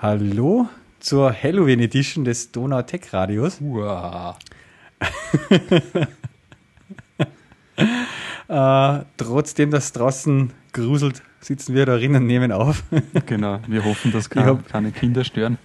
[0.00, 0.68] Hallo
[1.00, 3.60] zur Halloween Edition des Donau Tech Radios.
[3.60, 4.36] Wow.
[8.48, 12.84] äh, trotzdem, dass draußen gruselt, sitzen wir da drinnen und nehmen auf.
[13.26, 15.58] genau, wir hoffen, dass keine, hab, keine Kinder stören.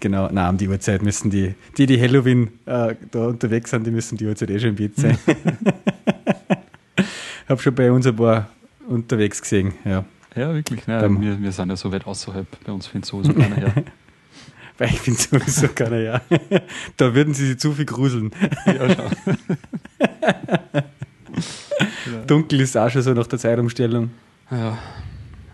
[0.00, 3.92] Genau, na um die Uhrzeit müssen die, die, die Halloween äh, da unterwegs sind, die
[3.92, 5.16] müssen die Uhrzeit eh schon im Bett sein.
[6.96, 8.48] Ich habe schon bei uns ein paar
[8.88, 10.06] unterwegs gesehen, ja.
[10.36, 10.86] Ja, wirklich.
[10.86, 11.08] Ne?
[11.20, 12.46] Wir, wir sind ja so weit außerhalb.
[12.64, 13.72] Bei uns findet sowieso keiner her.
[14.78, 16.22] Weil ich bin sowieso keiner her.
[16.96, 18.32] Da würden sie sich zu viel gruseln.
[18.66, 19.10] Ja, schau.
[22.26, 24.10] Dunkel ist auch schon so nach der Zeitumstellung.
[24.50, 24.78] Ja,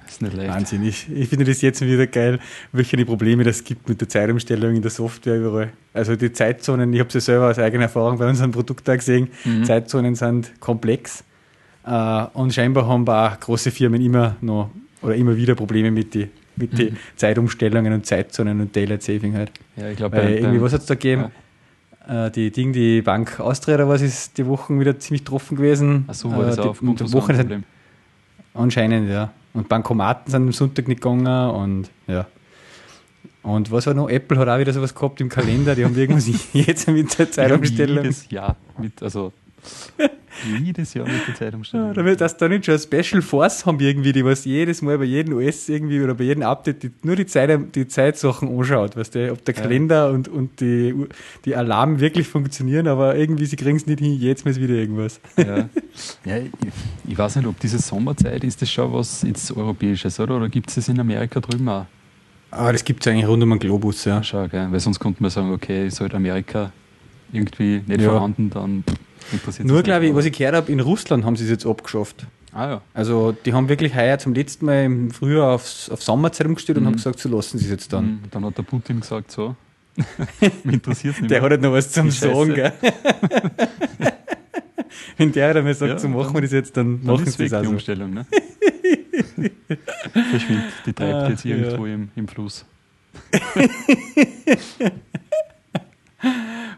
[0.09, 0.51] ist nicht leicht.
[0.51, 0.83] Wahnsinn.
[0.84, 2.39] Ich, ich finde das jetzt wieder geil,
[2.73, 5.73] welche Probleme das gibt mit der Zeitumstellung in der Software überall.
[5.92, 8.97] Also die Zeitzonen, ich habe es ja selber aus eigener Erfahrung bei unserem Produkt da
[8.97, 9.65] gesehen, mhm.
[9.65, 11.25] Zeitzonen sind komplex.
[11.84, 14.70] Äh, und scheinbar haben auch große Firmen immer noch
[15.02, 16.97] oder immer wieder Probleme mit den mit mhm.
[17.16, 19.51] Zeitumstellungen und Zeitzonen und Daylight Saving halt.
[19.77, 21.27] Ja, ich glaube, irgendwie, was hat es da gegeben?
[22.06, 22.27] Ja.
[22.27, 26.05] Äh, die Ding, die Bank Austria oder was ist die Wochen wieder ziemlich getroffen gewesen.
[26.06, 27.64] Ach so, war das äh, auch aufgrund von Wochen sind,
[28.53, 29.33] Anscheinend, ja.
[29.55, 32.27] Und Bankomaten sind am Sonntag nicht gegangen und ja.
[33.42, 34.11] Und was war noch?
[34.11, 38.05] Apple hat auch wieder sowas gehabt im Kalender, die haben irgendwas jetzt mit der Zeitumstellung.
[38.05, 39.33] Jedes Jahr mit, also
[40.44, 41.89] jedes Jahr mit der Zeitumstellung.
[41.89, 44.98] Ja, damit das da nicht schon eine Special Force haben, irgendwie, die was jedes Mal
[44.98, 48.97] bei jedem US irgendwie oder bei jedem Update die, nur die, Zeit, die Zeitsachen anschaut,
[48.97, 50.14] weißt du, ob der Kalender ja.
[50.14, 50.94] und, und die,
[51.44, 55.20] die Alarm wirklich funktionieren, aber irgendwie sie kriegen es nicht hin, jetzt mal wieder irgendwas.
[55.36, 55.69] Ja,
[56.24, 56.50] ja ich,
[57.08, 60.36] ich, weiß nicht, ob diese Sommerzeit ist das schon was ins Europäisches, oder?
[60.36, 61.86] Oder gibt es das in Amerika drüben auch?
[62.50, 64.22] Ah, das gibt es eigentlich rund um den Globus, ja.
[64.22, 64.67] Schau, gell?
[64.70, 66.72] weil sonst könnte man sagen, okay, ist halt Amerika
[67.33, 68.11] irgendwie nicht ja.
[68.11, 68.84] vorhanden, dann
[69.62, 72.27] nur, glaube ich, was ich gehört habe, in Russland haben sie es jetzt abgeschafft.
[72.53, 72.83] Ah, ja.
[72.95, 76.84] Also, die haben wirklich heuer zum letzten Mal im Frühjahr aufs, auf Sommerzeit umgestellt mhm.
[76.84, 78.05] und haben gesagt, so lassen sie es jetzt dann.
[78.05, 78.20] Mhm.
[78.31, 79.55] Dann hat der Putin gesagt, so.
[80.64, 81.31] Mich interessiert es nicht.
[81.31, 82.73] Der hat halt noch was zum Sagen, gell?
[85.17, 87.52] Wenn der einmal sagt, ja, so machen wir das jetzt, dann, dann machen sie das
[87.52, 87.62] auch.
[87.62, 88.27] Die Umstellung, ne?
[90.12, 91.95] Verschwindet, die treibt ah, jetzt irgendwo ja.
[91.95, 92.64] im, im Fluss.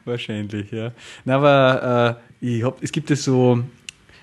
[0.04, 0.92] Wahrscheinlich, ja.
[1.24, 3.62] Na, aber äh, ich hab, es gibt ja so,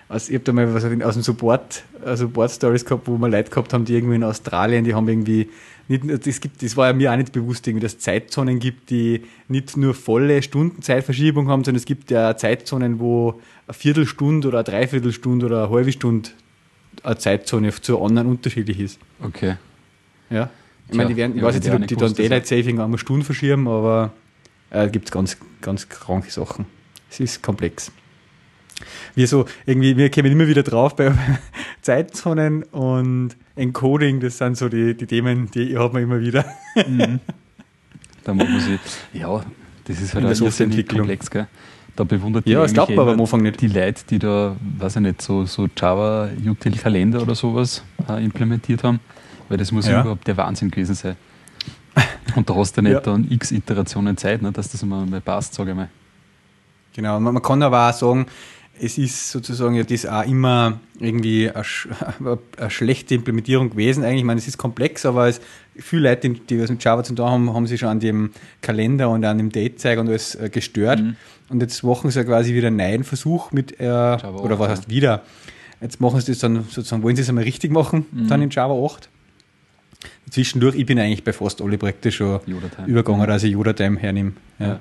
[0.09, 3.29] also ich habe da mal was aus dem Support, äh, Support Stories gehabt, wo wir
[3.29, 5.49] Leute gehabt haben, die irgendwie in Australien, die haben irgendwie
[5.87, 8.89] nicht, das, gibt, das war ja mir auch nicht bewusst, irgendwie, dass es Zeitzonen gibt,
[8.89, 14.59] die nicht nur volle Stundenzeitverschiebung haben, sondern es gibt ja Zeitzonen, wo eine Viertelstunde oder
[14.59, 16.29] eine Dreiviertelstunde oder eine halbe Stunde
[17.03, 18.99] eine Zeitzone zu anderen unterschiedlich ist.
[19.23, 19.55] Okay.
[20.29, 20.49] Ja.
[20.89, 23.23] Ich meine, die werden, ich weiß jetzt nicht, ob die dann Daylight Saving einmal Stunden
[23.23, 24.11] verschieben, aber
[24.71, 26.65] äh, gibt es ganz, ganz kranke Sachen.
[27.09, 27.91] Es ist komplex.
[29.15, 31.11] Wir so, irgendwie, wir kommen immer wieder drauf bei
[31.81, 36.45] Zeitzonen und Encoding, das sind so die, die Themen, die hat man immer wieder.
[36.75, 37.19] Mhm.
[38.23, 38.79] Da muss man sich,
[39.13, 39.41] ja,
[39.85, 41.47] das ist halt ein bisschen komplex, gell?
[41.95, 43.59] Da bewundert ja, das glaubt man aber am Anfang nicht.
[43.59, 48.23] die Leute, die da, weiß ich nicht, so, so Java Util Kalender oder sowas äh,
[48.23, 48.99] implementiert haben,
[49.49, 49.99] weil das muss ja.
[50.01, 51.17] überhaupt der Wahnsinn gewesen sein.
[52.35, 52.99] Und da hast du nicht ja.
[53.01, 55.89] dann x Iterationen Zeit, ne, dass das mal passt, sage ich mal.
[56.93, 58.27] Genau, man, man kann aber auch sagen,
[58.81, 61.63] es ist sozusagen ja das auch immer irgendwie eine,
[62.57, 64.03] eine, schlechte Implementierung gewesen.
[64.03, 65.41] Eigentlich, ich meine, es ist komplex, aber es,
[65.75, 68.31] viele Leute, die was mit Java zu tun haben, haben sich schon an dem
[68.61, 71.01] Kalender und an dem Date-Zeiger und alles äh, gestört.
[71.01, 71.15] Mhm.
[71.49, 74.89] Und jetzt machen sie ja quasi wieder einen neuen Versuch mit, äh, oder was heißt
[74.89, 75.23] wieder?
[75.81, 78.27] Jetzt machen sie das dann sozusagen, wollen sie es einmal richtig machen, mhm.
[78.27, 79.09] dann in Java 8
[80.29, 83.27] zwischendurch, ich bin eigentlich bei fast alle Projekte schon übergegangen, mhm.
[83.27, 84.33] dass ich Yoda-Time hernehme.
[84.59, 84.67] Ja.
[84.67, 84.79] Ja.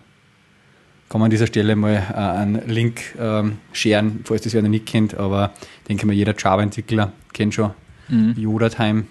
[1.09, 4.69] Kann man an dieser Stelle mal äh, einen Link ähm, scheren, falls das wer noch
[4.69, 5.53] nicht kennt, aber
[5.83, 7.71] ich denke mal, jeder Java-Entwickler kennt schon
[8.09, 8.35] mhm.
[8.37, 9.05] Yoda-Time.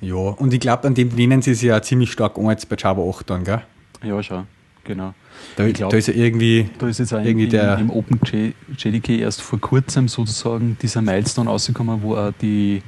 [0.00, 2.76] Ja, und ich glaube, an dem lehnen sie sich ja ziemlich stark an jetzt bei
[2.78, 3.62] Java 8 dann, gell?
[4.02, 4.46] Ja, schon,
[4.82, 5.14] genau.
[5.56, 9.42] Da, glaub, da ist ja irgendwie, da ist jetzt irgendwie der im, im OpenJDK erst
[9.42, 12.82] vor kurzem sozusagen dieser Milestone rausgekommen, wo auch die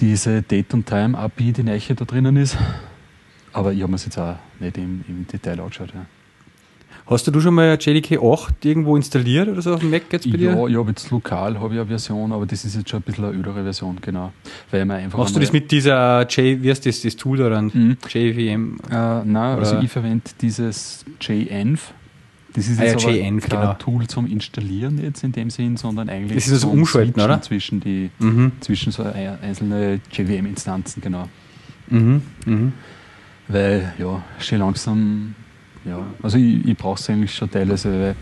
[0.00, 2.56] diese Date und Time API, die Neiche da drinnen ist.
[3.58, 5.90] Aber ich habe mir es jetzt auch nicht im, im Detail angeschaut.
[5.94, 6.06] Ja.
[7.06, 10.36] Hast du schon mal JDK 8 irgendwo installiert oder so auf dem Mac jetzt bei
[10.36, 10.52] dir?
[10.52, 13.02] Ja, ich habe jetzt lokal habe ich eine Version, aber das ist jetzt schon ein
[13.02, 14.32] bisschen eine ödere Version, genau.
[14.70, 17.48] Weil man einfach Machst du das mit dieser J, wie heißt das, das Tool da
[17.48, 17.70] dann?
[17.72, 17.96] Mhm.
[18.06, 18.78] JVM?
[18.90, 21.94] Äh, nein, also ich verwende dieses JEnv
[22.54, 23.74] das ist ah, jetzt ja, JN, kein genau.
[23.74, 27.40] Tool zum Installieren jetzt in dem Sinn, sondern eigentlich das ist das Umschalten, oder?
[27.42, 28.52] Zwischen, die, mhm.
[28.60, 31.28] zwischen so einzelne JVM-Instanzen, genau.
[31.88, 32.22] Mhm.
[32.46, 32.72] Mhm.
[33.48, 35.34] Weil, ja, schon langsam,
[35.84, 38.16] ja, also ich, ich brauche es eigentlich schon teilweise, weil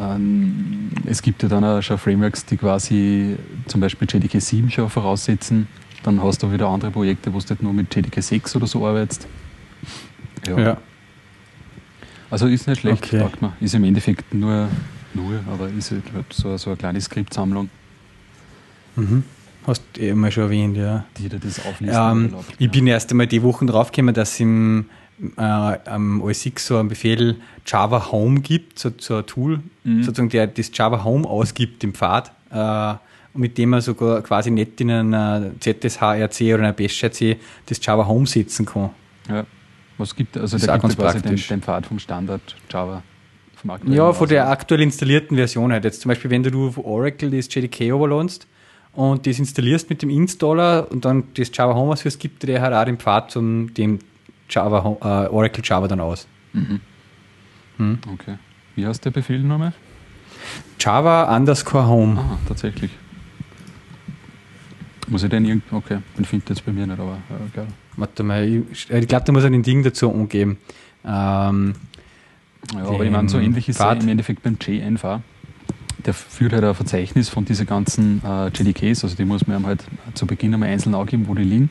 [0.00, 3.36] ähm, es gibt ja dann auch schon Frameworks, die quasi
[3.66, 5.66] zum Beispiel JDK 7 schon voraussetzen
[6.04, 8.86] Dann hast du wieder andere Projekte, wo du halt nur mit JDK 6 oder so
[8.86, 9.26] arbeitest.
[10.46, 10.58] Ja.
[10.58, 10.76] ja.
[12.30, 13.18] Also ist nicht schlecht, okay.
[13.18, 13.54] sagt man.
[13.60, 14.68] Ist im Endeffekt nur,
[15.14, 17.68] nur aber ist halt so, so eine kleine Skriptsammlung.
[18.96, 19.24] Mhm.
[19.68, 21.04] Hast du eh mal schon erwähnt, ja.
[21.18, 22.72] Die dir das auflisten ähm, Ich ja.
[22.72, 24.86] bin erst einmal die Wochen draufgekommen, dass es im
[25.36, 27.36] äh, am OS X so einen Befehl
[27.66, 30.02] Java Home gibt, so, so ein Tool, mhm.
[30.02, 32.94] sozusagen, der das Java Home ausgibt im Pfad, äh,
[33.34, 37.36] mit dem man sogar quasi nicht in einer ZSHRC oder einer BestRC
[37.66, 38.90] das Java Home setzen kann.
[39.28, 39.44] Ja.
[39.98, 43.02] Was gibt also das der gibt quasi den, den, Pfad vom Standard Java.
[43.56, 45.84] Vom ja, von der aktuell installierten Version halt.
[45.84, 48.46] Jetzt zum Beispiel, wenn du auf Oracle das JDK overloadst
[48.98, 52.74] und das installierst mit dem Installer und dann das Java Home ausführst, gibt der halt
[52.74, 54.00] auch den Pfad zum dem
[54.50, 56.26] Java, äh, Oracle Java dann aus.
[56.52, 56.80] Mhm.
[57.76, 57.98] Hm.
[58.12, 58.38] Okay.
[58.74, 59.72] Wie heißt der Befehl nochmal?
[60.80, 62.18] Java underscore home.
[62.18, 62.90] Ah, tatsächlich.
[65.06, 65.76] Muss ich den irgendwie.
[65.76, 67.18] Okay, den findet jetzt bei mir nicht, aber
[67.54, 67.68] geil.
[67.96, 70.58] Warte mal, ich, ich glaube, da muss er ein Ding dazu umgeben.
[71.04, 71.74] Ähm,
[72.74, 75.20] ja, aber ich meine, so ähnlich ist es im Endeffekt beim JNV.
[76.04, 79.84] Der führt halt ein Verzeichnis von diesen ganzen äh, JDKs, also die muss man halt
[80.14, 81.70] zu Beginn einmal einzeln angeben, wo die liegen.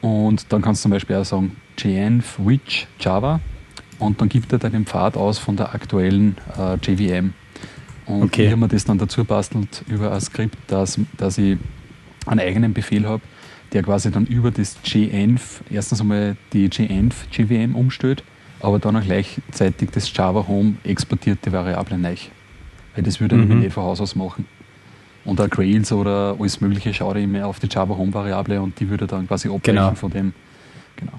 [0.00, 3.40] Und dann kannst du zum Beispiel auch sagen JNV which Java
[3.98, 7.34] und dann gibt er dann den Pfad aus von der aktuellen äh, JVM.
[8.06, 8.44] Und okay.
[8.44, 11.58] ich habe mir das dann dazu bastelt über ein Skript, dass, dass ich
[12.26, 13.22] einen eigenen Befehl habe,
[13.72, 18.22] der quasi dann über das JEnv erstens einmal die JEnv JVM umstellt,
[18.60, 22.16] aber dann auch gleichzeitig das Java Home exportierte Variable neu.
[22.98, 23.52] Weil das würde mhm.
[23.52, 24.44] ich nicht von Haus aus machen.
[25.24, 28.80] Und auch Grails oder alles Mögliche schaue ich immer auf die Java Home Variable und
[28.80, 29.94] die würde dann quasi abbrechen genau.
[29.94, 30.32] von dem.
[30.96, 31.12] Genau.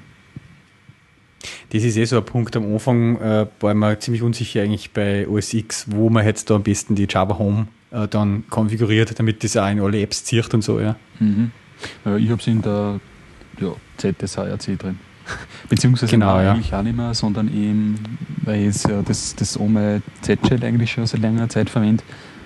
[1.70, 5.26] Das ist eh so ein Punkt am Anfang, äh, war man ziemlich unsicher eigentlich bei
[5.26, 9.42] OS X, wo man jetzt da am besten die Java Home äh, dann konfiguriert, damit
[9.46, 10.98] das auch in alle Apps zieht und so, ja.
[11.20, 11.52] Mhm.
[12.06, 13.00] Äh, ich habe es in der
[13.62, 15.00] ja, ZSHRC drin.
[15.70, 17.96] Beziehungsweise genau, eigentlich auch nicht mehr, sondern eben,
[18.44, 22.04] weil ich ja das, das ohne Z-Shell eigentlich schon seit längerer Zeit verwende.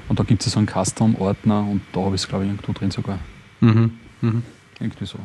[0.09, 2.73] Und da gibt es so einen Custom-Ordner und da habe ich es, glaube ich, irgendwo
[2.73, 3.19] drin sogar.
[3.61, 3.91] Mhm.
[4.21, 4.43] Mhm.
[4.79, 5.19] Irgendwie so.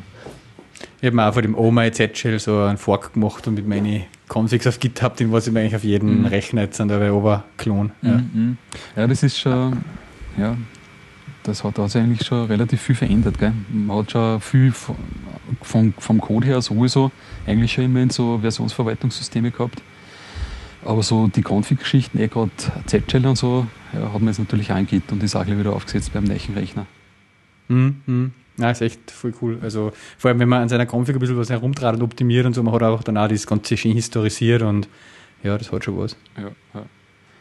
[1.01, 4.03] Ich habe mir auch von dem OMA Z-Shell so einen Fork gemacht und mit meinen
[4.27, 6.25] Configs auf GitHub, den was ich mir eigentlich auf jeden mhm.
[6.25, 7.91] Rechner jetzt an der Oberklon.
[8.01, 8.17] Ja.
[8.17, 8.57] Mhm.
[8.95, 9.79] ja, das ist schon,
[10.37, 10.55] ja,
[11.43, 13.39] das hat, sich eigentlich schon relativ viel verändert.
[13.39, 13.53] Gell?
[13.69, 14.73] Man hat schon viel
[15.61, 17.11] vom, vom Code her sowieso
[17.45, 19.81] eigentlich schon immer in so Versionsverwaltungssysteme gehabt.
[20.85, 22.51] Aber so die Config-Geschichten, eh gerade
[22.85, 26.23] Z-Shell und so, ja, hat man jetzt natürlich eingeht und ist auch wieder aufgesetzt beim
[26.23, 26.85] neuen Rechner.
[27.67, 28.01] Mhm.
[28.05, 28.31] mhm.
[28.57, 29.57] Ja, ist echt voll cool.
[29.61, 32.53] Also vor allem, wenn man an seiner Config ein bisschen was herumtrat und optimiert und
[32.53, 34.89] so, man hat auch dann auch das Ganze schön historisiert und
[35.43, 36.17] ja, das hat schon was.
[36.37, 36.83] Ja, ja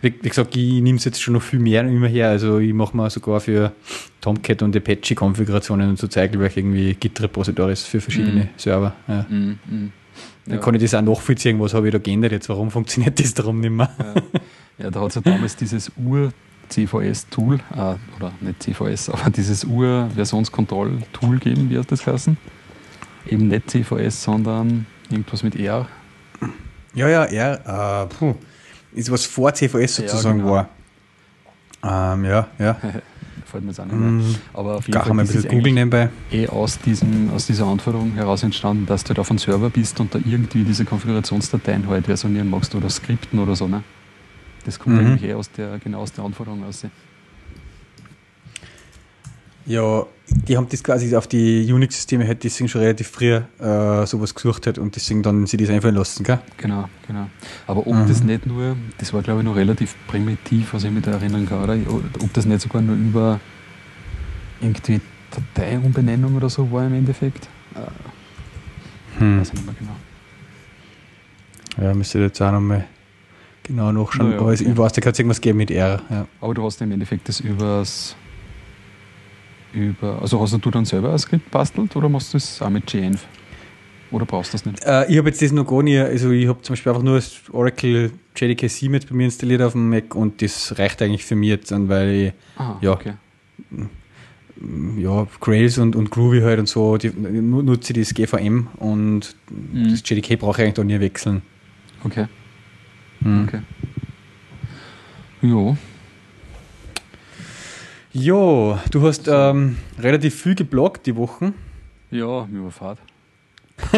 [0.01, 2.29] wie, wie gesagt, ich nehme es jetzt schon noch viel mehr immer her.
[2.29, 3.73] Also ich mache mal sogar für
[4.21, 8.49] Tomcat und Apache-Konfigurationen und so zeige ich irgendwie Git-Repositories für verschiedene mm.
[8.57, 8.95] Server.
[9.09, 9.27] Ja.
[9.29, 9.93] Mm, mm.
[10.47, 10.59] Dann ja.
[10.59, 13.61] kann ich das auch nachvollziehen, was habe ich da geändert jetzt, warum funktioniert das darum
[13.61, 13.91] nicht mehr.
[13.99, 19.65] Ja, ja da hat es ja damals dieses Ur-CVS-Tool, äh, oder nicht CVS, aber dieses
[19.65, 22.37] Ur-Versionskontroll-Tool gegeben, wie hat das heißen?
[23.29, 25.87] Eben nicht CVS, sondern irgendwas mit R.
[26.95, 28.35] Ja, ja, R, äh, puh
[28.99, 30.69] ist was vor CVS sozusagen ja, genau.
[31.83, 32.15] war.
[32.15, 32.77] Ähm, ja, ja.
[33.47, 34.11] Fällt mir jetzt auch nicht mehr.
[34.11, 36.11] Mm, Aber auf jeden Fall ein bisschen googeln nebenbei.
[36.31, 39.99] Eh aus, diesem, aus dieser Anforderung heraus entstanden, dass du halt auf einem Server bist
[40.01, 43.67] und da irgendwie diese Konfigurationsdateien halt versionieren magst oder skripten oder so.
[43.67, 43.83] Ne?
[44.67, 45.07] Das kommt mhm.
[45.07, 46.85] eigentlich eh aus der, genau aus der Anforderung aus.
[49.65, 54.35] Ja, die haben das quasi auf die Unix-Systeme halt deswegen schon relativ früh äh, sowas
[54.35, 56.39] gesucht hat und deswegen dann sie das einfallen lassen, gell?
[56.57, 57.27] Genau, genau.
[57.67, 58.07] Aber ob mhm.
[58.07, 61.47] das nicht nur, das war glaube ich noch relativ primitiv, was ich mich da erinnern
[61.49, 61.77] kann, oder?
[62.21, 63.41] Ob das nicht sogar nur über
[64.61, 67.49] irgendwie Dateiumbenennung oder so war im Endeffekt.
[67.75, 69.41] Äh, hm.
[69.41, 69.97] Weiß ich nicht mehr genau.
[71.81, 72.87] Ja, müsste jetzt auch nochmal
[73.63, 74.33] genau nachschauen.
[74.33, 74.65] Ja, aber okay.
[74.69, 76.03] ich weiß, da kann es irgendwas geben mit R.
[76.11, 76.27] Ja.
[76.41, 78.17] Aber du hast im Endeffekt das übers
[79.73, 80.21] über.
[80.21, 83.25] Also hast du dann selber ein Skript bastelt oder machst du das auch mit JEnv?
[84.11, 84.85] Oder brauchst du das nicht?
[84.85, 85.99] Äh, ich habe jetzt das noch gar nicht.
[85.99, 89.63] Also ich habe zum Beispiel einfach nur das Oracle JDK 7 jetzt bei mir installiert
[89.63, 92.93] auf dem Mac und das reicht eigentlich für mich jetzt an, weil ich Aha, ja,
[92.93, 93.15] okay.
[94.97, 99.91] ja, Grails und, und Groovy halt und so, die, nutze ich das GVM und mhm.
[99.91, 101.43] das JDK brauche ich eigentlich da nie wechseln.
[102.05, 102.27] Okay.
[103.21, 103.45] Mhm.
[103.45, 103.61] Okay.
[105.43, 105.77] Ja,
[108.19, 111.55] Jo, du hast ähm, relativ viel gebloggt die Wochen.
[112.11, 112.99] Ja, mir war Fahrt.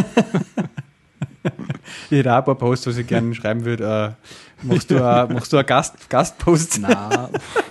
[2.11, 4.17] ich hätte auch ein paar Posts, was ich gerne schreiben würde.
[4.63, 6.81] Äh, machst du, ein, machst du einen Gast, Gastpost?
[6.81, 7.29] Nein,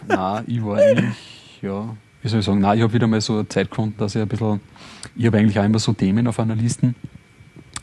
[0.07, 1.15] nein, ich war eigentlich,
[1.61, 4.21] ja, wie soll ich sagen, nein, ich habe wieder mal so Zeit gefunden, dass ich
[4.23, 4.59] ein bisschen,
[5.15, 6.95] ich habe eigentlich auch immer so Themen auf einer Liste,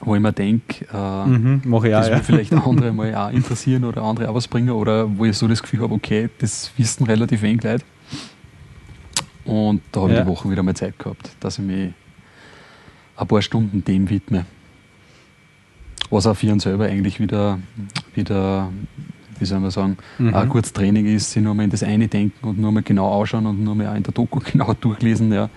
[0.00, 2.18] wo ich mir denke, äh, mhm, ich das ja.
[2.18, 5.62] vielleicht andere mal auch interessieren oder andere auch was bringen oder wo ich so das
[5.62, 7.84] Gefühl habe, okay, das wissen relativ wenig Leute.
[9.46, 10.18] Und da habe ja.
[10.18, 11.92] ich die Woche wieder mal Zeit gehabt, dass ich mich
[13.16, 14.44] ein paar Stunden dem widme.
[16.10, 17.58] Was auch für uns selber eigentlich wieder,
[18.14, 18.70] wieder
[19.38, 20.34] wie soll man sagen, mhm.
[20.34, 23.08] ein gutes Training ist, sich nur mal in das eine denken und nur mal genau
[23.08, 25.32] ausschauen und nur mal auch in der Doku genau durchlesen.
[25.32, 25.50] Ja.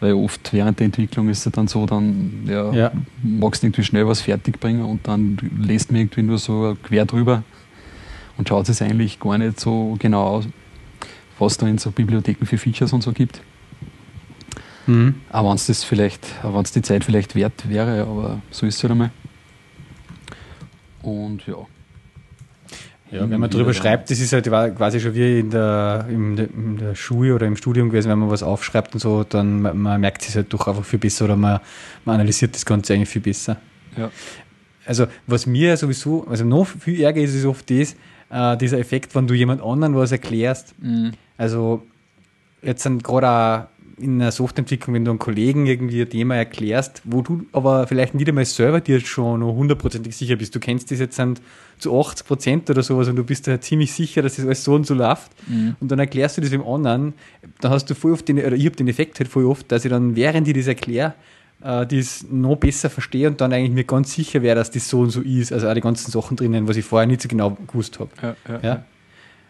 [0.00, 2.92] Weil oft während der Entwicklung ist es dann so, dann ja, ja.
[3.22, 7.42] magst du irgendwie schnell was fertigbringen und dann lässt man irgendwie nur so quer drüber
[8.36, 10.48] und schaut es eigentlich gar nicht so genau aus,
[11.38, 13.40] was da in so Bibliotheken für Features und so gibt.
[14.86, 15.16] Mhm.
[15.30, 18.76] Aber wenn es das vielleicht, wenn es die Zeit vielleicht wert wäre, aber so ist
[18.76, 19.10] es halt einmal.
[21.02, 21.66] Und ja.
[23.10, 26.96] Ja, wenn man darüber schreibt, das ist halt quasi schon wie in der, in der,
[26.96, 30.34] Schule oder im Studium gewesen, wenn man was aufschreibt und so, dann man merkt es
[30.34, 31.60] halt doch einfach viel besser oder man,
[32.04, 33.58] man analysiert das Ganze eigentlich viel besser.
[33.96, 34.10] Ja.
[34.84, 37.94] Also was mir sowieso, also noch viel ärger ist, ist oft das,
[38.30, 40.74] äh, dieser Effekt, wenn du jemand anderen was erklärst.
[40.80, 41.12] Mhm.
[41.38, 41.82] Also
[42.62, 47.22] jetzt sind gerade in der Softwareentwicklung, wenn du einem Kollegen irgendwie ein Thema erklärst, wo
[47.22, 50.54] du aber vielleicht nicht einmal selber dir schon hundertprozentig sicher bist.
[50.54, 51.20] Du kennst das jetzt
[51.78, 54.74] zu 80 Prozent oder sowas und du bist da ziemlich sicher, dass das alles so
[54.74, 55.30] und so läuft.
[55.48, 55.76] Mhm.
[55.80, 57.14] Und dann erklärst du das dem anderen,
[57.60, 59.84] dann hast du voll oft den, oder ich habe den Effekt halt voll oft, dass
[59.84, 61.14] ich dann, während ich das erkläre,
[61.62, 65.00] äh, das noch besser verstehe und dann eigentlich mir ganz sicher wäre, dass das so
[65.00, 65.52] und so ist.
[65.52, 68.10] Also auch die ganzen Sachen drinnen, was ich vorher nicht so genau gewusst habe.
[68.22, 68.84] Ja, ja, ja.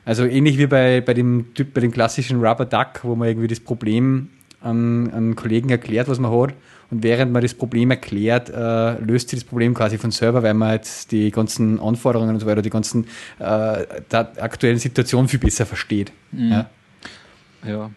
[0.07, 3.49] Also ähnlich wie bei, bei, dem Typ, bei dem klassischen Rubber Duck, wo man irgendwie
[3.49, 6.55] das Problem an, an Kollegen erklärt, was man hat.
[6.91, 10.55] Und während man das Problem erklärt, äh, löst sich das Problem quasi von selber, weil
[10.55, 13.05] man jetzt die ganzen Anforderungen und so weiter, die ganzen
[13.41, 16.13] äh, der aktuellen Situation viel besser versteht.
[16.31, 16.53] Mhm.
[16.53, 16.71] Ja.
[17.67, 17.91] ja.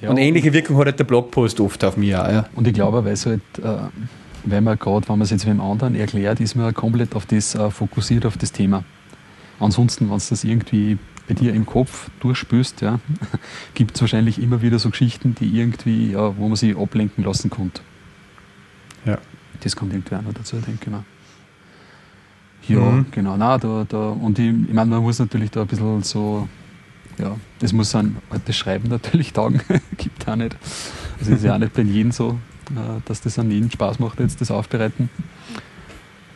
[0.00, 2.30] Ja, und ähnliche Wirkung hat halt der Blogpost oft auf mich auch.
[2.30, 2.44] Ja.
[2.54, 3.88] Und ich glaube, weil halt, äh,
[4.44, 7.54] weil man gerade, wenn man es jetzt wem anderen erklärt, ist man komplett auf das
[7.56, 8.84] äh, fokussiert, auf das Thema.
[9.58, 12.98] Ansonsten, wenn es das irgendwie bei dir im Kopf durchspürst, ja,
[13.74, 17.50] gibt es wahrscheinlich immer wieder so Geschichten, die irgendwie, ja, wo man sich ablenken lassen
[17.50, 17.82] konnte.
[19.04, 19.18] Ja.
[19.60, 21.04] Das kommt irgendwie auch noch dazu, denke ich mal.
[22.66, 23.06] Ja, mhm.
[23.10, 23.36] genau.
[23.36, 26.48] Nein, da, da, und ich, ich meine, man muss natürlich da ein bisschen so,
[27.18, 29.60] ja, das muss an das Schreiben natürlich taugen,
[29.96, 30.56] gibt auch nicht.
[31.18, 32.38] Also ist ja auch nicht bei jedem so,
[32.70, 35.10] äh, dass das an jeden Spaß macht, jetzt das Aufbereiten.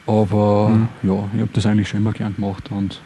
[0.07, 0.89] Aber mhm.
[1.03, 3.01] ja, ich habe das eigentlich schon immer gern gemacht und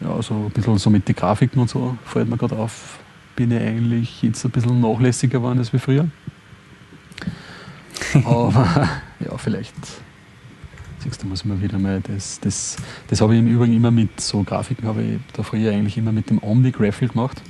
[0.00, 2.98] ja, so ein bisschen so mit den Grafiken und so fällt mir gerade auf,
[3.34, 6.08] bin ich eigentlich jetzt ein bisschen nachlässiger geworden als wie früher.
[8.24, 8.88] Aber
[9.20, 9.74] ja, vielleicht
[10.98, 12.76] siehst du, muss man wieder mal das, das,
[13.08, 16.12] das habe ich im Übrigen immer mit so Grafiken, habe ich da früher eigentlich immer
[16.12, 17.40] mit dem Omni-Graphil gemacht.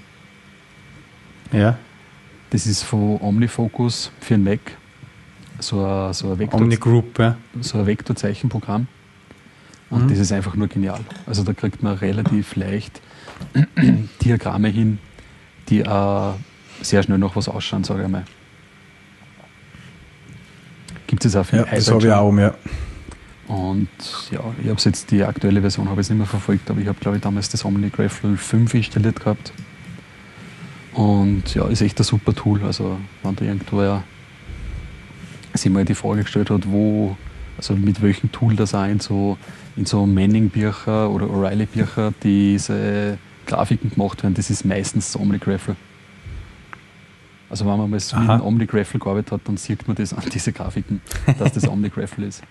[1.52, 1.78] Ja.
[2.50, 4.60] Das ist von OmniFocus für ein Mac.
[5.58, 7.36] So ein, so ein Vektor, Omni Group, ja.
[7.60, 8.86] So ein Vektorzeichenprogramm.
[9.90, 10.08] Und mhm.
[10.08, 11.00] das ist einfach nur genial.
[11.26, 13.00] Also da kriegt man relativ leicht
[14.22, 14.98] Diagramme hin,
[15.68, 16.32] die äh,
[16.82, 18.24] sehr schnell noch was ausschauen, sage ich mal.
[21.06, 22.54] Gibt es auch für Ja, das habe ich auch, ja.
[23.46, 23.88] Und
[24.32, 26.98] ja, ich habe jetzt die aktuelle Version habe ich nicht mehr verfolgt, aber ich habe
[26.98, 29.52] glaube ich damals das OmniGraph 5 installiert gehabt.
[30.94, 32.64] Und ja, ist echt ein super Tool.
[32.64, 34.02] Also wenn da irgendwo ja
[35.54, 37.16] sich mal die Frage gestellt hat, wo,
[37.56, 39.38] also mit welchem Tool das auch in so
[39.76, 45.76] in so Manning-Bücher oder O'Reilly-Bücher diese Grafiken gemacht werden, das ist meistens das OmniGraffle.
[47.48, 50.24] Also wenn man mal so mit einem OmniGraffle gearbeitet hat, dann sieht man das an
[50.32, 51.00] diese Grafiken,
[51.38, 52.42] dass das OmniGraffle ist.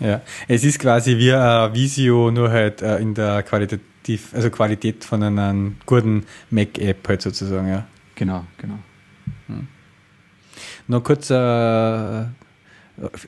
[0.00, 5.04] Ja, es ist quasi wie ein Visio, nur halt äh, in der Qualitativ, also Qualität
[5.04, 7.86] von einer guten Mac-App halt sozusagen, ja.
[8.14, 8.78] Genau, genau.
[9.46, 9.68] Hm.
[10.88, 12.26] Noch kurz äh, äh,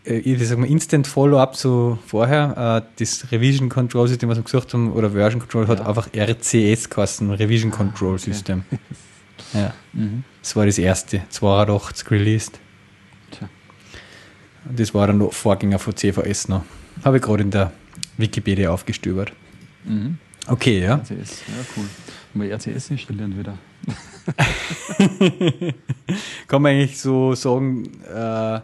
[0.05, 4.75] ich sag mal, Instant Follow-up so vorher, äh, das Revision Control System, was wir gesagt
[4.75, 5.87] haben, oder Version Control, hat ja.
[5.87, 8.33] einfach RCS geheißen, Revision ah, Control okay.
[8.33, 8.65] System.
[9.55, 9.73] ja.
[9.93, 10.25] Mhm.
[10.43, 12.61] Das war das erste, 82 released.
[13.31, 13.49] Tja.
[14.77, 16.65] Das war dann noch Vorgänger von CVS noch.
[17.05, 17.73] Habe ich gerade in der
[18.19, 19.33] Wikipedia aufgestöbert.
[19.85, 20.19] Mhm.
[20.49, 20.97] Okay, ja.
[20.97, 21.85] RCS, ja, cool.
[22.35, 23.57] Mal RCS installieren wieder.
[26.47, 28.61] Kann man eigentlich so sagen, äh,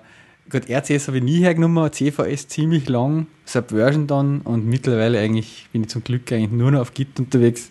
[0.50, 5.82] Gut, RCS habe ich nie hergenommen, CVS ziemlich lang, Subversion dann und mittlerweile eigentlich bin
[5.82, 7.70] ich zum Glück eigentlich nur noch auf Git unterwegs.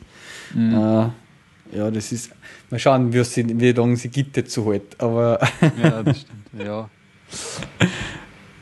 [0.53, 0.73] Mhm.
[0.73, 1.09] Äh,
[1.75, 2.31] ja, das ist,
[2.69, 5.39] mal schauen, wie, sie, wie lange sie Git jetzt so hält, aber.
[5.81, 6.89] ja, das stimmt, ja.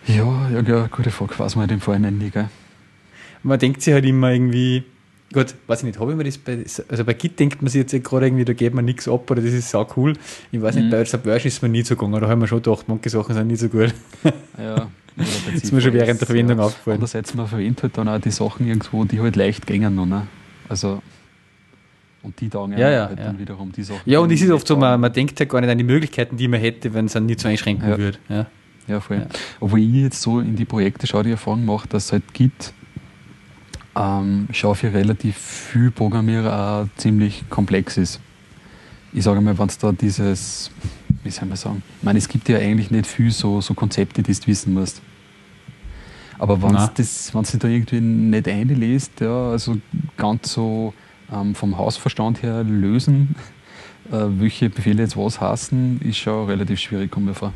[0.07, 2.49] Ja, ja, ja, gute Frage, was man dem vorhin nie, gell?
[3.43, 4.83] Man denkt sich halt immer irgendwie,
[5.35, 7.81] gut, weiß ich nicht, habe ich mir das bei, also bei Git denkt man sich
[7.81, 10.13] jetzt gerade irgendwie, da geht man nichts ab oder das ist sau cool.
[10.51, 10.91] Ich weiß nicht, mhm.
[10.91, 13.47] bei Subversion ist mir nie so gegangen, da haben wir schon gedacht, manche Sachen sind
[13.47, 13.93] nicht so gut.
[14.57, 14.87] Ja.
[15.17, 16.95] das ist mir schon während der Verwendung ja, aufgefallen.
[16.95, 20.27] Andererseits, man verwendet halt dann auch die Sachen irgendwo, die halt leicht gängen noch, ne?
[20.69, 21.01] Also,
[22.23, 23.25] und die taugen ja, ja, halt ja.
[23.25, 24.01] dann wiederum die Sachen.
[24.05, 26.37] Ja, und es ist oft so, man, man denkt halt gar nicht an die Möglichkeiten,
[26.37, 27.97] die man hätte, wenn es dann nicht so einschränken ja.
[27.97, 28.17] würde.
[28.29, 28.45] Ja,
[28.87, 29.17] ja voll.
[29.17, 29.27] Ja.
[29.59, 32.73] Obwohl ich jetzt so in die Projekte schaue, die Erfahrung mache, dass es halt gibt,
[33.95, 38.19] ähm, schaue für relativ viel Programmierer auch ziemlich komplex ist.
[39.13, 40.71] Ich sage mal, wenn es da dieses,
[41.23, 44.21] wie soll man sagen, ich meine, es gibt ja eigentlich nicht viel so, so Konzepte,
[44.21, 45.01] die du wissen musst.
[46.37, 49.77] Aber wenn du da irgendwie nicht einliest, ja, also
[50.17, 50.93] ganz so
[51.31, 53.35] ähm, vom Hausverstand her lösen,
[54.11, 57.53] äh, welche Befehle jetzt was hassen, ist schon relativ schwierig, kommt mir vor.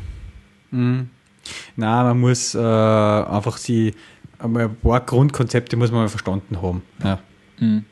[0.70, 1.10] Mhm.
[1.76, 3.94] Nein, man muss äh, einfach sie
[4.40, 6.82] einmal ein paar Grundkonzepte muss man mal verstanden haben.
[7.02, 7.18] Ja.
[7.58, 7.84] Mhm.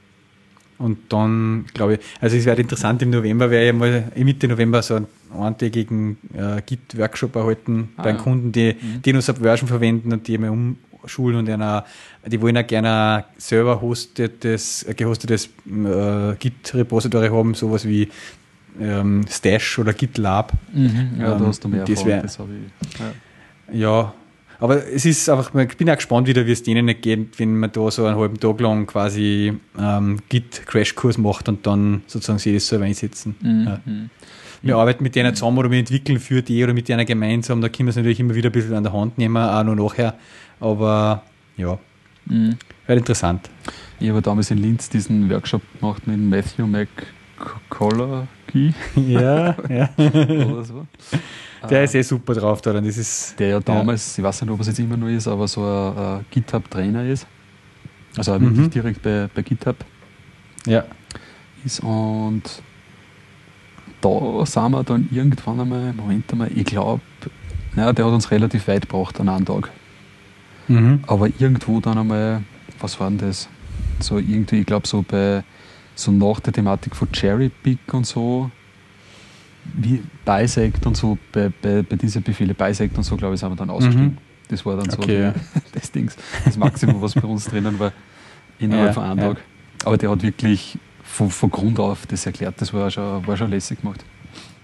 [0.79, 4.81] Und dann, glaube ich, also es wäre interessant, im November wäre ja mal Mitte November
[4.81, 8.17] so einen eintägigen äh, Git-Workshop erhalten ah, bei ja.
[8.17, 9.03] Kunden, die, mhm.
[9.03, 11.85] die nur Subversion verwenden und die mal umschulen und einer,
[12.25, 18.09] die wollen auch gerne selber hostetes, gehostetes äh, Git-Repository haben, sowas wie
[18.81, 20.53] ähm, Stash oder GitLab.
[20.73, 23.11] Mhm, ja, ähm, da hast du mehr das, wär, das ich, ja.
[23.73, 24.15] ja.
[24.61, 27.57] Aber es ist einfach, ich bin auch gespannt wieder, wie es denen nicht geht, wenn
[27.57, 32.55] man da so einen halben Tag lang quasi ähm, Git-Crashkurs macht und dann sozusagen sie
[32.55, 33.37] das selber einsetzen.
[33.41, 33.67] Mhm.
[33.67, 33.81] Ja.
[34.63, 34.81] Wir mhm.
[34.81, 37.61] arbeiten mit denen zusammen oder wir entwickeln für die oder mit denen gemeinsam.
[37.61, 39.77] Da können wir es natürlich immer wieder ein bisschen an der Hand nehmen, auch noch
[39.77, 40.15] nachher.
[40.59, 41.23] Aber
[41.57, 41.79] ja,
[42.27, 42.57] mhm.
[42.87, 43.49] wäre interessant.
[44.01, 48.75] Ich habe damals in Linz diesen Workshop gemacht mit Matthew McCulloughy.
[48.97, 49.91] Ja, ja.
[49.97, 50.87] Oder so.
[51.69, 52.73] Der ist eh super drauf da.
[52.73, 54.23] Das ist, der ja damals, ja.
[54.23, 57.27] ich weiß nicht, ob es jetzt immer noch ist, aber so ein, GitHub-Trainer ist.
[58.17, 58.71] Also auch wirklich mhm.
[58.71, 59.77] direkt bei, bei GitHub.
[60.67, 60.85] Ja.
[61.65, 62.43] Ist und
[64.01, 67.01] da sind wir dann irgendwann einmal, Moment einmal, ich glaube,
[67.75, 69.71] naja, der hat uns relativ weit gebracht an einem Tag.
[70.69, 71.01] Mhm.
[71.07, 72.43] Aber irgendwo dann einmal,
[72.81, 73.49] was war denn das?
[74.01, 75.43] So irgendwie, ich glaube, so bei
[75.95, 78.51] so nach der Thematik von Cherry Pick und so,
[79.75, 83.51] wie Bisect und so, bei, bei, bei diesen Befehle Bisect und so, glaube ich, sind
[83.51, 84.13] wir dann ausgestiegen.
[84.13, 84.19] Mhm.
[84.49, 87.93] Das war dann okay, so das Dings, das Maximum, was bei uns drinnen war,
[88.59, 89.29] innerhalb ja, von einem ja.
[89.29, 89.43] Tag.
[89.85, 93.51] Aber der hat wirklich von, von Grund auf das erklärt, das war schon, war schon
[93.51, 94.05] lässig gemacht.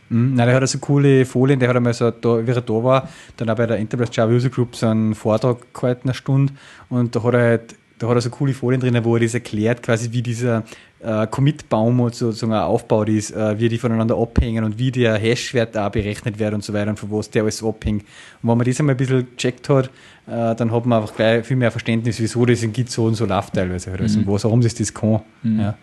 [0.09, 0.35] Mhm.
[0.35, 3.09] Nein, der hat also coole Folien, der hat einmal so, da, wie er da war,
[3.37, 6.53] dann auch bei der Enterprise Java User Group so einen Vortrag gehalten, eine Stunde,
[6.89, 9.35] und da hat er halt, da hat er so coole Folien drin, wo er das
[9.35, 10.65] erklärt, quasi wie dieser
[11.05, 15.89] äh, Commit-Baum sozusagen aufgebaut ist, äh, wie die voneinander abhängen und wie der Hash-Wert da
[15.89, 18.03] berechnet wird und so weiter und von was der alles abhängt.
[18.43, 19.91] Und wenn man das einmal ein bisschen gecheckt hat,
[20.27, 23.15] äh, dann hat man einfach gleich viel mehr Verständnis, wieso das in Git so und
[23.15, 23.91] so läuft teilweise.
[23.91, 24.01] Halt.
[24.01, 24.27] Also, mhm.
[24.27, 25.21] was, warum das das kann.
[25.43, 25.61] Mhm.
[25.61, 25.75] Ja.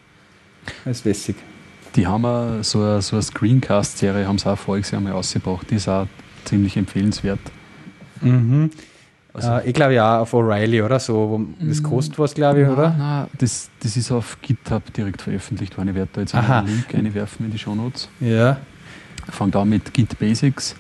[0.85, 1.35] Das ist lässig.
[1.95, 5.67] Die haben auch so eine, so eine Screencast-Serie, haben sie auch voriges Jahr mal ausgebracht.
[5.69, 6.07] Die ist auch
[6.45, 7.39] ziemlich empfehlenswert.
[8.21, 8.71] Mhm.
[9.33, 10.99] Also, äh, ich glaube ja auf O'Reilly, oder?
[10.99, 11.83] So, das mhm.
[11.83, 12.95] kostet was, glaube ich, nein, oder?
[12.97, 15.89] Nein, das, das ist auf GitHub direkt veröffentlicht worden.
[15.89, 18.09] Ich werde da jetzt einen Link einwerfen in die Show Notes.
[18.19, 18.57] Ja.
[19.29, 20.75] Fangt an mit Git Basics.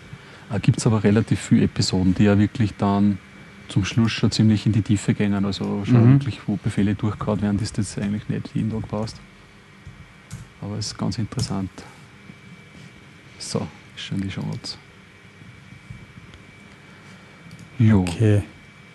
[0.51, 3.19] Äh, Gibt es aber relativ viele Episoden, die ja wirklich dann
[3.69, 5.33] zum Schluss schon ziemlich in die Tiefe gehen.
[5.45, 6.13] Also schon mhm.
[6.19, 9.17] wirklich, wo Befehle durchgehauen werden, das das eigentlich nicht jeden Tag passt.
[10.61, 11.71] Aber es ist ganz interessant.
[13.39, 14.77] So, ist schon die Chance.
[17.79, 18.01] Jo.
[18.01, 18.43] Okay.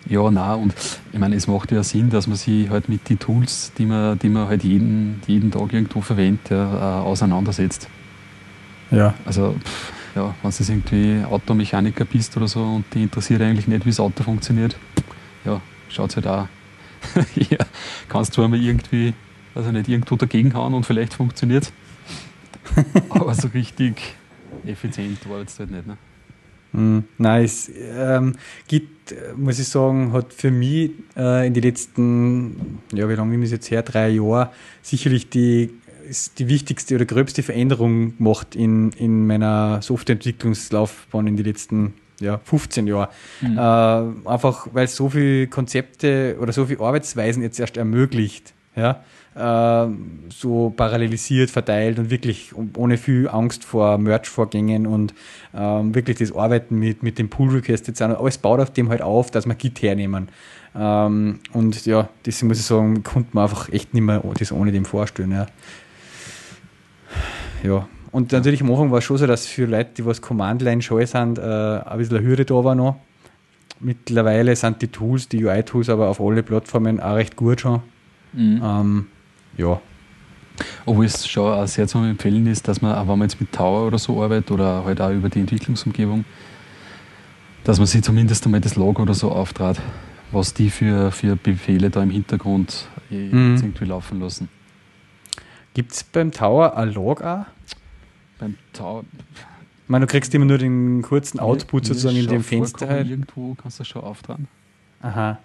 [0.09, 0.73] Ja, na und
[1.11, 4.17] ich meine, es macht ja Sinn, dass man sich halt mit den Tools, die man,
[4.19, 7.89] die man halt jeden, jeden Tag irgendwo verwendet, ja, äh, auseinandersetzt.
[8.89, 9.13] Ja.
[9.25, 13.85] Also, pff, ja, wenn du irgendwie Automechaniker bist oder so und die interessiert eigentlich nicht,
[13.85, 14.77] wie das Auto funktioniert,
[15.43, 15.59] ja,
[15.89, 16.47] schaut halt auch.
[17.35, 17.57] ja,
[18.07, 19.13] kannst du einmal irgendwie
[19.57, 21.71] also nicht irgendwo dagegen hauen und vielleicht funktioniert
[22.75, 22.85] es.
[23.09, 24.15] Aber so richtig
[24.65, 25.87] effizient war es halt nicht.
[25.87, 25.97] Ne?
[26.77, 28.35] Mm, nein, es ähm,
[28.67, 33.45] gibt, muss ich sagen, hat für mich äh, in den letzten, ja, wie lange ist
[33.45, 34.51] es jetzt her, drei Jahre,
[34.83, 35.71] sicherlich die,
[36.37, 42.85] die wichtigste oder gröbste Veränderung gemacht in, in meiner Softwareentwicklungslaufbahn in den letzten ja, 15
[42.85, 43.09] Jahren.
[43.41, 43.57] Mhm.
[43.57, 48.53] Äh, einfach, weil es so viele Konzepte oder so viele Arbeitsweisen jetzt erst ermöglicht.
[48.75, 49.03] Ja?
[49.37, 49.87] Äh,
[50.29, 55.13] so parallelisiert, verteilt und wirklich ohne viel Angst vor Merch-Vorgängen und
[55.55, 59.31] ähm, wirklich das Arbeiten mit, mit dem Pull-Request jetzt alles baut auf dem halt auf,
[59.31, 60.29] dass wir Git hernehmen.
[60.75, 64.71] Ähm, und ja, das muss ich sagen, konnte man einfach echt nicht mehr das ohne
[64.71, 65.31] dem vorstellen.
[65.31, 65.47] Ja.
[67.63, 67.87] ja.
[68.11, 71.05] Und natürlich am Anfang war es schon so, dass für Leute, die was Command-Line scheu
[71.05, 72.95] sind, äh, ein bisschen eine Hürde da war noch.
[73.79, 77.81] Mittlerweile sind die Tools, die UI-Tools aber auf alle Plattformen auch recht gut schon.
[78.33, 78.61] Mhm.
[78.63, 79.07] Ähm,
[79.57, 79.81] ja.
[80.85, 83.51] Obwohl es schon auch sehr zu empfehlen ist, dass man, auch wenn man jetzt mit
[83.51, 86.25] Tower oder so arbeitet oder halt auch über die Entwicklungsumgebung,
[87.63, 89.79] dass man sich zumindest einmal das Log oder so auftrat,
[90.31, 93.57] was die für, für Befehle da im Hintergrund mhm.
[93.57, 94.49] irgendwie laufen lassen.
[95.73, 97.45] Gibt es beim Tower ein Log auch?
[98.39, 99.03] Beim Tower.
[99.83, 102.87] Ich meine, du kriegst immer nur den kurzen Output mir, sozusagen in dem Fenster.
[102.87, 103.07] Halt.
[103.07, 104.47] Irgendwo kannst du das schon auftragen.
[105.01, 105.37] Aha.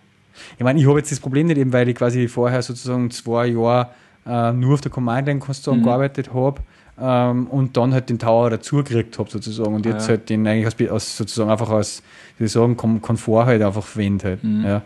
[0.56, 3.48] Ich meine, ich habe jetzt das Problem nicht eben, weil ich quasi vorher sozusagen zwei
[3.48, 3.90] Jahre
[4.26, 5.82] äh, nur auf der Command-Line-Konsole mhm.
[5.84, 6.60] gearbeitet habe
[7.00, 10.10] ähm, und dann halt den Tower dazugekriegt habe sozusagen und ah, jetzt ja.
[10.10, 12.02] halt den eigentlich als, sozusagen einfach als,
[12.38, 14.44] wie sagen, Komfort halt einfach verwendet halt.
[14.44, 14.64] Mhm.
[14.64, 14.82] Ja.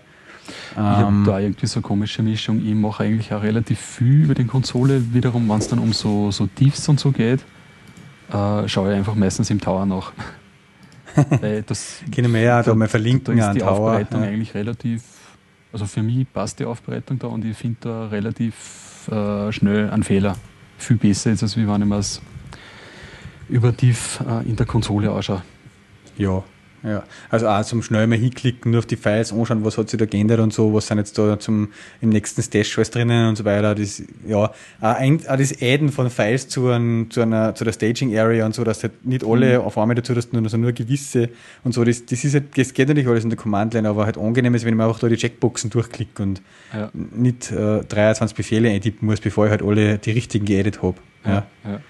[0.73, 2.65] Ich habe ähm, da irgendwie so eine komische Mischung.
[2.65, 5.03] Ich mache eigentlich auch relativ viel über die Konsole.
[5.13, 7.41] Wiederum, wenn es dann um so, so Tiefs und so geht,
[8.33, 10.13] äh, schaue ich einfach meistens im Tower nach.
[11.41, 13.37] Weil das Können wir ja da mal verlinken.
[13.37, 14.29] Da ist die Tower, Aufbereitung ja.
[14.29, 15.03] eigentlich relativ,
[15.73, 18.55] also für mich passt die Aufbereitung da und ich finde da relativ
[19.09, 20.37] äh, schnell einen Fehler.
[20.79, 22.21] Viel besser jetzt, als wenn ich mir es
[23.49, 25.43] über tief äh, in der Konsole anschaue.
[26.17, 26.43] Ja,
[26.87, 29.99] ja, also auch zum schnell mal hinklicken, nur auf die Files anschauen, was hat sich
[29.99, 33.35] da geändert und so, was sind jetzt da zum, im nächsten Stash alles drinnen und
[33.35, 33.75] so weiter.
[33.75, 37.73] Das, ja, auch, ein, auch das Adden von Files zu, ein, zu einer, zu der
[37.73, 39.65] Staging Area und so, dass halt nicht alle mhm.
[39.65, 41.29] auf einmal dazu, dass nur, also nur gewisse
[41.65, 44.17] und so, das, das ist halt, das geht natürlich alles in der Command-Line, aber halt
[44.17, 46.41] angenehm ist, wenn ich mir einfach da die Checkboxen durchklicke und
[46.73, 46.89] ja.
[46.95, 50.99] nicht äh, 23 Befehle eintippen muss, bevor ich halt alle die richtigen geedit habe.
[51.25, 51.47] Ja.
[51.65, 51.81] ja.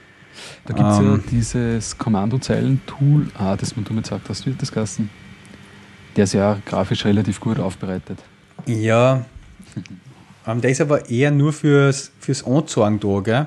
[0.64, 4.60] Da gibt es ähm, ja dieses Kommandozeilen-Tool, ah, das man du mir gesagt hast, wird
[4.60, 5.10] das Gassen.
[6.16, 8.18] Der ist ja grafisch relativ gut aufbereitet.
[8.66, 9.24] Ja,
[10.46, 13.46] ähm, der ist aber eher nur fürs, fürs Anzeigen da, gell?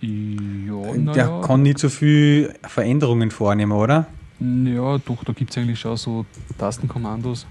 [0.00, 1.40] Ja, der ja.
[1.42, 4.06] kann nicht so viel Veränderungen vornehmen, oder?
[4.40, 6.24] Ja, doch, da gibt es eigentlich auch so
[6.56, 7.46] Tastenkommandos,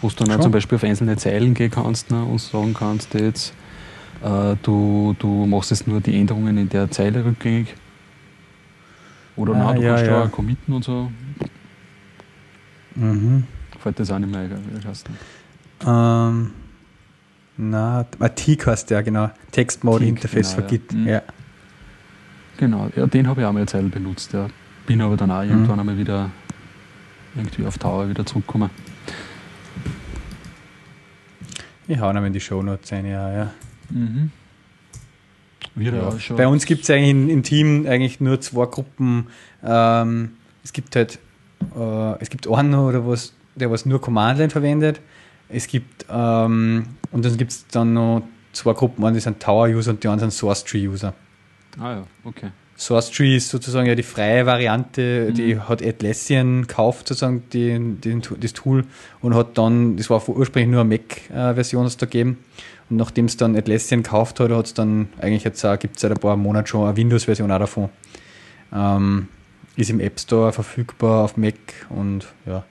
[0.00, 3.50] wo du dann zum Beispiel auf einzelne Zeilen gehen kannst ne, und sagen kannst, jetzt
[3.50, 3.59] äh,
[4.20, 7.74] du, du machst jetzt nur die Änderungen in der Zeile rückgängig.
[9.36, 11.10] Oder ah, nein, du ja, kannst ja committen und so.
[12.94, 13.44] Mhm.
[13.78, 14.48] Fällt das auch nicht mehr
[14.82, 15.16] Kasten?
[15.86, 16.50] Ähm,
[17.56, 19.30] na, TIC heißt der, genau.
[19.50, 20.92] Text Mode Interface genau, für Git.
[20.92, 20.98] Ja.
[20.98, 21.08] Mhm.
[21.08, 21.22] ja.
[22.58, 24.34] Genau, ja, den habe ich auch mal eine Zeit benutzt.
[24.34, 24.48] Ja.
[24.86, 25.50] Bin aber dann auch mhm.
[25.50, 26.30] irgendwann einmal wieder
[27.34, 28.70] irgendwie auf Tower wieder zurückgekommen.
[31.88, 33.50] Ich hau noch in die Show Notes ein, ja, ja.
[33.90, 34.30] Mhm.
[35.76, 36.12] Ja.
[36.36, 39.28] Bei uns gibt es eigentlich im Team eigentlich nur zwei Gruppen.
[39.64, 40.32] Ähm,
[40.64, 41.18] es gibt halt,
[41.76, 45.00] äh, es gibt einen oder was, der was nur Command-Line verwendet.
[45.48, 48.22] Es gibt, ähm, und dann gibt es dann noch
[48.52, 51.14] zwei Gruppen, eine sind Tower-User und die anderen sind Source-Tree-User.
[51.78, 52.50] Ah ja, okay.
[52.80, 55.34] Source Tree ist sozusagen ja die freie Variante, mhm.
[55.34, 58.86] die hat Atlassian gekauft, sozusagen die, die, das Tool
[59.20, 62.38] und hat dann, das war ursprünglich nur eine Mac-Version, es da gegeben
[62.88, 66.10] und nachdem es dann Atlassian gekauft hat, hat es dann eigentlich jetzt gibt es seit
[66.10, 67.90] ein paar Monaten schon eine Windows-Version auch davon.
[68.72, 69.28] Ähm,
[69.76, 71.54] ist im App Store verfügbar auf Mac
[71.90, 72.64] und ja,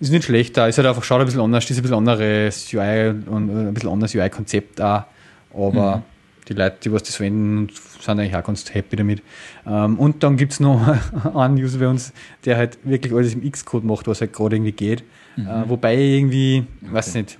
[0.00, 0.66] ist nicht schlecht da.
[0.66, 3.74] Ist halt einfach, schaut ein bisschen anders, ist ein bisschen anderes UI und äh, ein
[3.74, 5.06] bisschen anderes UI-Konzept da.
[5.52, 6.13] Aber mhm.
[6.48, 7.68] Die Leute, die was das verwenden,
[8.00, 9.22] sind eigentlich auch ganz happy damit.
[9.66, 10.86] Ähm, und dann gibt es noch
[11.34, 12.12] einen User bei uns,
[12.44, 15.04] der halt wirklich alles im Xcode macht, was halt gerade irgendwie geht.
[15.36, 15.46] Mhm.
[15.46, 16.92] Äh, wobei irgendwie, okay.
[16.92, 17.38] weiß nicht,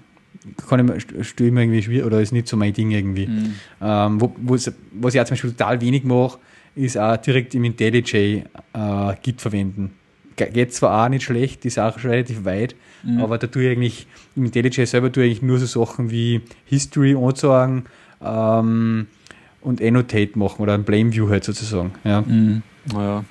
[0.68, 3.26] kann ich, stelle mir irgendwie schwierig oder ist nicht so mein Ding irgendwie.
[3.26, 3.54] Mhm.
[3.80, 4.66] Ähm, wo, was
[5.14, 6.38] ich auch zum Beispiel total wenig mache,
[6.74, 9.92] ist auch direkt im IntelliJ äh, Git verwenden.
[10.36, 13.20] Geht zwar auch nicht schlecht, ist auch schon relativ weit, mhm.
[13.20, 16.40] aber da tue ich eigentlich, im IntelliJ selber tue ich eigentlich nur so Sachen wie
[16.64, 17.84] History anzeigen
[18.24, 19.06] ähm,
[19.60, 21.92] und Annotate machen oder ein Blame View halt sozusagen.
[22.04, 22.22] Ja.
[22.22, 22.62] Mhm.
[22.92, 23.24] Naja,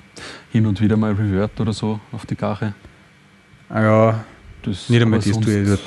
[0.50, 2.74] hin und wieder mal Revert oder so auf die Gache.
[3.68, 4.24] Ah ja,
[4.62, 5.80] das nicht einmal das dort.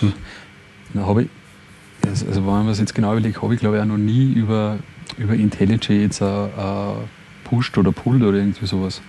[0.93, 1.29] Na, habe ich,
[2.05, 4.79] also wenn man es jetzt genau überlegt, habe ich glaube ich auch noch nie über,
[5.17, 6.47] über IntelliJ jetzt uh,
[7.43, 9.01] pusht oder pulled oder irgendwie sowas.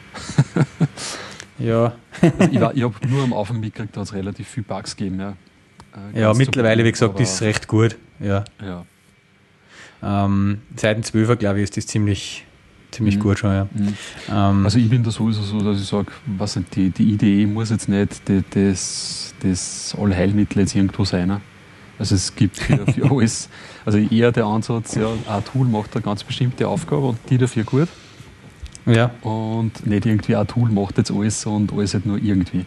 [1.58, 1.92] ja.
[2.20, 5.20] also ich ich habe nur am Anfang mitgekriegt, da hat es relativ viel Bugs gegeben.
[5.20, 5.36] Ja,
[6.14, 7.96] äh, ja mittlerweile, wie gesagt, ist es recht gut.
[8.18, 8.44] Ja.
[8.60, 8.84] ja.
[10.02, 12.44] Ähm, seit dem 12er, glaube ich, ist das ziemlich,
[12.90, 13.20] ziemlich mhm.
[13.20, 13.52] gut schon.
[13.52, 13.64] Ja.
[13.64, 13.94] Mhm.
[14.30, 16.12] Ähm, also ich bin da sowieso so, dass ich sage,
[16.74, 21.28] die, die Idee muss jetzt nicht die, das, das Allheilmittel jetzt irgendwo sein.
[21.28, 21.40] Ne?
[21.98, 23.48] Also es gibt für, für alles,
[23.84, 27.64] also eher der Ansatz, ja, ein Tool macht eine ganz bestimmte Aufgabe und die dafür
[27.64, 27.88] gut.
[28.86, 29.10] Ja.
[29.22, 32.64] Und nicht irgendwie ein Tool macht jetzt alles und alles halt nur irgendwie.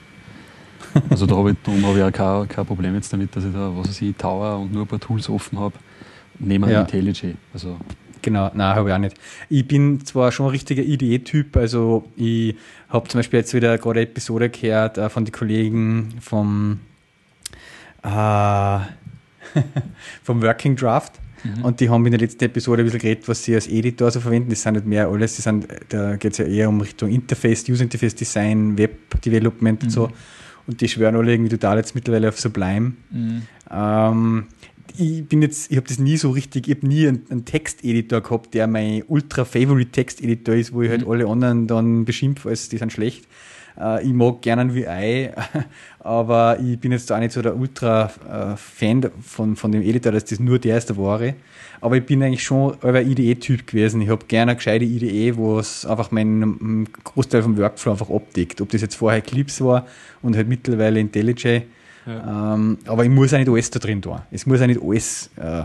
[1.10, 3.72] Also da habe ich, hab ich auch kein, kein Problem jetzt damit, dass ich da,
[3.76, 5.74] was weiß ich, Tower und nur ein paar Tools offen habe.
[6.42, 6.82] Nehmen wir ja.
[6.82, 7.36] IntelliJ.
[7.54, 7.78] Also
[8.22, 9.18] Genau, nein, habe ich auch nicht.
[9.50, 12.56] Ich bin zwar schon ein richtiger IDE-Typ, also ich
[12.90, 16.80] habe zum Beispiel jetzt wieder gerade eine Episode gehört äh, von den Kollegen vom
[18.04, 18.08] äh,
[20.24, 21.14] vom Working Draft.
[21.44, 21.66] Mhm.
[21.66, 24.20] Und die haben in der letzten Episode ein bisschen geredet, was sie als Editor so
[24.20, 24.52] verwenden.
[24.52, 27.84] Das sind nicht mehr alles, sind, da geht es ja eher um Richtung Interface, User
[27.84, 29.88] Interface Design, Web Development mhm.
[29.88, 30.10] und so.
[30.68, 32.94] Und die schwören alle irgendwie total jetzt mittlerweile auf Sublime.
[33.10, 33.42] Mhm.
[33.72, 34.46] Ähm,
[34.98, 38.22] ich bin jetzt, ich habe das nie so richtig, ich habe nie einen, einen Texteditor
[38.22, 41.12] gehabt, der mein ultra favorite Texteditor ist, wo ich halt mhm.
[41.12, 43.26] alle anderen dann beschimpfe, als die sind schlecht.
[43.80, 45.30] Äh, ich mag gerne ein VI,
[46.00, 50.40] aber ich bin jetzt auch nicht so der Ultra-Fan von, von dem Editor, dass das
[50.40, 51.36] nur der ist, der wahre.
[51.80, 54.02] Aber ich bin eigentlich schon ein IDE-Typ gewesen.
[54.02, 58.62] Ich habe gerne eine gescheite IDE, wo es einfach meinen Großteil vom Workflow einfach abdeckt.
[58.62, 59.88] Ob das jetzt vorher Eclipse war
[60.22, 61.64] und halt mittlerweile IntelliJ.
[62.06, 62.56] Ja.
[62.56, 64.20] Ähm, aber ich muss auch nicht alles da drin tun.
[64.32, 65.64] Es muss auch nicht alles äh,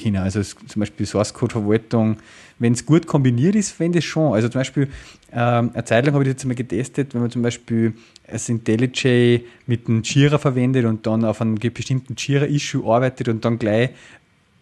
[0.00, 0.16] können.
[0.16, 2.18] Also zum Beispiel Source Code Verwaltung,
[2.58, 4.34] wenn es gut kombiniert ist, fände ich schon.
[4.34, 4.88] Also zum Beispiel,
[5.32, 7.94] ähm, eine Zeit lang habe ich das jetzt mal getestet, wenn man zum Beispiel
[8.30, 13.58] das IntelliJ mit einem Jira verwendet und dann auf einem bestimmten Jira-Issue arbeitet und dann
[13.58, 13.90] gleich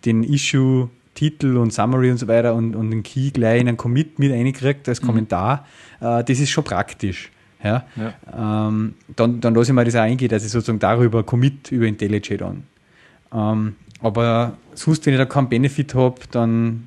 [0.04, 3.76] den Issue Titel und Summary und so weiter und, und den Key gleich in einen
[3.76, 5.06] Commit mit reinkriegt als mhm.
[5.06, 5.66] Kommentar,
[6.00, 7.30] äh, das ist schon praktisch.
[7.64, 7.84] Ja?
[7.96, 8.68] ja.
[8.68, 11.86] Ähm, dann, dann lasse ich mir das auch eingehen, dass ich sozusagen darüber commit über
[11.86, 12.64] IntelliJ dann.
[13.32, 16.86] Ähm, aber sonst, wenn ich da keinen Benefit habe, dann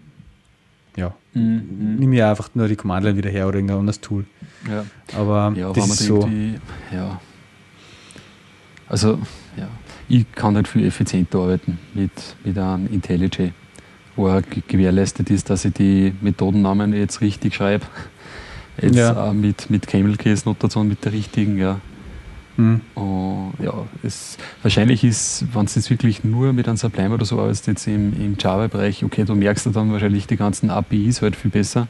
[0.96, 1.96] ja, mhm.
[2.00, 4.26] nehme ich einfach nur die Command-Line wieder her oder irgendein anderes Tool.
[4.70, 4.86] Ja.
[5.18, 6.30] Aber ja, das ist so.
[6.92, 7.20] Ja.
[8.88, 9.20] Also,
[9.58, 9.68] ja,
[10.08, 12.12] ich kann halt viel effizienter arbeiten mit,
[12.44, 13.52] mit einem IntelliJ,
[14.16, 17.86] wo auch gewährleistet ist, dass ich die Methodennamen jetzt richtig schreibe.
[18.82, 19.34] Jetzt ja.
[19.34, 21.80] mit, mit Camel Case Notation, mit der richtigen, ja.
[22.58, 22.82] Mhm.
[22.96, 27.40] Uh, ja, es, wahrscheinlich ist, wenn es jetzt wirklich nur mit einem Sublime oder so
[27.40, 31.52] arbeitest, jetzt im, im Java-Bereich, okay, du merkst dann wahrscheinlich die ganzen APIs halt viel
[31.52, 31.88] besser.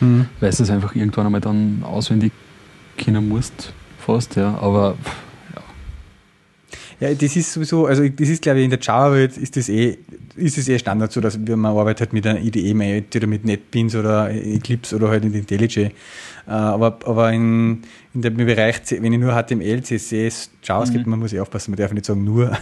[0.00, 0.26] Mhm.
[0.40, 2.32] Weil du es einfach irgendwann einmal dann auswendig
[2.96, 4.56] kennen musst, fast, ja.
[4.58, 4.96] Aber
[7.00, 9.98] ja, das ist sowieso, also das ist glaube ich in der Java-Welt ist das eh,
[10.36, 14.30] ist es eh Standard so, dass man arbeitet mit einer IDE oder mit NetBeans oder
[14.30, 15.90] Eclipse oder halt in IntelliJ.
[16.46, 17.82] Äh, aber, aber in,
[18.14, 21.10] in dem Bereich, wenn ich nur HTML, CSS, JavaScript, mhm.
[21.10, 22.46] man muss ja aufpassen, man darf nicht sagen nur.
[22.48, 22.58] das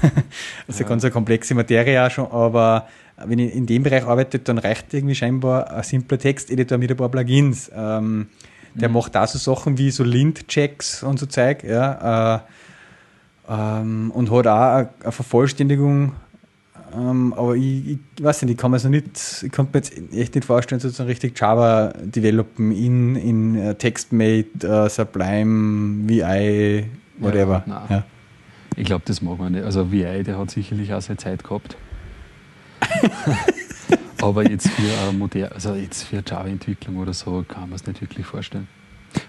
[0.69, 0.87] ist ja.
[0.87, 2.89] eine ganz eine komplexe Materie auch schon, aber
[3.25, 6.97] wenn ich in dem Bereich arbeite, dann reicht irgendwie scheinbar ein simpler Texteditor mit ein
[6.97, 7.71] paar Plugins.
[7.75, 8.29] Ähm,
[8.75, 8.95] der mhm.
[8.95, 12.37] macht da so Sachen wie so Lint-Checks und so Zeug, ja.
[12.37, 12.41] Äh,
[13.49, 16.13] ähm, und hat auch eine, Vervollständigung.
[16.95, 19.93] Ähm, aber ich, ich, weiß nicht, ich kann mir so nicht, ich kann mir jetzt
[20.13, 26.87] echt nicht vorstellen, sozusagen richtig Java developen in, in uh, TextMate, uh, Sublime, VI,
[27.19, 27.65] whatever.
[27.67, 28.05] Ja, ja.
[28.77, 29.65] Ich glaube, das mag man nicht.
[29.65, 31.77] Also VI, der hat sicherlich auch seine Zeit gehabt.
[34.23, 38.01] aber jetzt für eine moderne, also jetzt für Java-Entwicklung oder so kann man es nicht
[38.01, 38.69] wirklich vorstellen.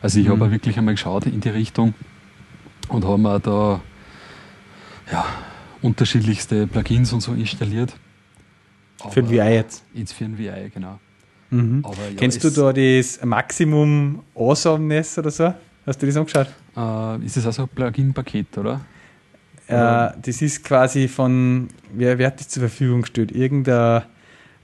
[0.01, 0.31] Also ich mhm.
[0.31, 1.93] habe wirklich einmal geschaut in die Richtung
[2.89, 3.81] und habe mir da
[5.11, 5.25] ja,
[5.81, 7.93] unterschiedlichste Plugins und so installiert.
[9.01, 9.83] Aber für ein VI jetzt?
[9.93, 10.99] Jetzt für ein VI, genau.
[11.49, 11.81] Mhm.
[11.83, 15.53] Aber, ja, Kennst du da das Maximum Awesomeness oder so?
[15.85, 16.47] Hast du das angeschaut?
[16.75, 18.81] Äh, ist das also ein Plugin-Paket, oder?
[19.67, 23.31] Äh, das ist quasi von, wer, wer hat das zur Verfügung gestellt?
[23.31, 24.03] Irgendeine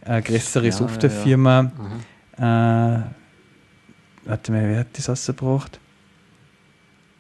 [0.06, 1.72] äh, größere ja, Softwarefirma.
[2.38, 3.02] Ja, äh,
[4.26, 5.80] warte mal, wer hat das ausgebracht?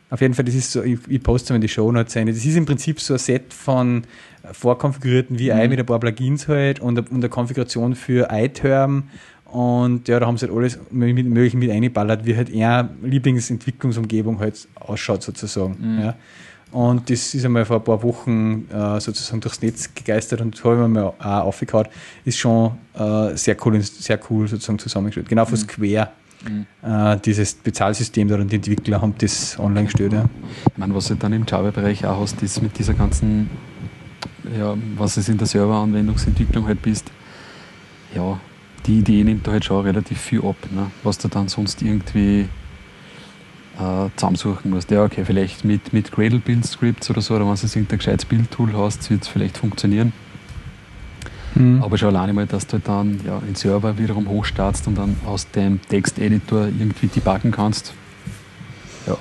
[0.09, 2.27] Auf jeden Fall, das ist so, ich, ich poste mal in die Show Notes ein.
[2.27, 4.03] Das ist im Prinzip so ein Set von
[4.51, 5.69] vorkonfigurierten VI mhm.
[5.69, 9.03] mit ein paar Plugins halt und, und eine Konfiguration für iTerm.
[9.45, 14.67] Und ja, da haben sie halt alles möglich mit eingeballert, wie halt eher Lieblingsentwicklungsumgebung halt
[14.75, 15.77] ausschaut sozusagen.
[15.79, 15.99] Mhm.
[16.01, 16.15] Ja.
[16.71, 20.75] Und das ist einmal vor ein paar Wochen äh, sozusagen durchs Netz gegeistert und habe
[20.75, 21.87] ich mir mal auch aufgehauen.
[22.25, 25.29] Ist schon äh, sehr cool, sehr cool sozusagen zusammengestellt.
[25.29, 25.63] Genau von mhm.
[25.63, 26.09] Square
[26.47, 27.21] Mhm.
[27.25, 30.13] Dieses Bezahlsystem da die Entwickler haben das online gestellt.
[30.13, 30.25] Ja.
[30.71, 33.49] Ich meine, was du dann im Java-Bereich auch hast, ist mit dieser ganzen,
[34.57, 37.11] ja, was es in der Serveranwendungsentwicklung halt bist,
[38.15, 38.39] ja,
[38.85, 40.89] die Idee nimmt da halt schon relativ viel ab, ne?
[41.03, 42.47] was du dann sonst irgendwie
[43.77, 44.89] äh, zusammensuchen musst.
[44.91, 48.25] Ja, okay, vielleicht mit, mit Gradle Build Scripts oder so, oder wenn du irgendein gescheites
[48.25, 50.13] Build-Tool hast, wird es vielleicht funktionieren.
[51.55, 51.81] Mhm.
[51.83, 55.49] Aber schon alleine mal, dass du dann ja, den Server wiederum hochstartst und dann aus
[55.51, 57.93] dem Texteditor irgendwie debuggen kannst,
[59.07, 59.17] ja,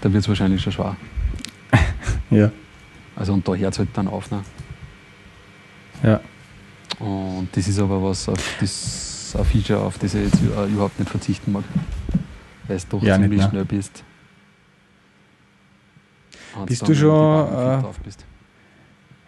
[0.00, 0.96] da wird es wahrscheinlich schon schwer.
[2.30, 2.50] ja.
[3.16, 4.30] Also und da hört es halt dann auf.
[4.30, 4.42] Ne?
[6.02, 6.20] Ja.
[6.98, 11.10] Und das ist aber was auf das ein Feature, auf das ich jetzt überhaupt nicht
[11.10, 11.64] verzichten mag.
[12.66, 14.04] Weil du doch ja, ziemlich nicht, schnell bist.
[16.66, 17.46] Bist du schon.
[17.46, 18.24] Äh, bist.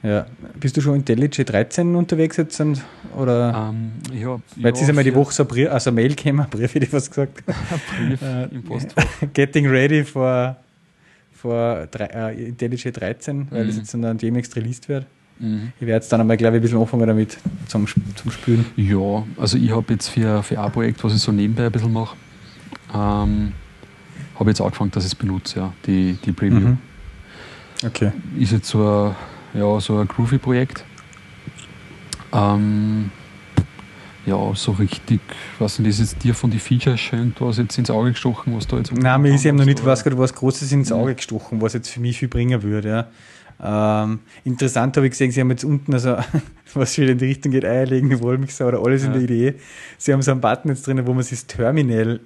[0.03, 0.27] Ja.
[0.59, 2.63] Bist du schon in IntelliJ 13 unterwegs jetzt?
[3.17, 3.69] Oder?
[3.71, 6.47] Um, ähm, ja, Weil jetzt ist einmal die Woche so ein Brief, also Mail gekommen,
[6.51, 7.45] Brief hätte ich fast gesagt.
[7.47, 9.05] Brief äh, im Postfach.
[9.35, 10.57] Getting ready for,
[11.33, 13.69] for äh, IntelliJ 13, weil mhm.
[13.69, 15.07] das jetzt dann demnächst released wird.
[15.39, 15.73] Mhm.
[15.81, 17.37] Ich werde jetzt dann einmal, glaube ich, ein bisschen anfangen damit
[17.67, 18.65] zum, zum Spülen.
[18.77, 21.93] Ja, also ich habe jetzt für, für ein Projekt, was ich so nebenbei ein bisschen
[21.93, 22.17] mache,
[22.95, 23.53] ähm,
[24.39, 26.61] habe jetzt angefangen, dass ich es benutze, ja, die, die Preview.
[26.61, 26.79] Mhm.
[27.85, 28.13] Okay.
[28.39, 29.17] Ist jetzt so ein,
[29.55, 30.85] ja, so ein Groovy-Projekt.
[32.33, 33.11] Ähm,
[34.27, 35.21] ja, so richtig,
[35.59, 38.55] was sind das jetzt dir von den Features schön, du hast jetzt ins Auge gestochen,
[38.55, 41.61] was da jetzt Nein, mir ist eben noch nicht was, was Großes ins Auge gestochen,
[41.61, 42.89] was jetzt für mich viel bringen würde.
[42.89, 43.09] Ja.
[43.63, 46.17] Ähm, interessant habe ich gesehen, sie haben jetzt unten, also
[46.75, 49.09] was schon in die Richtung geht, eierlegende Wollmixer oder alles ja.
[49.09, 49.55] in der Idee.
[49.99, 52.21] Sie haben so einen Button jetzt drin, wo man sich das Terminal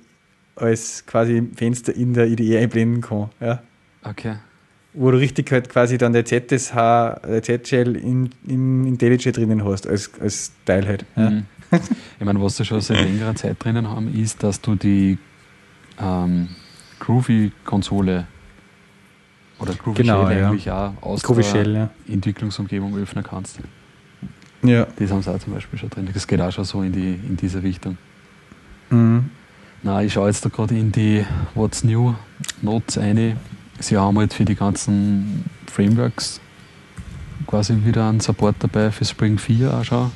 [0.57, 3.31] als quasi Fenster in der IDE einblenden kann.
[3.41, 3.63] Ja.
[4.03, 4.37] Okay.
[4.95, 9.89] Wo du richtig halt quasi dann der ZSH, der Z-Shell in, im IntelliJ drinnen hast,
[9.89, 11.05] als, als Teil halt.
[11.17, 11.31] Ja.
[11.31, 11.47] Mhm.
[12.21, 15.19] Ich meine, was sie schon seit längerer Zeit drinnen haben, ist, dass du die
[16.01, 16.49] ähm,
[17.01, 18.27] Groovy-Konsole
[19.59, 20.49] oder Groovy genau, Shell ja.
[20.49, 21.91] eigentlich auch aus Groovy der Shell, ja.
[22.09, 23.59] Entwicklungsumgebung öffnen kannst.
[24.63, 24.87] Ja.
[24.97, 26.09] Das haben sie auch zum Beispiel schon drin.
[26.13, 27.99] Das geht auch schon so in, die, in diese Richtung.
[28.91, 29.31] Mhm.
[29.83, 32.15] Na, ich schaue jetzt da gerade in die What's New
[32.63, 33.37] Notes eine.
[33.81, 36.41] Sie haben halt für die ganzen Frameworks
[37.47, 40.11] quasi wieder einen Support dabei für Spring 4 auch schon.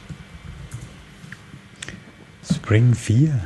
[2.42, 3.40] Spring 4?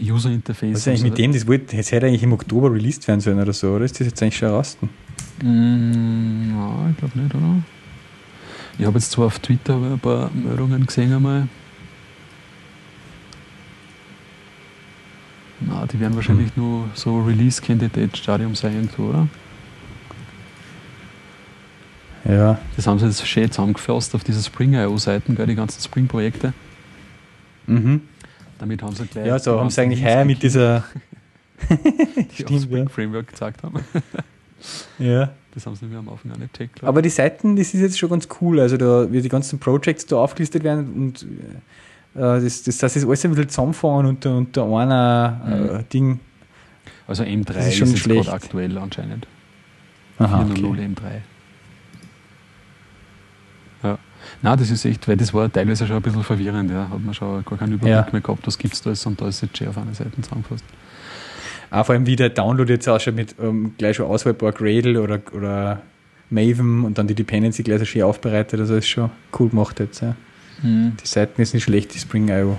[0.00, 0.74] User Interface.
[0.74, 1.32] Was ist eigentlich mit dem?
[1.32, 4.06] Das, wollte, das hätte eigentlich im Oktober released werden sollen oder so, oder ist das
[4.06, 4.76] jetzt eigentlich schon raus?
[5.42, 7.62] Mm, ja, ich glaube nicht, oder?
[8.78, 11.48] Ich habe jetzt zwar auf Twitter ein paar Meldungen gesehen einmal.
[15.60, 16.62] Na, die werden wahrscheinlich hm.
[16.62, 19.28] nur so Release-Candidate-Stadium sein irgendwo, oder?
[22.28, 22.58] Ja.
[22.74, 26.52] Das haben sie jetzt schön zusammengefasst auf diese Spring.io-Seiten, die ganzen Spring-Projekte.
[27.66, 28.02] Mhm.
[28.58, 29.26] Damit haben sie gleich.
[29.26, 30.84] Ja, so haben sie eigentlich heuer mit dieser.
[31.70, 32.88] die Stimmt, Spring ja.
[32.88, 33.80] Framework gezeigt haben.
[34.98, 35.30] ja.
[35.54, 36.84] Das haben sie mir am Anfang auch nicht checkt.
[36.84, 38.60] Aber die Seiten, das ist jetzt schon ganz cool.
[38.60, 43.04] Also, da, wie die ganzen Projects da aufgelistet werden und äh, das, das, das ist
[43.04, 45.76] alles ein bisschen zusammenfahren unter, unter einer mhm.
[45.76, 46.20] äh, Ding.
[47.06, 49.26] Also M3 ist, ist jetzt gerade aktuell anscheinend.
[50.18, 50.86] Aha, 4.0 okay.
[50.86, 51.35] M3.
[54.42, 56.70] Nein, das ist echt, weil das war teilweise schon ein bisschen verwirrend.
[56.70, 56.88] Ja.
[56.90, 58.08] Hat man schon gar keinen Überblick ja.
[58.12, 60.20] mehr gehabt, was gibt es da ist und da ist jetzt schon auf einer Seite
[60.20, 60.64] zusammengefasst.
[61.70, 65.20] Auch vor allem, wie der Download jetzt ausschaut mit ähm, gleich schon auswahlbar Gradle oder,
[65.32, 65.82] oder
[66.30, 68.60] Maven und dann die Dependency gleich so schön aufbereitet.
[68.60, 70.00] Also ist schon cool gemacht jetzt.
[70.00, 70.14] Ja.
[70.62, 70.92] Mhm.
[71.02, 72.58] Die Seiten ist nicht schlecht, die Spring.io.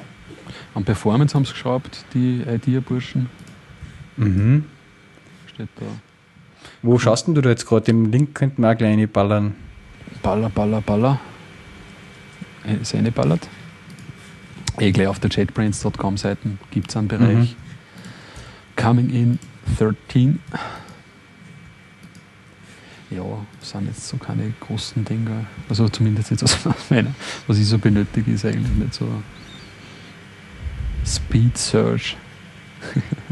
[0.73, 3.29] Am Performance haben sie geschraubt, die Idea-Burschen.
[4.17, 4.65] Mhm.
[5.53, 5.85] Steht da.
[6.81, 7.85] Wo schaust du da jetzt gerade?
[7.85, 9.55] Den Link könnten wir auch gleich ballern.
[10.21, 11.19] Baller, baller, baller.
[12.81, 13.47] Ist eine ballert.
[14.79, 17.55] Eh gleich auf der jetbrains.com Seiten gibt es einen Bereich.
[17.55, 17.55] Mhm.
[18.75, 19.39] Coming in
[19.77, 20.39] 13.
[23.09, 23.23] Ja,
[23.61, 25.47] sind jetzt so keine großen Dinge.
[25.69, 26.57] Also zumindest jetzt aus
[26.89, 27.13] meiner,
[27.47, 29.07] was ich so benötige, ist eigentlich nicht so
[31.05, 32.17] Speed Search.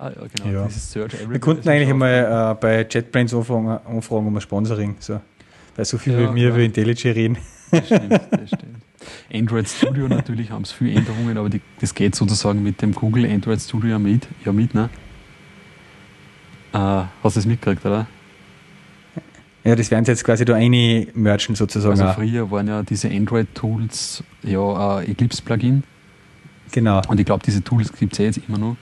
[0.00, 0.66] ah ja, genau, ja.
[0.66, 4.96] dieses Search Wir konnten eigentlich einmal äh, bei JetBrains anfragen, anfragen um ein Sponsoring.
[4.98, 5.20] So.
[5.76, 7.38] Weil so viel ja, wie mir über IntelliJ reden.
[7.70, 8.82] Das stimmt, das stimmt.
[9.32, 13.30] Android Studio natürlich haben es viele Änderungen, aber die, das geht sozusagen mit dem Google
[13.30, 14.90] Android Studio ja mit, ja mit ne?
[16.72, 16.76] Äh,
[17.22, 18.06] hast du es mitgekriegt, oder?
[19.64, 22.00] Ja, das werden sie jetzt quasi da eine merchen sozusagen.
[22.00, 25.82] Also früher waren ja diese Android-Tools ja Eclipse-Plugin.
[26.72, 27.02] Genau.
[27.08, 28.76] Und ich glaube, diese Tools gibt es ja jetzt immer noch.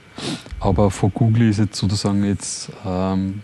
[0.59, 3.41] Aber von Google ist jetzt sozusagen jetzt ähm,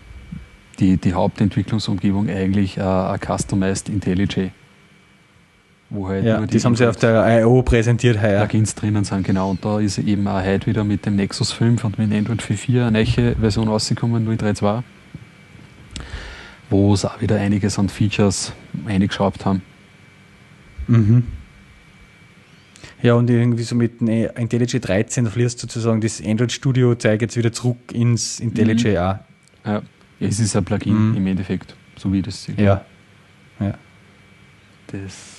[0.78, 4.50] die, die Hauptentwicklungsumgebung eigentlich äh, ein Customized IntelliJ.
[5.88, 7.62] Wo halt ja, das haben sie auf der I.O.
[7.62, 8.44] präsentiert heuer.
[8.44, 9.50] Plugins drinnen sind, genau.
[9.50, 12.86] Und da ist eben auch heute wieder mit dem Nexus 5 und mit Android 4.4
[12.86, 14.82] eine neue Version rausgekommen, 0.3.2,
[16.70, 18.52] wo sie auch wieder einiges an Features
[18.86, 19.62] eingeschraubt haben.
[20.88, 21.24] Mhm.
[23.02, 27.36] Ja, und irgendwie so mit IntelliJ 13, da fließt sozusagen das Android Studio, zeigt jetzt
[27.36, 28.96] wieder zurück ins IntelliJ mhm.
[28.96, 29.18] auch.
[29.64, 29.82] Ja.
[30.20, 31.16] es ist ein Plugin mhm.
[31.16, 32.58] im Endeffekt, so wie das sieht.
[32.58, 32.84] Ja.
[33.60, 33.74] ja.
[34.86, 35.36] Das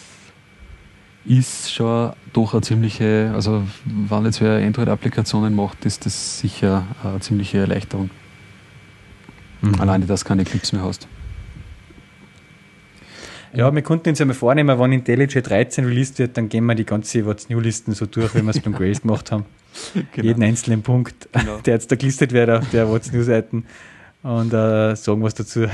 [1.25, 7.19] ist schon doch eine ziemliche, also wenn jetzt wer Android-Applikationen macht, ist das sicher eine
[7.19, 8.09] ziemliche Erleichterung.
[9.61, 9.75] Mhm.
[9.79, 11.07] Alleine, dass du keine Clips mehr hast.
[13.57, 16.85] Ja, wir konnten uns einmal vornehmen, wenn IntelliJ 13 released wird, dann gehen wir die
[16.85, 19.45] ganze What's New-Listen so durch, wie wir es beim Grace gemacht haben.
[20.11, 20.27] Genau.
[20.27, 21.57] Jeden einzelnen Punkt, genau.
[21.65, 23.65] der jetzt da gelistet wird auf der What's New-Seiten
[24.23, 25.67] und äh, sagen was dazu.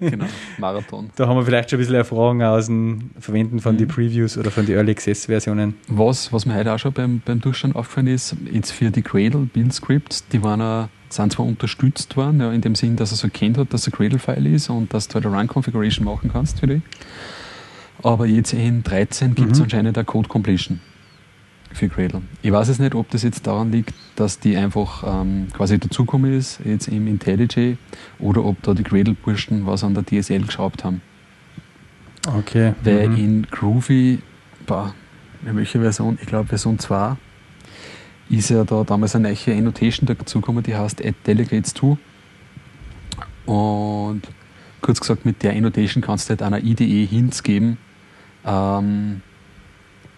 [0.00, 0.24] genau,
[0.58, 1.10] Marathon.
[1.14, 3.78] Da haben wir vielleicht schon ein bisschen Erfahrung aus dem Verwenden von mhm.
[3.78, 5.74] den Previews oder von den Early Access Versionen.
[5.86, 9.48] Was, was mir heute auch schon beim, beim Durchschauen aufgefallen ist, jetzt für die Cradle
[9.52, 13.16] Build Scripts, die waren auch sind zwar unterstützt worden, ja, in dem Sinn, dass er
[13.16, 16.60] so erkennt hat, dass er Gradle-File ist und dass du halt eine Run-Configuration machen kannst
[16.60, 16.82] für die.
[18.02, 19.64] Aber jetzt in 13 gibt es mhm.
[19.64, 20.80] anscheinend eine Code Completion
[21.72, 22.22] für Gradle.
[22.42, 26.32] Ich weiß es nicht, ob das jetzt daran liegt, dass die einfach ähm, quasi dazugekommen
[26.32, 27.76] ist, jetzt im IntelliJ,
[28.18, 31.02] oder ob da die Gradle-Burschen was an der DSL geschraubt haben.
[32.26, 32.74] Okay.
[32.82, 33.16] Weil mhm.
[33.16, 34.18] in Groovy,
[34.66, 34.94] boah,
[35.46, 36.18] in welcher Version?
[36.20, 37.16] Ich glaube Version 2
[38.38, 41.98] ist ja da damals eine neue Annotation dazugekommen, die heißt Add Delegates to.
[43.44, 44.22] Und
[44.80, 47.78] kurz gesagt, mit der Annotation kannst du halt einer IDE Hints geben,
[48.44, 49.22] ähm,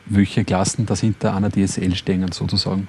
[0.07, 2.89] welche Klassen das hinter einer DSL stehen, sozusagen.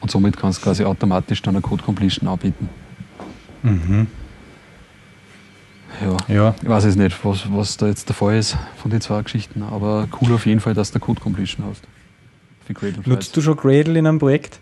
[0.00, 2.68] Und somit kannst du quasi automatisch dann eine Code Completion anbieten.
[3.62, 4.06] Mhm.
[6.00, 6.54] Ja, ja.
[6.62, 9.62] Ich weiß jetzt nicht, was, was da jetzt der Fall ist von den zwei Geschichten,
[9.62, 11.82] aber cool auf jeden Fall, dass du Code Completion hast.
[12.66, 14.60] Für Gradle Nutzt du schon Gradle in einem Projekt?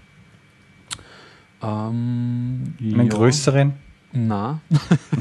[1.63, 3.17] Ähm, in einem ja.
[3.17, 3.73] größeren?
[4.13, 4.61] Nein.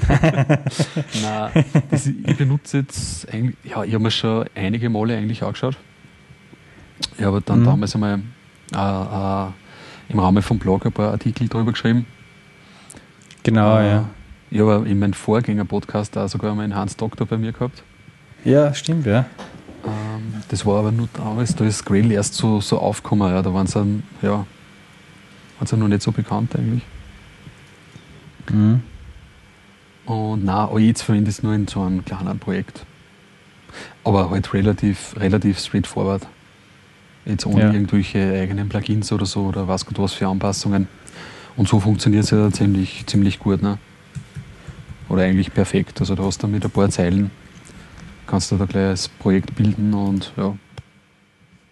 [1.89, 5.77] Das, ich benutze jetzt eigentlich, ja, ich habe mir schon einige Male eigentlich angeschaut.
[7.17, 7.65] Ich habe dann mhm.
[7.65, 8.21] damals einmal
[8.73, 9.51] äh, äh,
[10.09, 12.05] im Rahmen vom Blog ein paar Artikel darüber geschrieben.
[13.43, 14.09] Genau, äh, ja.
[14.49, 17.83] Ich habe in meinem Vorgänger-Podcast da sogar mal einen Hans Doktor bei mir gehabt.
[18.43, 19.25] Ja, stimmt, ja.
[19.85, 23.41] Ähm, das war aber nur damals, da ist Grail erst so, so aufgekommen, ja.
[23.41, 24.45] Da waren sie, ja,
[25.59, 26.83] waren noch nicht so bekannt eigentlich.
[28.51, 28.81] Mhm.
[30.05, 32.85] Und na, jetzt verwende ich es nur in so einem kleinen Projekt.
[34.03, 36.27] Aber halt relativ, relativ straightforward.
[37.25, 37.71] Jetzt ohne ja.
[37.71, 40.87] irgendwelche eigenen Plugins oder so oder was Gott was für Anpassungen.
[41.55, 43.61] Und so funktioniert es ja ziemlich, ziemlich gut.
[43.61, 43.77] Ne?
[45.07, 45.99] Oder eigentlich perfekt.
[45.99, 47.29] Also du hast dann mit ein paar Zeilen,
[48.31, 50.55] kannst du da gleich das Projekt bilden und ja.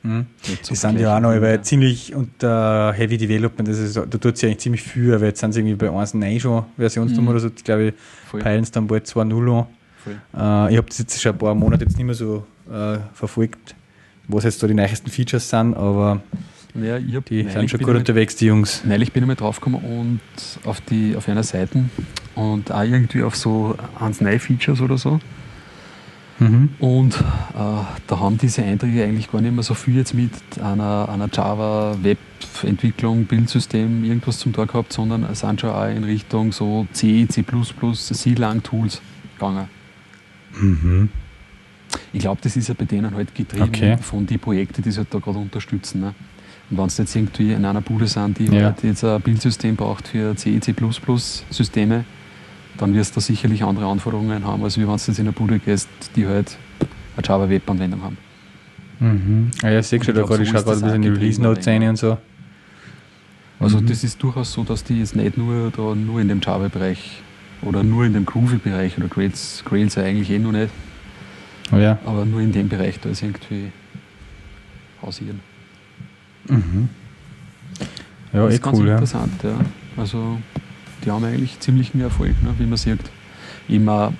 [0.03, 0.27] Mhm.
[0.69, 4.47] Die sind ja auch noch über ziemlich unter Heavy Development, das ist, da tut sich
[4.47, 7.35] eigentlich ziemlich viel, aber jetzt sind sie irgendwie bei 1.9 schon Versionsnummer mhm.
[7.35, 7.93] oder so, ich glaube,
[8.27, 8.41] Voll.
[8.41, 9.65] peilen es dann bald 2.0 an.
[10.69, 13.75] Äh, ich habe das jetzt schon ein paar Monate jetzt nicht mehr so äh, verfolgt,
[14.27, 16.21] was jetzt da die neuesten Features sind, aber
[16.75, 18.83] ja, die sind schon gut unterwegs, die Jungs.
[18.85, 20.19] Neulich bin ich mal draufgekommen und
[20.65, 21.85] auf, die, auf einer Seite
[22.35, 25.19] und auch irgendwie auf so 1.9 Features oder so
[26.39, 26.69] Mhm.
[26.79, 27.21] Und äh,
[28.07, 30.31] da haben diese Einträge eigentlich gar nicht mehr so viel jetzt mit
[30.61, 36.51] einer, einer Java-Web-Entwicklung, Bildsystem, irgendwas zum Tor gehabt, sondern es sind schon auch in Richtung
[36.51, 39.01] so C, C, C-Lang-Tools
[39.37, 39.67] gegangen.
[40.59, 41.09] Mhm.
[42.13, 43.97] Ich glaube, das ist ja bei denen halt getrieben okay.
[43.97, 46.01] von den Projekten, die sie halt da gerade unterstützen.
[46.01, 46.15] Ne?
[46.69, 48.65] Und wenn es jetzt irgendwie in einer Bude sind, die ja.
[48.65, 52.05] halt jetzt ein Bildsystem braucht für C, C++-Systeme,
[52.79, 55.89] dann wirst du sicherlich andere Anforderungen haben, als wenn du jetzt in eine Bude gehst,
[56.15, 56.57] die halt
[57.15, 58.17] eine Java-Web-Anwendung haben.
[58.99, 59.51] Mhm.
[59.61, 61.97] Ah ja, sehe schon, da gerade, ich schaue gerade ein bisschen die Release-Notes rein und
[61.97, 62.17] so.
[63.59, 63.87] Also mhm.
[63.87, 67.21] das ist durchaus so, dass die jetzt nicht nur, da, nur in dem Java-Bereich
[67.61, 70.69] oder nur in dem Groovy-Bereich oder Grails, Grails eigentlich eh noch nicht,
[71.73, 71.99] oh ja.
[72.05, 73.71] aber nur in dem Bereich da ist irgendwie
[75.01, 75.41] hausieren.
[76.47, 76.87] Mhm.
[78.31, 79.49] Ja, das eh ist ganz cool, interessant, ja.
[79.49, 79.57] ja.
[79.97, 80.37] Also
[81.05, 82.99] die haben eigentlich ziemlichen Erfolg, ne, wie man sieht.
[83.67, 84.13] Immer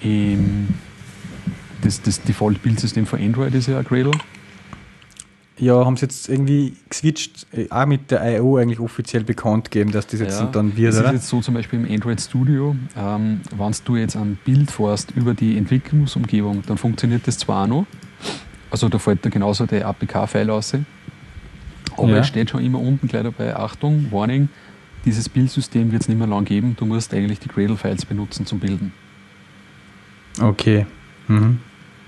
[0.00, 0.68] im,
[1.82, 4.12] das, das Default-Bildsystem von Android ist ja Gradle.
[5.58, 8.58] Ja, haben sie jetzt irgendwie geswitcht, äh, auch mit der I.O.
[8.58, 11.08] eigentlich offiziell bekannt gegeben, dass das jetzt ja, dann wird, das oder?
[11.08, 15.12] ist jetzt so zum Beispiel im Android Studio, ähm, wenn du jetzt ein Bild fährst
[15.12, 17.86] über die Entwicklungsumgebung, dann funktioniert das zwar auch noch,
[18.70, 20.74] also da fällt da genauso der APK-File aus,
[21.96, 22.18] aber ja.
[22.18, 24.50] es steht schon immer unten gleich dabei, Achtung, Warning,
[25.06, 26.76] dieses Bildsystem wird es nicht mehr lang geben.
[26.76, 28.92] Du musst eigentlich die Gradle-Files benutzen zum Bilden.
[30.40, 30.84] Okay.
[31.28, 31.60] Mhm.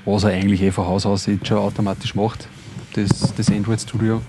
[0.05, 2.49] Was er eigentlich eh von Haus aus jetzt schon automatisch macht,
[2.95, 4.21] das, das Android Studio.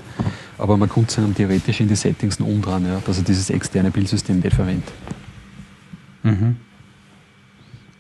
[0.57, 3.89] Aber man kommt sich theoretisch in die Settings noch umdran, ja, dass er dieses externe
[3.89, 4.91] Bildsystem nicht verwendet.
[6.23, 6.57] Mhm.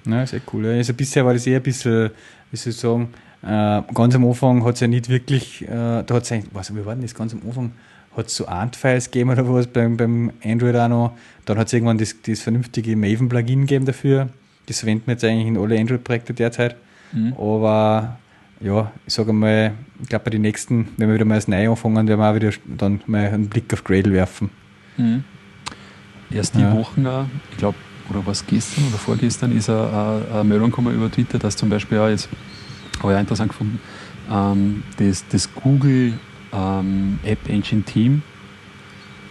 [0.05, 0.65] Na, ist eh cool.
[0.67, 2.11] Also bisher war das eher ein bisschen,
[2.51, 3.09] wie soll ich sagen,
[3.41, 5.67] äh, ganz am Anfang hat es ja nicht wirklich, äh,
[6.03, 7.71] da hat es eigentlich, was, wie war denn das ganz am Anfang?
[8.19, 11.17] Hat es so Ant-Files gegeben oder was beim, beim Android auch noch.
[11.45, 14.29] Dann hat es irgendwann das, das vernünftige Maven-Plugin gegeben dafür.
[14.67, 16.75] Das verwenden wir jetzt eigentlich in alle Android-Projekte derzeit.
[17.11, 17.33] Mhm.
[17.33, 18.19] Aber
[18.61, 21.69] ja, ich sage mal, ich glaube bei den nächsten, wenn wir wieder mal das Neue
[21.69, 24.49] anfangen, werden wir auch wieder dann mal einen Blick auf Gradle werfen.
[24.97, 25.23] Mhm.
[26.31, 26.75] Erst die ja.
[26.75, 27.07] Wochen,
[27.51, 27.77] ich glaube,
[28.09, 31.97] oder was gestern oder vorgestern, ist eine, eine Meldung gekommen über Twitter, dass zum Beispiel
[31.97, 32.29] auch jetzt,
[32.99, 33.79] habe ich auch interessant gefunden,
[34.31, 36.13] ähm, das, das Google
[36.53, 38.21] ähm, App Engine Team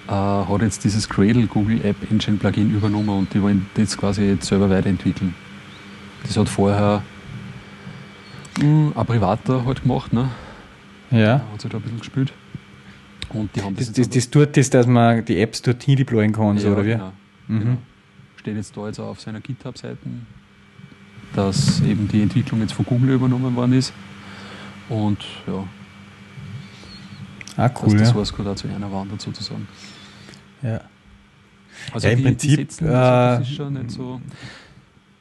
[0.08, 4.24] äh, hat jetzt dieses Cradle Google App Engine Plugin übernommen und die wollen das quasi
[4.24, 5.34] jetzt selber weiterentwickeln.
[6.22, 7.02] Das hat vorher
[8.58, 10.30] mh, hm, ein Privater halt gemacht, ne?
[11.10, 11.42] Ja.
[11.52, 12.32] Hat sich da ein bisschen gespielt.
[13.30, 16.32] Und die haben das, das, das, das tut das, dass man die Apps dorthin deployen
[16.32, 16.92] kann, ja, so, oder wie?
[16.92, 17.12] Genau.
[17.48, 17.60] Mhm.
[17.60, 17.78] Genau.
[18.36, 19.98] Steht jetzt da jetzt auch auf seiner GitHub-Seite,
[21.34, 23.92] dass eben die Entwicklung jetzt von Google übernommen worden ist.
[24.88, 25.64] Und ja.
[27.58, 27.90] Ah, cool.
[27.90, 28.14] Dass das ja.
[28.14, 29.66] Source Code auch zu einer wandert sozusagen.
[30.62, 30.80] Ja.
[31.92, 32.50] Also ja, im Prinzip.
[32.50, 34.20] Die setzen, also das ist schon nicht so.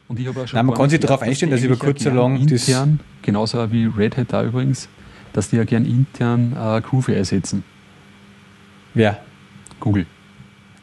[0.08, 0.58] Und ich habe auch schon.
[0.58, 4.18] Nein, man kann sich darauf einstellen, dass über kurz oder lang intern, genauso wie Red
[4.18, 4.88] Hat da übrigens,
[5.34, 7.64] dass die ja gern intern äh, Groovy einsetzen.
[8.94, 9.20] Wer?
[9.80, 10.06] Google.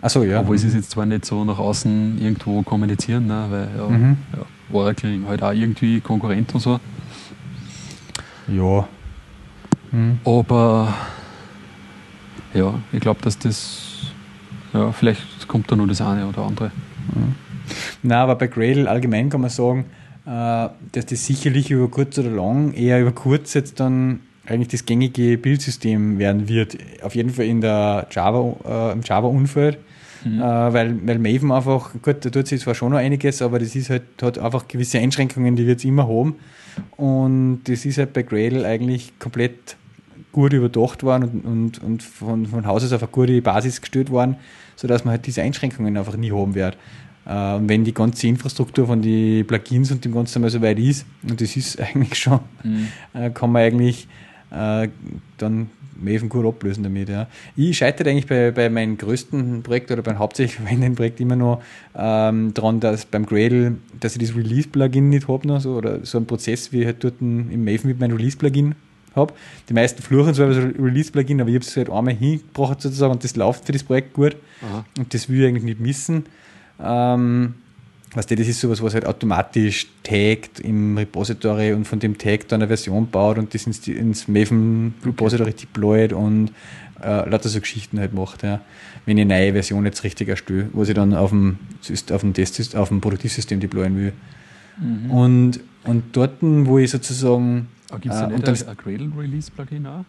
[0.02, 0.40] Achso, ja.
[0.40, 4.16] Obwohl sie es jetzt zwar nicht so nach außen irgendwo kommunizieren, ne, weil ja, mhm.
[4.32, 6.80] ja, Oracle halt auch irgendwie Konkurrent und so.
[8.48, 8.86] Ja.
[9.92, 10.18] Mhm.
[10.24, 10.92] Aber
[12.54, 14.12] ja, ich glaube, dass das,
[14.72, 16.70] ja, vielleicht kommt da nur das eine oder andere.
[17.14, 17.34] Mhm.
[18.02, 19.86] Na, aber bei Gradle allgemein kann man sagen,
[20.26, 24.86] äh, dass das sicherlich über kurz oder lang, eher über kurz jetzt dann eigentlich das
[24.86, 26.76] gängige Bildsystem werden wird.
[27.02, 29.78] Auf jeden Fall in der Java, äh, im Java-Umfeld.
[30.24, 30.40] Mhm.
[30.40, 33.74] Äh, weil, weil Maven einfach, gut, da tut sich zwar schon noch einiges, aber das
[33.74, 36.36] ist halt, hat einfach gewisse Einschränkungen, die wird es immer haben.
[36.96, 39.76] Und das ist halt bei Gradle eigentlich komplett
[40.34, 44.10] gut überdacht worden und, und, und von, von Haus aus auf eine gute Basis gestellt
[44.10, 44.36] worden,
[44.76, 46.76] sodass man halt diese Einschränkungen einfach nie haben wird.
[47.24, 50.78] Äh, und wenn die ganze Infrastruktur von den Plugins und dem Ganzen mal so weit
[50.78, 52.88] ist, und das ist eigentlich schon, mhm.
[53.14, 54.08] Äh, kann man eigentlich
[54.50, 54.88] äh,
[55.38, 57.08] dann Maven gut ablösen damit.
[57.08, 57.28] Ja.
[57.54, 61.62] Ich scheitere eigentlich bei, bei meinem größten Projekt oder beim hauptsächlich verwendeten Projekt immer noch
[61.96, 66.26] ähm, daran, dass beim Gradle, dass ich das Release-Plugin nicht habe, so, oder so ein
[66.26, 68.74] Prozess wie halt dort im Maven mit meinem Release-Plugin
[69.16, 69.34] habe.
[69.68, 73.12] Die meisten fluchen zwar über so Release-Plugin, aber ich habe es halt einmal hingebracht sozusagen
[73.12, 74.36] und das läuft für das Projekt gut.
[74.62, 74.84] Aha.
[74.98, 76.26] Und das will ich eigentlich nicht missen.
[76.82, 77.54] Ähm,
[78.14, 82.46] Weißt du, das ist sowas, was halt automatisch taggt im Repository und von dem Tag
[82.46, 86.52] dann eine Version baut und das ins, ins Maven Repository deployt und
[87.02, 88.44] äh, lauter so Geschichten halt macht.
[88.44, 88.60] Ja.
[89.04, 91.58] Wenn ich eine neue Version jetzt richtig erstelle, was ich dann auf dem,
[92.12, 94.12] auf dem, Test, auf dem Produktivsystem deployen will.
[94.78, 95.10] Mhm.
[95.10, 97.68] Und, und dort, wo ich sozusagen.
[98.00, 100.04] Gibt es äh, nicht ein, ein Gradle Release Plugin auch?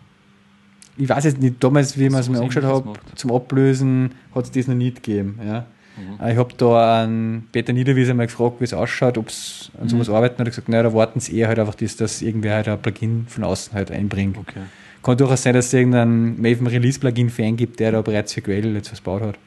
[0.97, 4.51] Ich weiß jetzt nicht, damals, wie man es mir angeschaut hat, zum Ablösen hat es
[4.51, 5.39] das noch nicht gegeben.
[5.45, 5.65] Ja.
[5.97, 6.27] Mhm.
[6.27, 10.07] Ich habe da einen Peter Niederwieser mal gefragt, wie es ausschaut, ob es an sowas
[10.07, 10.15] mhm.
[10.15, 10.35] arbeiten.
[10.35, 12.81] Er hat gesagt, naja, da warten sie eher halt einfach, dass, dass irgendwer halt ein
[12.81, 14.37] Plugin von außen halt einbringt.
[14.37, 14.61] Okay.
[15.03, 18.41] Kann durchaus sein, dass es irgendeinen Maven Release Plugin Fan gibt, der da bereits für
[18.41, 19.37] Gradle jetzt was gebaut hat.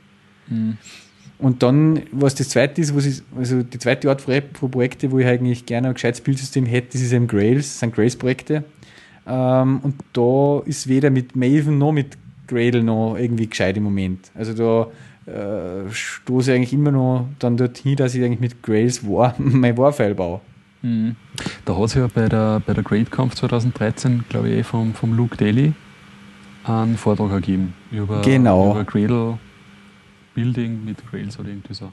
[0.49, 0.79] Mhm.
[1.39, 5.19] Und dann, was das zweite ist, was ich, also die zweite Art von Projekte, wo
[5.19, 8.65] ich eigentlich gerne ein gescheites Bildsystem hätte, das ist eben Grails, das sind Grails-Projekte.
[9.27, 12.19] Ähm, und da ist weder mit Maven noch mit
[12.49, 14.33] Gradle noch irgendwie gescheit im Moment.
[14.35, 19.35] Also da äh, stoße eigentlich immer noch dann dorthin, dass ich eigentlich mit Grails War,
[19.39, 20.41] mein Warfile baue.
[20.83, 21.15] Mhm.
[21.65, 25.17] Da hat es ja bei der, bei der GradeConf 2013, glaube ich, eh vom, vom
[25.17, 25.73] Luke Daly
[26.65, 28.73] einen Vortrag gegeben über, genau.
[28.73, 29.39] über Gradle
[30.39, 31.93] Building mit Grails oder irgendwie so.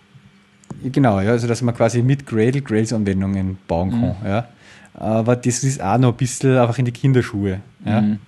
[0.83, 4.15] Genau, ja, also dass man quasi mit Gradle Grails-Anwendungen bauen kann.
[4.21, 4.27] Mhm.
[4.27, 4.47] Ja.
[4.93, 7.61] Aber das ist auch noch ein bisschen einfach in die Kinderschuhe.
[7.83, 8.01] Ja.
[8.01, 8.19] Mhm.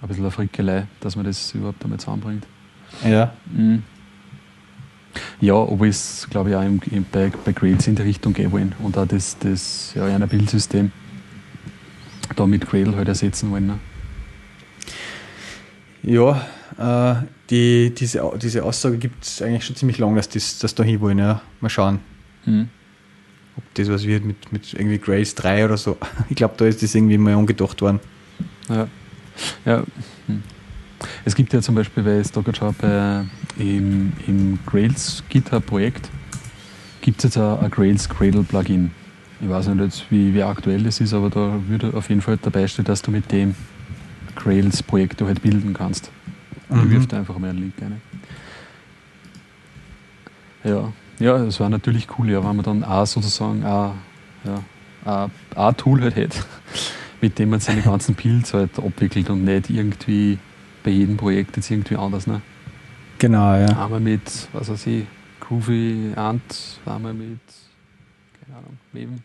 [0.00, 2.44] Ein bisschen eine Frickelei, dass man das überhaupt damit zusammenbringt.
[3.04, 3.32] Ja.
[3.52, 3.84] Mhm.
[5.40, 8.50] Ja, aber es glaube ich auch im, im, bei, bei Grails in die Richtung gehen
[8.50, 10.90] wollen und auch das, das ja, ein Bildsystem
[12.34, 13.66] da mit Gradle halt ersetzen wollen.
[13.66, 13.78] Ne?
[16.02, 16.46] Ja,
[16.78, 20.82] äh, die, diese, diese Aussage gibt es eigentlich schon ziemlich lange, dass das, das da
[20.82, 21.18] hin wollen.
[21.18, 21.42] Ja.
[21.60, 21.98] Mal schauen.
[22.46, 22.68] Mhm.
[23.56, 25.98] Ob das was wird mit, mit irgendwie Grace 3 oder so.
[26.30, 28.00] Ich glaube, da ist das irgendwie mal angedacht worden.
[28.70, 28.88] Ja.
[29.66, 29.82] ja.
[30.26, 30.42] Hm.
[31.26, 33.24] Es gibt ja zum Beispiel, weil ich es da gerade schaue, bei,
[33.58, 36.08] im, im Grails GitHub-Projekt
[37.02, 38.92] gibt es jetzt ein, ein Grails Gradle Plugin.
[39.42, 42.38] Ich weiß nicht jetzt, wie, wie aktuell das ist, aber da würde auf jeden Fall
[42.40, 43.54] dabei stehen, dass du mit dem
[44.36, 46.10] Grails Projekt du halt bilden kannst.
[46.72, 46.82] Mhm.
[46.82, 48.00] Du wirfst einfach mal einen Link rein.
[50.64, 53.92] Ja, ja, das war natürlich cool, ja, wenn man dann auch sozusagen ein,
[55.04, 56.38] ja, ein Tool halt hätte,
[57.20, 60.38] mit dem man seine ganzen Builds halt abwickelt und nicht irgendwie
[60.84, 62.26] bei jedem Projekt jetzt irgendwie anders.
[62.26, 62.42] Ne?
[63.18, 63.84] Genau, ja.
[63.84, 65.04] Einmal mit, was weiß ich,
[65.40, 67.40] Groovy Ant, einmal mit,
[68.40, 69.22] keine Ahnung, Maven.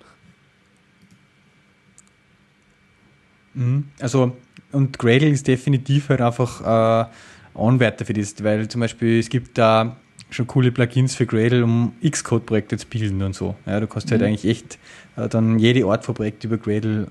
[3.54, 3.86] Mhm.
[4.00, 4.38] Also,
[4.72, 7.10] und Gradle ist definitiv halt einfach äh,
[7.58, 9.98] Anwärter für das, weil zum Beispiel es gibt da
[10.30, 13.56] schon coole Plugins für Gradle, um Xcode-Projekte zu bilden und so.
[13.66, 14.26] Ja, du kannst halt mhm.
[14.26, 14.78] halt eigentlich echt
[15.16, 17.08] äh, dann jede Art von Projekt über Gradle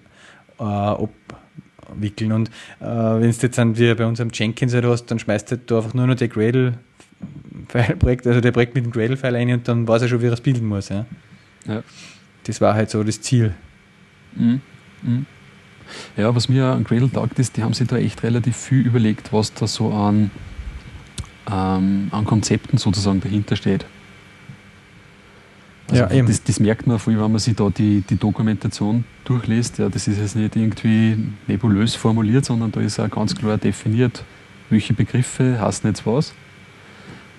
[0.58, 1.10] äh, ab,
[1.94, 2.32] wickeln.
[2.32, 2.48] Und
[2.80, 5.78] äh, wenn du jetzt dann wie bei unserem Jenkins halt hast, dann schmeißt du da
[5.78, 10.02] einfach nur noch der Gradle-Projekt, also der Projekt mit dem Gradle-File ein und dann weiß
[10.02, 10.88] er schon, wie er es bilden muss.
[10.88, 11.06] Ja.
[11.66, 11.82] ja.
[12.44, 13.54] Das war halt so das Ziel.
[14.34, 14.60] Mhm.
[15.02, 15.26] Mhm.
[16.16, 19.32] Ja, was mir an Gradle taugt ist, die haben sich da echt relativ viel überlegt,
[19.32, 20.30] was da so an,
[21.50, 23.86] ähm, an Konzepten sozusagen dahinter steht.
[25.88, 29.04] Also ja, das, das, merkt man, vor allem, wenn man sich da die, die Dokumentation
[29.24, 29.78] durchliest.
[29.78, 31.16] Ja, das ist jetzt nicht irgendwie
[31.46, 34.24] nebulös formuliert, sondern da ist auch ganz klar definiert,
[34.68, 36.34] welche Begriffe heißen jetzt was.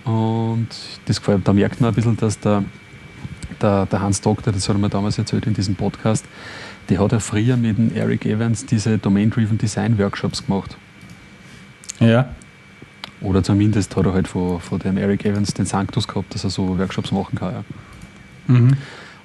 [0.05, 0.69] Und
[1.05, 2.63] das gefällt, da merkt man ein bisschen, dass der,
[3.62, 6.26] der, der Hans Doktor, das hat er mir damals erzählt in diesem Podcast,
[6.89, 10.78] der hat ja früher mit dem Eric Evans diese Domain-Driven Design Workshops gemacht.
[11.99, 12.30] Ja.
[13.22, 16.49] Oder zumindest hat er halt von, von dem Eric Evans den Sanctus gehabt, dass er
[16.49, 17.53] so Workshops machen kann.
[17.53, 17.64] Ja.
[18.53, 18.78] Mhm.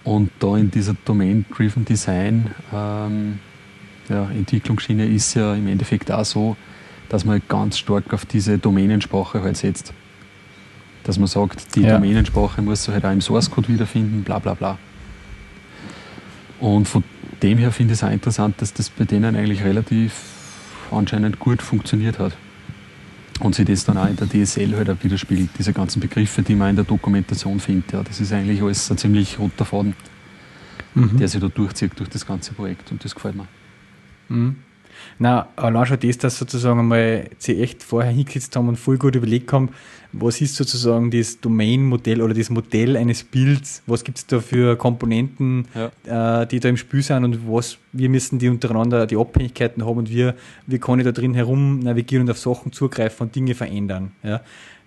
[0.05, 3.39] Und da in dieser Domain-Driven Design ähm,
[4.09, 6.57] ja, Entwicklungsschiene ist ja im Endeffekt auch so,
[7.09, 9.93] dass man halt ganz stark auf diese Domänensprache halt setzt.
[11.05, 11.95] Dass man sagt, die ja.
[11.95, 14.79] Domänensprache muss sich halt auch im Source Code wiederfinden, bla bla bla.
[16.61, 17.03] Und von
[17.43, 20.13] dem her finde ich es auch interessant, dass das bei denen eigentlich relativ
[20.93, 22.37] anscheinend gut funktioniert hat.
[23.41, 26.55] Und sich das dann auch in der DSL halt auch widerspiegelt, diese ganzen Begriffe, die
[26.55, 27.93] man in der Dokumentation findet.
[27.93, 29.95] Ja, das ist eigentlich alles ein ziemlich roter Faden,
[30.95, 31.17] mhm.
[31.17, 33.49] der sich da durchzieht durch das ganze Projekt und das gefällt mir.
[34.29, 34.57] Mhm.
[35.19, 39.15] Na, allein schon das, dass sozusagen einmal sie echt vorher hingesetzt haben und voll gut
[39.15, 39.71] überlegt haben,
[40.13, 44.77] was ist sozusagen das Domain-Modell oder das Modell eines Builds, was gibt es da für
[44.77, 46.43] Komponenten, ja.
[46.43, 49.99] äh, die da im Spiel sind und was, wir müssen die untereinander die Abhängigkeiten haben
[49.99, 50.35] und wir,
[50.67, 54.13] wie kann ich da drin herum navigieren und auf Sachen zugreifen und Dinge verändern.
[54.23, 54.43] Ja.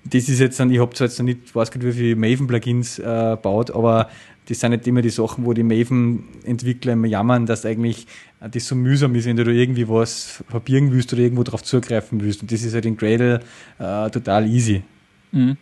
[0.08, 2.16] Das ist jetzt dann, ich habe zwar jetzt noch nicht, weiß gar nicht, wie viele
[2.16, 4.10] Maven-Plugins äh, baut, aber
[4.48, 8.06] das sind nicht immer die Sachen, wo die Maven-Entwickler immer jammern, dass eigentlich
[8.40, 12.22] das so mühsam ist, wenn du da irgendwie was verbirgen willst oder irgendwo drauf zugreifen
[12.22, 12.42] willst.
[12.42, 13.42] Und das ist halt in Gradle
[13.80, 14.84] äh, total easy.
[15.32, 15.58] Mhm.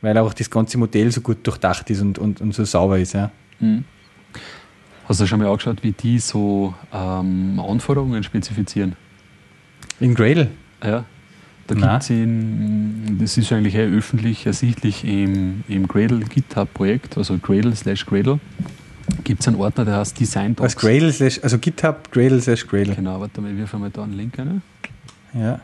[0.00, 3.14] Weil auch das ganze Modell so gut durchdacht ist und, und, und so sauber ist.
[3.14, 3.30] Ja.
[3.58, 3.84] Mhm.
[5.06, 8.94] Hast du schon mal angeschaut, wie die so ähm, Anforderungen spezifizieren?
[9.98, 10.50] In Gradle?
[10.84, 11.04] Ja.
[11.70, 17.76] Da gibt es das ist eigentlich eher öffentlich ersichtlich im, im Gradle GitHub-Projekt, also Gradle
[17.76, 18.40] slash Gradle,
[19.22, 20.74] gibt es einen Ordner, der heißt Design Docs.
[20.74, 22.96] Was Gradle slash, also GitHub Gradle slash Gradle.
[22.96, 24.62] Genau, warte mal, wir fahren mal da einen Link rein.
[25.32, 25.60] Ja.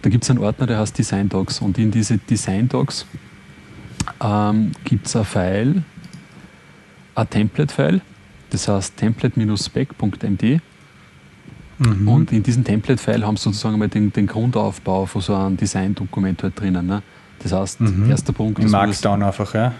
[0.00, 3.04] Da gibt es einen Ordner, der heißt Design Docs und in diese Design Docs
[4.22, 5.82] ähm, gibt es ein File,
[7.14, 8.00] ein Template-File,
[8.50, 10.60] das heißt template-spec.md
[11.78, 12.08] Mhm.
[12.08, 16.42] Und in diesem Template-File haben sie sozusagen mal den, den, Grundaufbau von so einem Design-Dokument
[16.42, 16.86] halt drinnen.
[16.86, 17.02] Ne?
[17.42, 18.10] Das heißt, mhm.
[18.10, 18.58] erster Punkt.
[18.60, 19.72] Im Markdown muss, einfach, ja.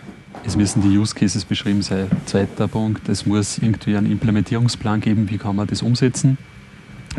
[0.44, 2.08] Es müssen die Use Cases beschrieben sein.
[2.26, 6.36] Zweiter Punkt, es muss irgendwie einen Implementierungsplan geben, wie kann man das umsetzen.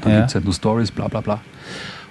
[0.01, 0.17] Dann ja.
[0.19, 1.41] gibt es halt nur Stories, bla bla bla.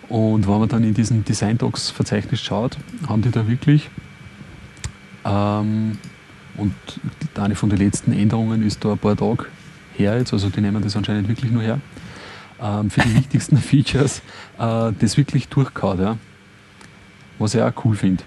[0.08, 3.90] Und wenn man dann in diesem Design Docs Verzeichnis schaut, haben die da wirklich
[5.24, 5.98] ähm,
[6.56, 6.74] und
[7.36, 9.46] eine von den letzten Änderungen ist da ein paar Tage
[9.96, 11.80] her jetzt, also die nehmen das anscheinend wirklich nur her
[12.64, 14.22] ähm, für die wichtigsten Features
[14.58, 16.00] äh, das wirklich durchgehauen.
[16.00, 16.18] Ja.
[17.38, 18.24] Was ich auch cool finde.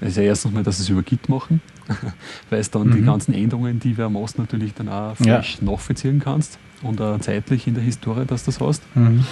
[0.00, 1.62] Ja erstens mal, dass sie es über Git machen,
[2.50, 2.96] weil es dann mhm.
[2.96, 5.64] die ganzen Änderungen, die wir machst, natürlich dann auch frisch ja.
[5.70, 8.82] nachvollziehen kannst und auch zeitlich in der Historie, dass du das hast.
[8.94, 9.24] Mhm.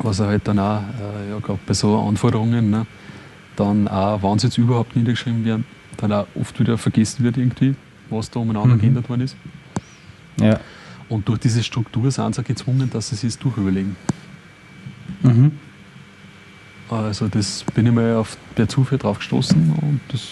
[0.00, 2.86] Was er halt dann auch, äh, ja, gerade bei so Anforderungen, ne,
[3.56, 5.64] dann auch, wenn sie jetzt überhaupt niedergeschrieben werden,
[5.96, 7.74] dann auch oft wieder vergessen wird irgendwie,
[8.08, 8.80] was da umeinander mhm.
[8.80, 9.36] geändert worden ist.
[10.40, 10.58] Ja.
[11.12, 13.96] Und durch diese Struktur sind sie gezwungen, dass sie sich durchüberlegen.
[15.22, 15.52] Mhm.
[16.88, 20.22] Also das bin ich mal auf der Zufall drauf gestoßen und das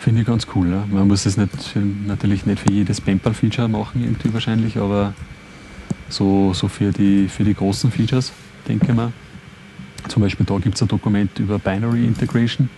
[0.00, 0.70] finde ich ganz cool.
[0.70, 0.84] Ja.
[0.90, 5.14] Man muss es natürlich nicht für jedes Pamper-Feature machen, irgendwie wahrscheinlich, aber
[6.08, 8.32] so, so für, die, für die großen Features,
[8.66, 9.12] denke ich mal.
[10.08, 12.68] Zum Beispiel da gibt es ein Dokument über Binary Integration.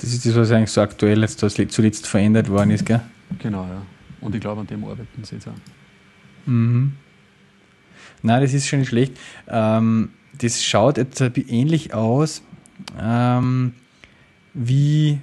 [0.00, 3.00] Das ist das, was eigentlich so aktuell jetzt zuletzt verändert worden ist, gell?
[3.40, 3.82] Genau, ja.
[4.24, 5.52] Und ich glaube, an dem arbeiten sie jetzt auch.
[6.46, 6.94] Mhm.
[8.22, 9.18] Nein, das ist schon nicht schlecht.
[9.48, 12.42] Ähm, das schaut jetzt ähnlich aus
[13.00, 13.74] ähm,
[14.52, 15.20] wie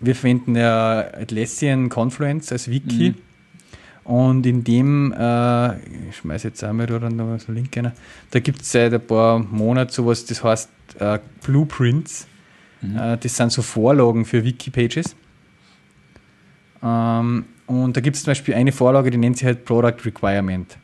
[0.00, 3.10] wir verwenden ja Atlassian Confluence als Wiki.
[3.10, 3.14] Mhm.
[4.04, 7.92] Und in dem, äh, ich schmeiße jetzt einmal da noch so einen Link rein,
[8.30, 12.28] da gibt es seit ein paar Monaten sowas, das heißt äh, Blueprints.
[12.82, 12.96] Mhm.
[12.96, 15.16] Äh, das sind so Vorlagen für Wiki-Pages.
[16.82, 20.76] Ähm, und da gibt es zum Beispiel eine Vorlage, die nennt sich halt Product Requirement.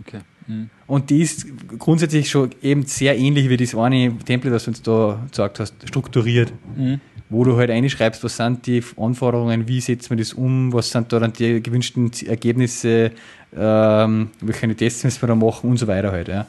[0.00, 0.20] Okay.
[0.46, 0.70] Mhm.
[0.86, 1.46] Und die ist
[1.78, 5.74] grundsätzlich schon eben sehr ähnlich wie das eine Template, das du uns da gesagt hast,
[5.88, 6.52] strukturiert.
[6.76, 7.00] Mhm.
[7.30, 11.10] Wo du halt einschreibst, was sind die Anforderungen, wie setzt man das um, was sind
[11.12, 13.12] da dann die gewünschten Ergebnisse,
[13.56, 16.28] ähm, welche Tests müssen wir da machen und so weiter halt.
[16.28, 16.46] Ja.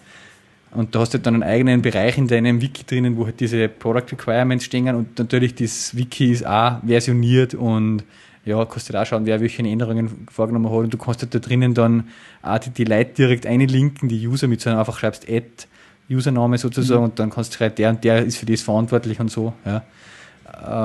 [0.71, 3.39] Und da hast du halt dann einen eigenen Bereich in deinem Wiki drinnen, wo halt
[3.39, 8.03] diese Product Requirements stehen und natürlich das Wiki ist auch versioniert und
[8.45, 11.33] ja, kannst du da auch schauen, wer welche Änderungen vorgenommen hat und du kannst halt
[11.33, 12.09] da drinnen dann
[12.41, 15.67] auch die, die Leute direkt einlinken, die User mit so einem einfach schreibst Add
[16.09, 17.09] Username sozusagen mhm.
[17.09, 19.53] und dann kannst du halt der und der ist für das verantwortlich und so.
[19.65, 19.83] Ja.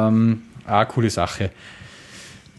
[0.08, 1.50] Ähm, auch eine coole Sache.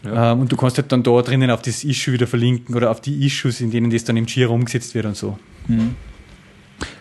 [0.04, 0.32] Ja.
[0.32, 3.00] Ähm, und du kannst halt dann da drinnen auf das Issue wieder verlinken oder auf
[3.00, 5.38] die Issues, in denen das dann im Jira umgesetzt wird und so.
[5.66, 5.96] Mhm.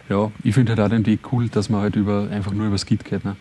[0.10, 2.76] Ja, ich finde halt auch den Weg cool, dass man halt über, einfach nur über
[2.76, 3.24] das Git geht.
[3.24, 3.36] Ne?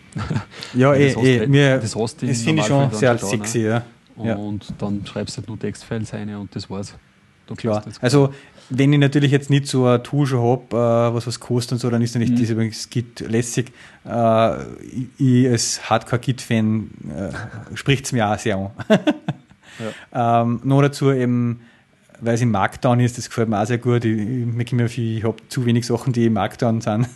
[0.73, 3.69] Ja, eh, eh, mir, das, das finde ich schon sehr sexy, da.
[3.69, 3.85] ja.
[4.21, 4.75] Und ja.
[4.79, 6.95] dann schreibst du halt nur Textfiles rein und das war's.
[7.57, 7.83] Klar.
[8.01, 8.33] Also,
[8.69, 11.79] wenn ich natürlich jetzt nicht so ein Tool schon habe, äh, was was kostet und
[11.79, 12.41] so, dann ist natürlich mhm.
[12.41, 13.73] das übrigens Git lässig.
[14.05, 14.63] Äh,
[15.17, 18.69] ich, als Hardcore-Git-Fan äh, spricht es mir auch sehr an.
[20.13, 20.41] ja.
[20.41, 21.61] ähm, noch dazu eben,
[22.21, 24.05] weil es im Markdown ist, das gefällt mir auch sehr gut.
[24.05, 27.09] Ich, ich, ich, ich habe zu wenig Sachen, die im Markdown sind.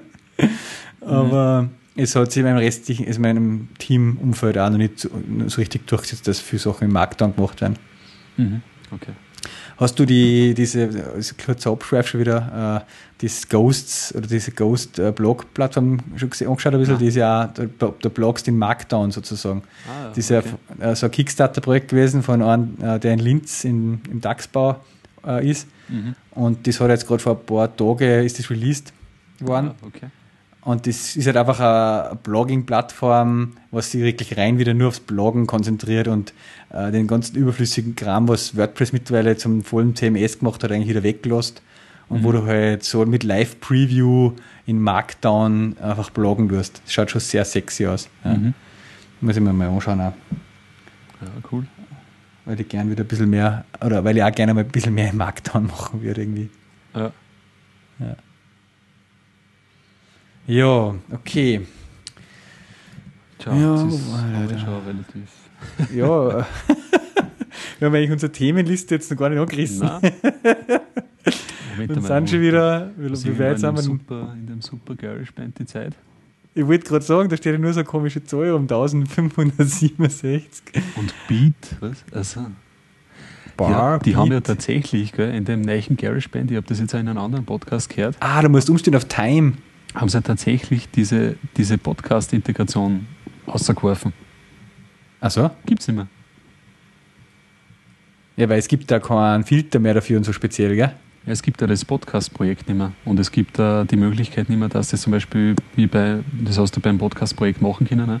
[1.00, 1.70] Aber mhm.
[2.00, 5.10] Es hat sich in meinem restlichen, also meinem Teamumfeld auch noch nicht so,
[5.46, 7.76] so richtig durchgesetzt, dass viele Sachen im Markdown gemacht werden.
[8.36, 8.62] Mhm.
[8.90, 9.12] Okay.
[9.76, 15.98] Hast du die, diese, also kurzer Abschweif schon wieder, äh, das Ghosts oder diese Ghost-Blog-Plattform
[16.16, 16.98] schon gesehen, angeschaut ein bisschen, ja.
[16.98, 19.62] die ist ja auch, der, der Blogst in Markdown sozusagen.
[19.88, 20.50] Ah, das ist okay.
[20.80, 24.76] ja so ein Kickstarter-Projekt gewesen von einem, äh, der in Linz in, im DAX-Bau
[25.26, 25.66] äh, ist.
[25.88, 26.14] Mhm.
[26.32, 28.92] Und das hat jetzt gerade vor ein paar Tagen ist das released
[29.40, 29.70] worden.
[29.80, 30.06] Ah, okay.
[30.62, 35.46] Und das ist halt einfach eine Blogging-Plattform, was sich wirklich rein wieder nur aufs Bloggen
[35.46, 36.34] konzentriert und
[36.70, 41.02] äh, den ganzen überflüssigen Kram, was WordPress mittlerweile zum vollen CMS gemacht hat, eigentlich wieder
[41.02, 41.62] weggelost.
[42.10, 42.24] Und mhm.
[42.24, 44.32] wo du halt so mit Live-Preview
[44.66, 46.82] in Markdown einfach bloggen wirst.
[46.84, 48.08] Das schaut schon sehr sexy aus.
[48.24, 48.34] Ja.
[48.34, 48.54] Mhm.
[49.22, 50.12] Muss ich mir mal anschauen auch.
[51.22, 51.66] Ja, cool.
[52.44, 54.94] Weil ich gern wieder ein bisschen mehr, oder weil ich auch gerne mal ein bisschen
[54.94, 56.50] mehr im Markdown machen würde irgendwie.
[56.94, 57.12] Ja.
[58.00, 58.16] ja.
[60.50, 61.60] Ja, okay.
[63.38, 64.58] Tja, ja, das ist Alter.
[64.58, 65.30] schon relativ.
[65.94, 66.44] Ja,
[67.78, 69.88] wir haben eigentlich unsere Themenliste jetzt noch gar nicht angerissen.
[69.88, 70.02] Und
[72.02, 75.94] sind schon wieder, wie, weit sind wir super, in dem super Garage Band die Zeit?
[76.54, 80.64] Ich wollte gerade sagen, da steht ja nur so eine komische Zahl um 1567.
[80.96, 82.04] Und Beat, was?
[82.10, 82.46] Also.
[83.56, 84.18] Bar, ja, die Beat.
[84.18, 87.06] haben ja tatsächlich gell, in dem neuen Garage Band, ich habe das jetzt auch in
[87.06, 88.16] einem anderen Podcast gehört.
[88.18, 89.52] Ah, du musst umstehen auf Time
[89.94, 93.06] haben sie tatsächlich diese, diese Podcast-Integration
[93.46, 94.12] ausgeworfen.
[95.20, 95.50] Ach so?
[95.66, 96.06] Gibt es nicht mehr.
[98.36, 100.94] Ja, weil es gibt da keinen Filter mehr dafür und so speziell, gell?
[101.26, 102.92] Ja, es gibt ja das Podcast-Projekt nicht mehr.
[103.04, 106.58] Und es gibt da die Möglichkeit nicht mehr, dass das zum Beispiel, wie bei, das
[106.58, 108.20] hast du beim Podcast-Projekt machen können, ne?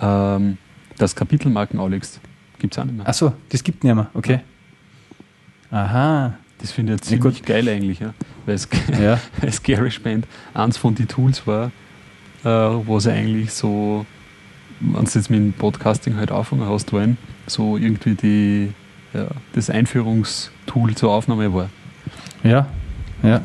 [0.00, 0.56] ähm,
[0.96, 2.20] dass Kapitelmarken anlegst.
[2.58, 3.06] Gibt es auch nicht mehr.
[3.06, 4.40] Ach so, das gibt nicht mehr, okay.
[5.70, 5.84] Ja.
[5.84, 6.38] Aha.
[6.66, 8.12] Das finde ich ja ziemlich ja, geil eigentlich, ja.
[8.44, 8.68] weil es,
[9.00, 9.20] ja.
[9.40, 11.70] als GarageBand eins von den Tools war,
[12.42, 14.04] äh, was eigentlich so,
[14.80, 18.72] wenn du jetzt mit dem Podcasting halt anfangen hast wollen, so irgendwie die,
[19.14, 21.70] ja, das Einführungstool zur Aufnahme war.
[22.42, 22.66] Ja,
[23.22, 23.42] ja.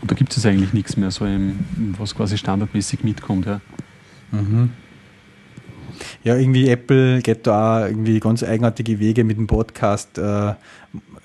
[0.00, 1.64] Und da gibt es eigentlich nichts mehr, so im,
[1.98, 3.46] was quasi standardmäßig mitkommt.
[3.46, 3.60] Ja.
[4.30, 4.70] Mhm.
[6.22, 10.16] Ja, irgendwie Apple geht da auch irgendwie ganz eigenartige Wege mit dem Podcast.
[10.16, 10.54] Äh,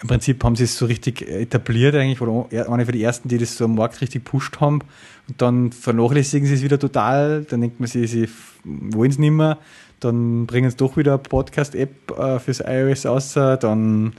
[0.02, 3.38] im Prinzip haben sie es so richtig etabliert eigentlich, oder eine von den ersten, die
[3.38, 4.82] das so am Markt richtig pusht haben.
[5.28, 7.46] Und dann vernachlässigen sie es wieder total.
[7.50, 8.30] Dann denkt man sich, sie
[8.64, 9.58] wollen es nicht mehr.
[10.00, 13.34] Dann bringen sie doch wieder eine Podcast-App äh, fürs iOS aus.
[13.34, 14.14] Dann,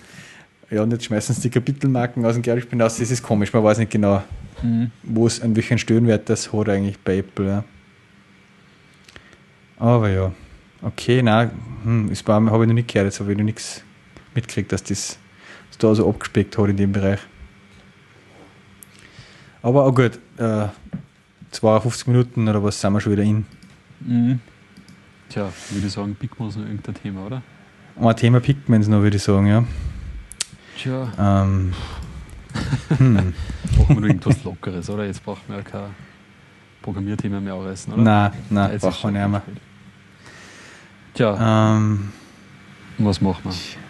[0.68, 2.98] ja, und jetzt schmeißen sie die Kapitelmarken aus dem GarageBand aus.
[2.98, 4.22] Das ist komisch, man weiß nicht genau,
[4.62, 4.90] mhm.
[5.04, 7.46] wo es, an welchen Stöhnwert das hat eigentlich bei Apple.
[7.46, 7.64] Ja.
[9.78, 10.32] Aber ja,
[10.82, 11.52] okay, nein,
[11.84, 13.84] hm, habe ich noch nicht gehört, jetzt habe ich noch nichts
[14.34, 15.18] mitgekriegt, dass das
[15.78, 17.20] da so abgespeckt hat in dem Bereich.
[19.62, 20.68] Aber auch gut, äh,
[21.50, 23.46] 52 Minuten oder was sind wir schon wieder in.
[24.00, 24.40] Mhm.
[25.28, 27.42] Tja, würde ich sagen, wir uns noch irgendein Thema, oder?
[28.00, 29.64] Ein Thema uns noch, würde ich sagen, ja.
[30.76, 31.12] Tja.
[31.18, 31.72] Ähm,
[32.96, 33.14] hm.
[33.14, 33.34] Machen
[33.88, 35.04] wir noch irgendwas Lockeres, oder?
[35.04, 35.90] Jetzt brauchen wir ja kein
[36.82, 38.02] Programmierthema mehr aufreißen, oder?
[38.02, 39.42] Nein, nein, brauchen wir nicht mehr.
[41.14, 41.76] Tja.
[41.76, 42.12] Ähm,
[42.98, 43.87] was machen wir?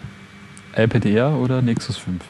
[0.75, 2.23] iPad Air oder Nexus 5?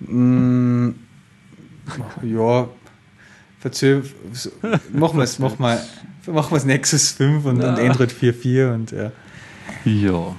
[0.00, 0.90] Mm,
[2.22, 2.68] ja,
[3.60, 4.02] verzeih,
[4.92, 5.80] machen wir es machen wir,
[6.32, 9.12] machen wir Nexus 5 und, und Android 4.4 und ja.
[9.84, 10.36] Ja.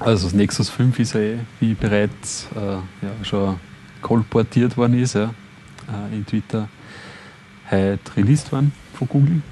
[0.00, 3.58] Also das Nexus 5 ist ja eh, wie bereits äh, ja, schon
[4.02, 5.34] kolportiert worden ist, ja,
[5.88, 6.68] äh, in Twitter
[7.70, 9.42] heute released worden von Google.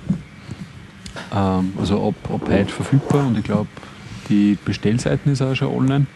[1.35, 3.69] Ähm, also ab, ab heute verfügbar und ich glaube
[4.33, 6.07] die Bestellseiten ist auch schon online.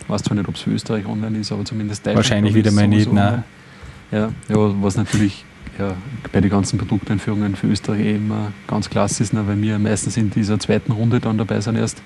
[0.00, 2.16] Ich weiß zwar nicht, ob es für Österreich online ist, aber zumindest Deutschland.
[2.16, 3.44] Wahrscheinlich wieder mal nicht, nein.
[4.12, 5.44] Ja, ja, was natürlich
[5.78, 5.96] ja,
[6.32, 10.16] bei den ganzen Produkteinführungen für Österreich eh immer ganz klasse ist, ne, weil wir meistens
[10.16, 12.02] in dieser zweiten Runde dann dabei sind erst.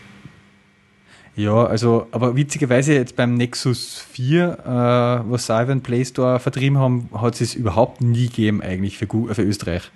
[1.36, 7.08] Ja, also, aber witzigerweise jetzt beim Nexus 4, äh, was Salve Play Store vertrieben haben,
[7.14, 9.90] hat es überhaupt nie gegeben eigentlich für, für Österreich.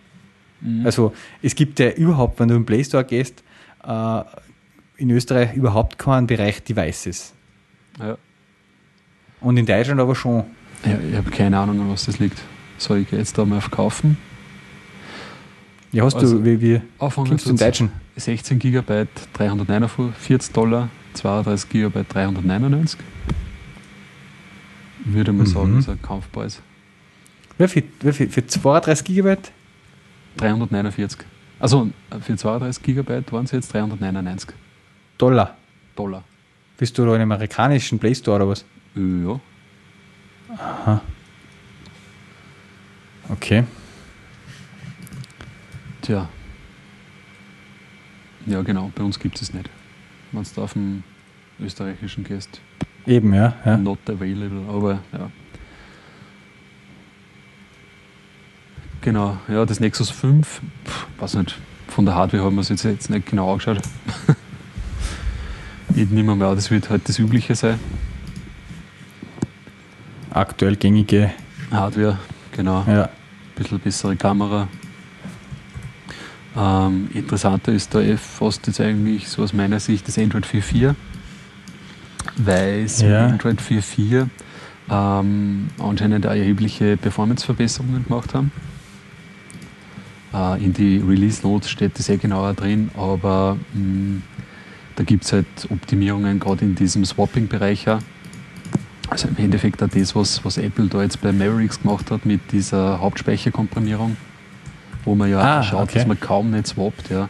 [0.61, 0.85] Mhm.
[0.85, 3.43] Also es gibt ja überhaupt, wenn du im Play Store gehst,
[3.83, 4.23] äh,
[4.97, 7.32] in Österreich überhaupt keinen Bereich Devices.
[7.99, 8.16] Ja.
[9.40, 10.45] Und in Deutschland aber schon.
[10.84, 12.40] Ja, ich habe keine Ahnung, an was das liegt.
[12.78, 14.16] Soll ich jetzt da mal verkaufen?
[15.92, 17.92] Ja, hast also, du, wie, wie kommst du in Deutschen?
[18.16, 22.99] 16 GB 349 Dollar, 32 GB 399.
[25.05, 25.51] Würde man mhm.
[25.51, 26.62] sagen, ist ein Kampfpreis.
[27.59, 28.28] Wie viel, wie viel?
[28.28, 29.36] Für 32 GB?
[30.36, 31.20] 349.
[31.61, 31.90] Also
[32.20, 34.51] für 32 GB waren es jetzt 399.
[35.19, 35.57] Dollar?
[35.97, 36.25] Dollar.
[36.77, 38.65] Bist du da in einem amerikanischen Play Store oder was?
[38.95, 39.41] Ja.
[40.57, 41.01] Aha.
[43.29, 43.65] Okay.
[46.03, 46.29] Tja.
[48.47, 49.71] Ja, genau, bei uns gibt es nicht.
[50.33, 51.03] Wenn du auf dem
[51.61, 52.61] österreichischen gehst.
[53.07, 53.55] Eben, ja.
[53.65, 53.77] ja.
[53.77, 55.31] Not available, aber ja.
[59.01, 61.59] Genau, ja, das Nexus 5, pff, weiß nicht,
[61.89, 63.81] von der Hardware haben wir es jetzt, jetzt nicht genau angeschaut.
[65.95, 67.78] Ich nehme mal an, das wird halt das Übliche sein.
[70.30, 71.30] Aktuell gängige
[71.70, 72.18] Hardware,
[72.53, 72.84] genau.
[72.86, 73.05] Ja.
[73.05, 73.11] Ein
[73.57, 74.68] bisschen bessere Kamera.
[76.57, 80.95] Ähm, interessanter ist da eh fast jetzt eigentlich so aus meiner Sicht das Android 4.4,
[82.36, 83.26] weil sie ja.
[83.26, 84.28] Android 4.4
[84.90, 88.53] ähm, anscheinend auch erhebliche Performance-Verbesserungen gemacht haben.
[90.32, 94.22] Äh, in die Release Notes steht das eh genauer drin, aber mh, mm,
[94.97, 97.86] da gibt es halt Optimierungen gerade in diesem Swapping-Bereich.
[99.11, 102.53] Also im Endeffekt auch das, was, was Apple da jetzt bei Mavericks gemacht hat mit
[102.53, 104.16] dieser Hauptspeicherkomprimierung,
[105.05, 105.99] wo man ja ah, schaut, okay.
[105.99, 107.28] dass man kaum nicht swappt, ja,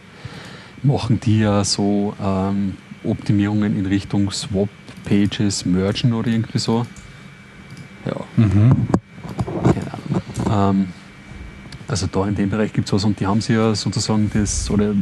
[0.83, 6.85] machen die ja so ähm, Optimierungen in Richtung Swap-Pages mergen oder irgendwie so.
[8.05, 8.15] Ja.
[8.37, 8.87] Mhm.
[9.63, 10.69] Genau.
[10.69, 10.87] Ähm,
[11.87, 14.69] also da in dem Bereich gibt es was und die haben sie ja sozusagen das,
[14.71, 14.93] oder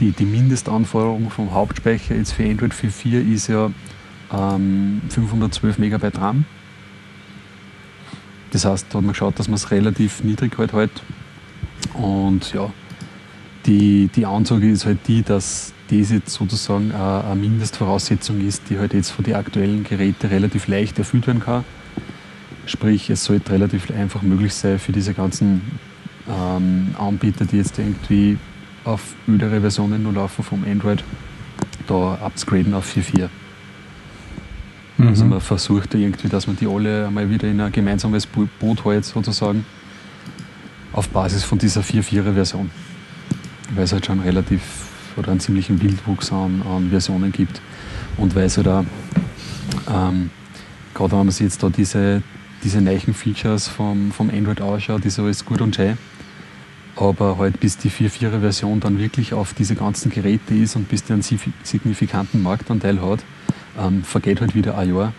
[0.00, 3.70] die, die Mindestanforderung vom Hauptspeicher jetzt für Android 4.4 ist ja
[4.32, 6.44] ähm, 512 Megabyte RAM.
[8.50, 11.02] Das heißt, da hat man geschaut, dass man es relativ niedrig halt hält.
[11.94, 12.70] Und ja,
[13.66, 18.94] die, die Ansage ist halt die, dass das jetzt sozusagen eine Mindestvoraussetzung ist, die halt
[18.94, 21.64] jetzt von den aktuellen Geräten relativ leicht erfüllt werden kann.
[22.66, 25.78] Sprich, es sollte relativ einfach möglich sein für diese ganzen
[26.28, 28.38] ähm, Anbieter, die jetzt irgendwie
[28.86, 31.02] auf ältere Versionen nur laufen vom Android,
[31.86, 33.28] da upgraden auf 4.4.
[34.98, 35.08] Mhm.
[35.08, 39.04] Also man versucht irgendwie, dass man die alle einmal wieder in ein gemeinsames Boot hält
[39.04, 39.66] sozusagen,
[40.92, 42.70] auf Basis von dieser 4.4er Version.
[43.74, 44.60] Weil es halt schon relativ
[45.16, 47.60] oder einen ziemlichen Wildwuchs an, an Versionen gibt
[48.18, 48.84] und weil es halt auch,
[49.90, 50.30] ähm,
[50.94, 52.22] gerade wenn man sich jetzt da diese,
[52.62, 55.98] diese neuen Features vom, vom Android ausschaut, ist alles gut und schön
[56.96, 61.04] aber halt bis die 4.4er Version dann wirklich auf diese ganzen Geräte ist und bis
[61.04, 63.20] die einen signifikanten Marktanteil hat,
[63.78, 65.12] ähm, vergeht halt wieder ein Jahr.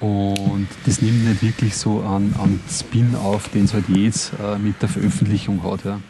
[0.00, 4.56] Und das nimmt nicht wirklich so an, an Spin auf, den es halt jetzt äh,
[4.58, 5.84] mit der Veröffentlichung hat.
[5.84, 6.00] Ja.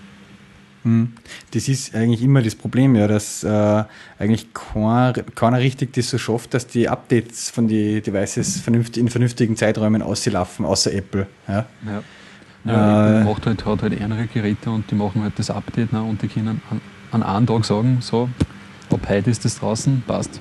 [0.85, 1.13] Hm.
[1.51, 3.85] Das ist eigentlich immer das Problem, ja, dass äh,
[4.19, 9.09] eigentlich keiner, keiner richtig das so schafft, dass die Updates von den Devices vernünftig, in
[9.09, 11.27] vernünftigen Zeiträumen auslaufen, außer Apple.
[11.49, 11.67] Ja.
[11.85, 12.03] ja.
[12.65, 16.03] Ja, äh, macht halt, hat halt andere Geräte und die machen halt das Update ne,
[16.03, 16.81] und die können an,
[17.11, 18.29] an einem Tag sagen, so,
[18.91, 20.41] ab heute ist das draußen, passt.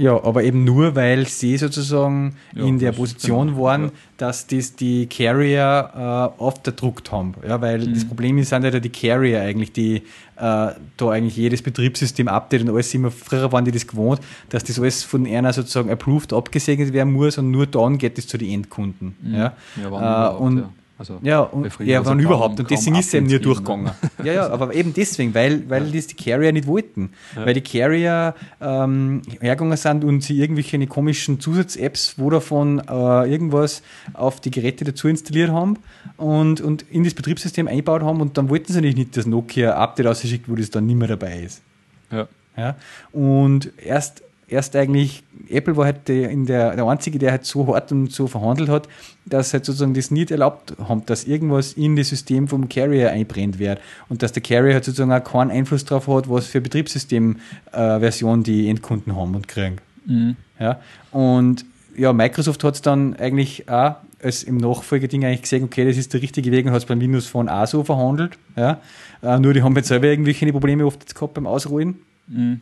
[0.00, 3.90] Ja, aber eben nur, weil sie sozusagen ja, in der Position genau, waren, ja.
[4.16, 5.90] dass das die Carrier
[6.38, 7.34] äh, aufgedruckt haben.
[7.46, 7.92] Ja, weil mhm.
[7.92, 10.02] das Problem ist, sind ja die Carrier eigentlich, die äh,
[10.36, 14.80] da eigentlich jedes Betriebssystem update und alles immer, früher waren die das gewohnt, dass das
[14.80, 18.48] alles von einer sozusagen approved abgesegnet werden muss und nur dann geht es zu den
[18.48, 19.16] Endkunden.
[19.20, 19.34] Mhm.
[19.34, 20.64] Ja, ja äh, und.
[21.00, 22.60] Also ja, und, ja wann überhaupt.
[22.60, 23.84] Und deswegen ist es eben nie durchgegangen.
[23.86, 23.94] Ne?
[24.22, 25.92] ja, ja, aber eben deswegen, weil, weil ja.
[25.92, 27.12] das die Carrier nicht wollten.
[27.34, 27.46] Ja.
[27.46, 33.82] Weil die Carrier ähm, hergegangen sind und sie irgendwelche komischen Zusatz-Apps, wo davon äh, irgendwas
[34.12, 35.78] auf die Geräte dazu installiert haben
[36.18, 40.50] und, und in das Betriebssystem eingebaut haben und dann wollten sie nicht das Nokia-Update rausschickt,
[40.50, 41.62] wo das dann nicht mehr dabei ist.
[42.12, 42.28] Ja.
[42.58, 42.76] Ja?
[43.12, 47.66] Und erst erst eigentlich, Apple war halt der, in der, der Einzige, der halt so
[47.66, 48.88] hart und so verhandelt hat,
[49.24, 53.58] dass halt sozusagen das nicht erlaubt haben, dass irgendwas in das System vom Carrier einbrennt
[53.58, 58.40] wird und dass der Carrier halt sozusagen auch keinen Einfluss darauf hat, was für Betriebssystemversion
[58.40, 59.76] äh, die Endkunden haben und kriegen.
[60.06, 60.36] Mhm.
[60.58, 60.80] Ja,
[61.12, 61.64] und
[61.96, 66.12] ja, Microsoft hat es dann eigentlich auch als im Nachfolgeding eigentlich gesehen, okay, das ist
[66.12, 68.38] der richtige Weg und hat es beim Windows Phone auch so verhandelt.
[68.56, 68.80] Ja.
[69.22, 72.00] Äh, nur die haben jetzt selber irgendwelche Probleme oft jetzt gehabt beim Ausrollen.
[72.26, 72.60] Mhm.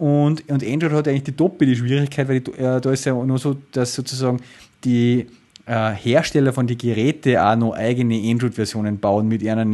[0.00, 3.36] Und, und Android hat eigentlich die doppelte Schwierigkeit, weil die, äh, da ist ja nur
[3.36, 4.40] so, dass sozusagen
[4.82, 5.26] die
[5.66, 9.66] äh, Hersteller von den Geräten auch noch eigene Android-Versionen bauen mit einer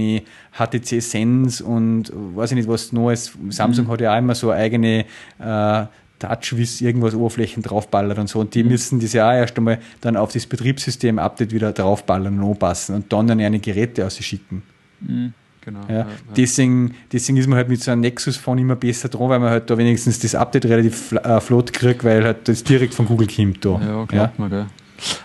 [0.58, 3.38] HTC Sense und weiß ich nicht, was noch ist.
[3.50, 3.90] Samsung mhm.
[3.92, 5.04] hat ja auch immer so eigene
[5.38, 5.84] äh,
[6.18, 8.40] TouchWiz irgendwas Oberflächen draufballert und so.
[8.40, 8.70] Und die mhm.
[8.70, 13.12] müssen das ja auch erst einmal dann auf das Betriebssystem-Update wieder draufballern und anpassen und
[13.12, 14.64] dann dann eine Geräte aus schicken.
[14.98, 15.34] Mhm.
[15.66, 15.80] Genau.
[15.88, 16.06] Ja, ja,
[16.36, 19.68] Deswegen, deswegen ist man halt mit so einem Nexus-Phone immer besser dran, weil man halt
[19.68, 23.64] da wenigstens das Update relativ äh, flott kriegt, weil halt das direkt von Google kommt.
[23.64, 23.80] Da.
[23.84, 24.48] Ja, klar, ja?
[24.48, 24.66] gell.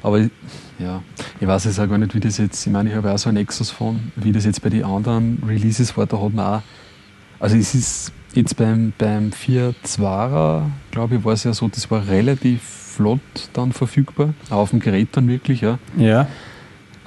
[0.02, 0.18] Aber
[0.80, 1.04] ja,
[1.40, 3.30] ich weiß jetzt auch gar nicht, wie das jetzt, ich meine, ich habe auch so
[3.30, 6.62] ein Nexus-Phone, wie das jetzt bei den anderen Releases war, da hat man auch,
[7.40, 12.08] also es ist jetzt beim, beim 4.2er, glaube ich, war es ja so, das war
[12.08, 13.20] relativ flott
[13.54, 15.78] dann verfügbar, auch auf dem Gerät dann wirklich, ja.
[15.98, 16.28] Ja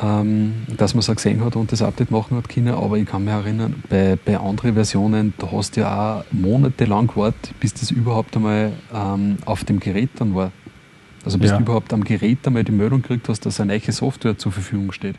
[0.02, 2.74] ähm, dass man es auch gesehen hat und das Update machen hat können.
[2.74, 7.06] Aber ich kann mich erinnern, bei, bei anderen Versionen, da hast du ja auch monatelang
[7.06, 10.52] gewartet, bis das überhaupt einmal ähm, auf dem Gerät dann war.
[11.24, 11.56] Also bis ja.
[11.56, 14.92] du überhaupt am Gerät einmal die Meldung gekriegt hast, dass eine neue Software zur Verfügung
[14.92, 15.16] steht.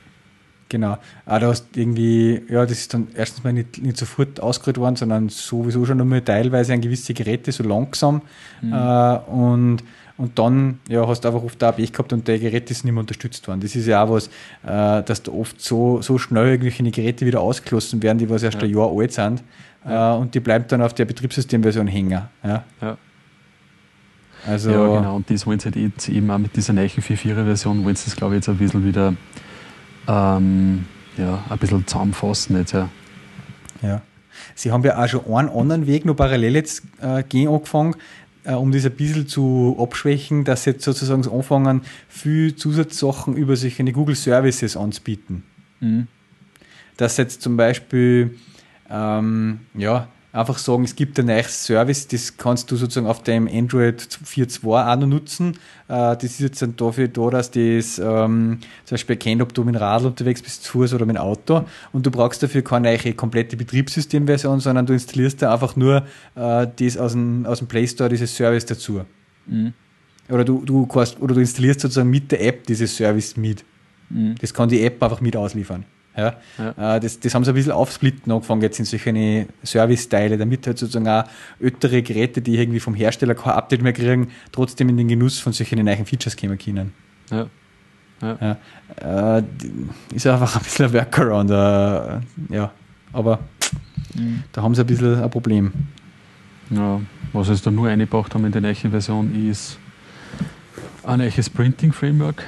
[0.69, 0.97] Genau.
[1.25, 4.95] Aber du hast irgendwie, ja, das ist dann erstens mal nicht, nicht sofort ausgerührt worden,
[4.95, 8.21] sondern sowieso schon einmal teilweise an gewisse Geräte so langsam.
[8.61, 8.73] Mhm.
[8.73, 9.83] Äh, und
[10.17, 12.93] und dann ja, hast du einfach oft auch Pech gehabt und der Gerät ist nicht
[12.93, 13.59] mehr unterstützt worden.
[13.59, 14.27] Das ist ja auch was,
[14.63, 18.61] äh, dass da oft so, so schnell irgendwelche Geräte wieder ausgeschlossen werden, die was erst
[18.61, 18.67] ja.
[18.67, 19.43] ein Jahr alt sind
[19.85, 20.15] ja.
[20.15, 22.21] äh, und die bleibt dann auf der Betriebssystemversion hängen.
[22.43, 22.63] Ja.
[22.81, 22.97] ja.
[24.47, 27.83] Also, ja, genau, und das wollen sie halt jetzt eben auch mit dieser neuen 4.4er-Version,
[27.83, 29.15] wollen sie das, glaube ich, jetzt ein bisschen wieder
[30.07, 30.85] ähm,
[31.17, 32.57] ja, ein bisschen zusammenfassen.
[32.57, 32.89] Jetzt, ja.
[33.81, 34.01] ja.
[34.53, 37.95] Sie haben ja auch schon einen anderen Weg noch parallel jetzt äh, gehen angefangen,
[38.53, 43.83] um das ein bisschen zu abschwächen, dass sie jetzt sozusagen anfangen, viel Zusatzsachen über solche
[43.91, 45.43] Google Services anzubieten.
[45.79, 46.07] Mhm.
[46.97, 48.37] Dass jetzt zum Beispiel
[48.89, 53.47] ähm, ja, einfach sagen, es gibt ein neues Service, das kannst du sozusagen auf deinem
[53.47, 55.53] Android 4.2 auch noch nutzen.
[55.87, 59.63] Äh, das ist jetzt dann dafür da, dass das ähm, zum Beispiel erkennt, ob du
[59.63, 61.65] mit dem Radl unterwegs bist, zu Fuß oder mit dem Auto.
[61.93, 66.05] Und du brauchst dafür keine neue komplette Betriebssystemversion, sondern du installierst da einfach nur
[66.35, 69.05] äh, das aus dem, aus dem Play Store, dieses Service dazu.
[69.45, 69.73] Mhm.
[70.29, 73.63] Oder du, du kannst, oder du installierst sozusagen mit der App dieses Service mit.
[74.09, 74.35] Mhm.
[74.41, 75.85] Das kann die App einfach mit ausliefern.
[76.17, 76.35] Ja?
[76.57, 76.95] ja.
[76.95, 80.77] Äh, das, das haben sie ein bisschen aufsplitten angefangen jetzt in solche Service-Teile, damit halt
[80.77, 81.25] sozusagen auch
[81.59, 85.53] ältere Geräte, die irgendwie vom Hersteller kein Update mehr kriegen, trotzdem in den Genuss von
[85.53, 86.93] solchen neuen Features kommen können.
[87.29, 87.47] Ja.
[88.21, 88.57] Ja.
[89.01, 89.37] ja.
[89.37, 89.43] Äh,
[90.13, 92.71] ist einfach ein bisschen ein Workaround, äh, ja.
[93.11, 93.39] Aber
[94.13, 94.43] mhm.
[94.51, 95.71] da haben sie ein bisschen ein Problem.
[96.69, 97.01] Ja,
[97.33, 99.77] was sie da nur eingebracht haben in der neuen Version ist
[101.03, 102.43] ein neues Printing-Framework.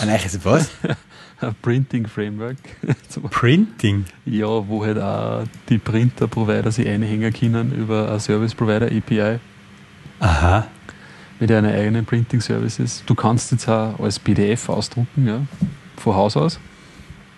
[0.00, 0.70] ein neues was?
[1.40, 2.56] ein Printing Framework.
[3.30, 4.04] Printing?
[4.24, 9.38] Ja, wo halt auch die Printer-Provider sich einhängen können über ein Service-Provider API.
[10.20, 10.66] Aha.
[11.38, 13.02] Mit einer eigenen Printing-Services.
[13.04, 15.40] Du kannst jetzt auch als PDF ausdrucken, ja,
[15.96, 16.58] von Haus aus.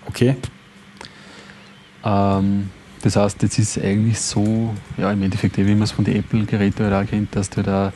[0.07, 0.37] Okay.
[2.05, 2.71] Ähm,
[3.03, 6.17] das heißt, jetzt ist es eigentlich so, ja, im Endeffekt, wie man es von den
[6.17, 7.93] Apple-Geräten halt auch kennt, dass du da,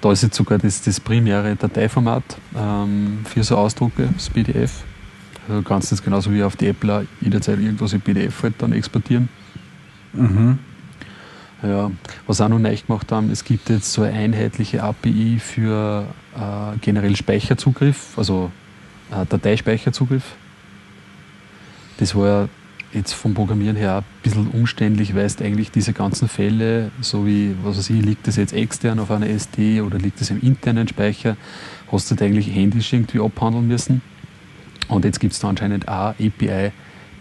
[0.00, 2.24] da ist jetzt sogar das, das primäre Dateiformat
[2.56, 4.84] ähm, für so Ausdrucke, das PDF.
[5.50, 8.72] Also du kannst jetzt genauso wie auf die Apple jederzeit irgendwas in PDF halt dann
[8.72, 9.28] exportieren.
[10.12, 10.60] Mhm.
[11.64, 11.90] Ja,
[12.28, 16.78] was auch noch neu gemacht haben, es gibt jetzt so eine einheitliche API für äh,
[16.80, 18.52] generell Speicherzugriff, also
[19.10, 20.36] äh, Dateispeicherzugriff.
[21.98, 22.48] Das war ja
[22.92, 27.56] jetzt vom Programmieren her ein bisschen umständlich, weil du eigentlich diese ganzen Fälle, so wie,
[27.64, 30.86] was weiß ich, liegt das jetzt extern auf einer SD oder liegt das im internen
[30.86, 31.36] Speicher,
[31.90, 34.00] hast du das eigentlich händisch irgendwie abhandeln müssen.
[34.88, 36.72] Und jetzt gibt es da anscheinend auch API,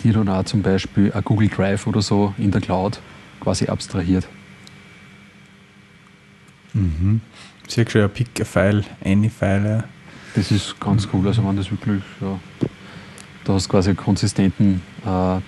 [0.03, 2.99] die dann auch zum Beispiel ein Google Drive oder so in der Cloud
[3.39, 4.27] quasi abstrahiert.
[6.73, 7.21] Mhm.
[7.67, 9.83] Sehr schön, ein Pick, ein File, eine File.
[10.35, 12.39] Das ist ganz cool, also wenn das wirklich, ja,
[13.43, 15.39] du hast quasi einen konsistenten äh,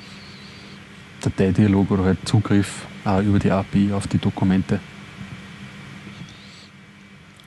[1.22, 4.80] Dateidialog oder halt Zugriff äh, über die API auf die Dokumente.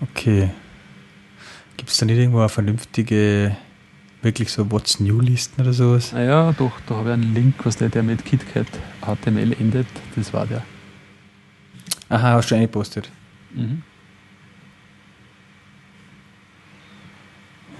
[0.01, 0.51] Okay.
[1.77, 3.57] Gibt es da nicht irgendwo eine vernünftige
[4.25, 6.13] wirklich so What's New Listen oder sowas?
[6.13, 8.67] Naja, doch, da habe ich einen Link, was der, der mit KitKat
[9.03, 10.63] HTML endet, das war der.
[12.09, 13.11] Aha, hast du eingepostet.
[13.53, 13.83] Mhm.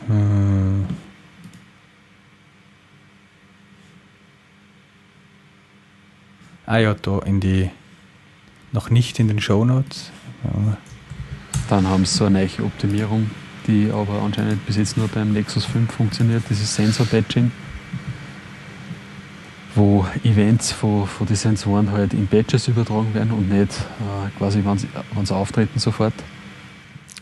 [0.07, 0.87] Hm.
[6.67, 7.71] Ah ja, da in die
[8.73, 10.11] noch nicht in den Show Notes.
[10.45, 10.77] Ja.
[11.69, 13.31] Dann haben sie so eine neue Optimierung
[13.67, 17.51] die aber anscheinend bis jetzt nur beim Nexus 5 funktioniert, dieses Sensor-Batching,
[19.75, 24.63] wo Events von, von den Sensoren halt in Batches übertragen werden und nicht äh, quasi,
[24.65, 26.15] wenn sie, auftreten, sofort.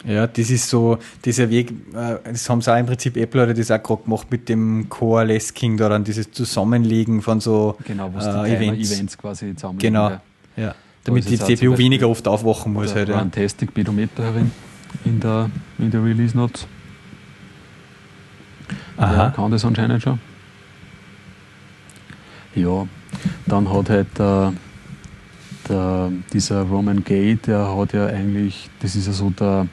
[0.04, 3.54] Ja, das ist so, dieser Weg, äh, das haben sie auch im Prinzip Apple oder
[3.54, 8.18] das auch gerade gemacht mit dem Coalescing da dann, dieses Zusammenlegen von so genau, wo
[8.18, 8.92] äh, Events.
[8.92, 9.78] Events quasi zusammen.
[9.78, 10.18] Genau,
[10.56, 10.74] ja.
[11.04, 12.94] Damit die CPU weniger oft aufwachen muss.
[12.94, 13.20] Halt, ja.
[13.20, 14.52] ein Testing Pedometer herin
[15.04, 16.66] in der, in der Release Notes.
[18.96, 19.14] Aha.
[19.14, 20.18] Ja, kann das anscheinend schon.
[22.54, 22.86] Ja,
[23.46, 24.50] dann hat halt äh,
[25.68, 29.66] der, dieser Roman Gay, der hat ja eigentlich, das ist ja so der,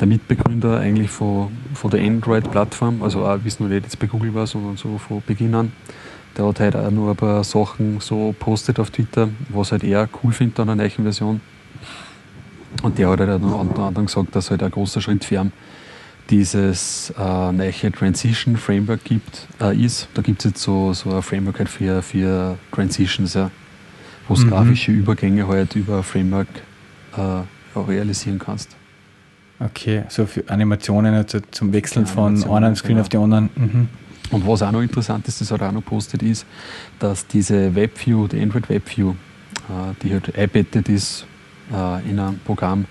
[0.00, 4.06] der Mitbegründer eigentlich von, von der Android-Plattform, also auch, wie es noch nicht jetzt bei
[4.06, 5.72] Google war, sondern so von Beginn an.
[6.36, 10.08] Der hat halt auch nur ein paar Sachen so postet auf Twitter, was halt er
[10.22, 11.40] cool findet an einer neuen Version.
[12.82, 15.52] Und der hat halt unter anderem gesagt, dass halt ein großer Schritt für ihn
[16.30, 20.08] dieses äh, neue Transition Framework gibt, äh, ist.
[20.14, 23.50] Da gibt es jetzt so, so ein Framework halt für, für Transitions, ja,
[24.28, 24.50] wo du mhm.
[24.50, 26.48] grafische Übergänge halt über Framework
[27.16, 28.74] äh, realisieren kannst.
[29.58, 33.00] Okay, so für Animationen also zum Wechseln ja, von einem Screen genau.
[33.02, 33.50] auf die anderen.
[33.54, 33.88] Mhm.
[34.30, 36.44] Und was auch noch interessant ist, das hat auch noch postet, ist,
[36.98, 39.14] dass diese WebView, die Android WebView, äh,
[40.02, 41.26] die halt einbettet ist
[41.72, 42.86] äh, in einem Programm,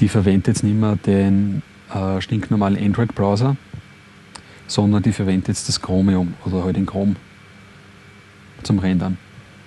[0.00, 3.56] die verwendet jetzt nicht mehr den äh, stinknormalen Android-Browser,
[4.66, 7.16] sondern die verwendet jetzt das Chromium oder halt den Chrome
[8.62, 9.18] zum Rendern.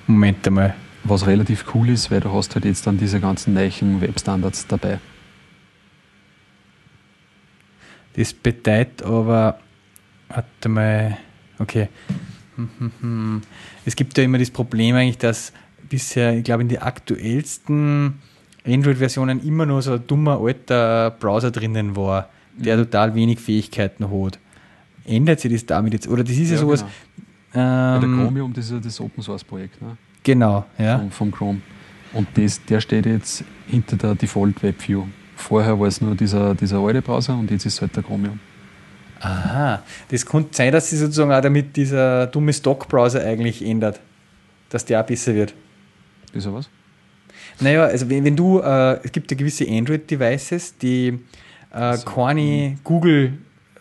[0.08, 0.76] Moment einmal.
[1.04, 5.00] Was relativ cool ist, weil du hast halt jetzt dann diese ganzen neuen Webstandards dabei.
[8.16, 9.60] Das bedeutet aber,
[10.30, 11.18] warte mal,
[11.60, 11.90] okay.
[13.86, 15.54] Es gibt ja immer das Problem eigentlich, dass
[15.90, 18.20] bisher, ich glaube, in die aktuellsten
[18.66, 22.84] Android-Versionen immer nur so ein dummer alter Browser drinnen war, der mhm.
[22.84, 24.40] total wenig Fähigkeiten hat.
[25.06, 26.08] Ändert sich das damit jetzt?
[26.08, 26.86] Oder das ist ja, ja sowas.
[27.54, 27.96] Genau.
[27.96, 29.82] Ähm, der Chromium, das ist ja das Open Source Projekt.
[29.82, 29.98] Ne?
[30.24, 30.98] Genau, ja.
[31.00, 31.62] Vom, vom Chrome.
[32.14, 35.04] Und das, der steht jetzt hinter der Default WebView.
[35.36, 38.40] Vorher war es nur dieser, dieser alte Browser und jetzt ist es halt der Chromium.
[39.20, 44.00] Aha, das könnte sein, dass sich sozusagen auch damit dieser dumme Stock-Browser eigentlich ändert.
[44.70, 45.54] Dass der auch besser wird.
[46.34, 46.70] Ist er was?
[47.60, 51.20] Naja, also wenn, wenn du, äh, es gibt ja gewisse Android-Devices, die
[51.72, 52.06] äh, so.
[52.06, 53.34] keine Google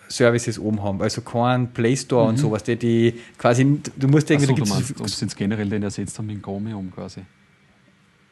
[0.09, 2.29] Services oben haben, also keinen Play Store mhm.
[2.31, 4.53] und sowas, die, die quasi, du musst irgendwie...
[4.53, 7.23] Ach so, du meinst, ob sie jetzt generell den ersetzt haben mit Chromium quasi.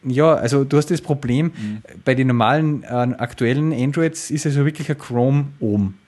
[0.04, 1.82] Ja, also du hast das Problem, mhm.
[2.04, 5.98] bei den normalen äh, aktuellen Androids ist also wirklich ein Chrome oben.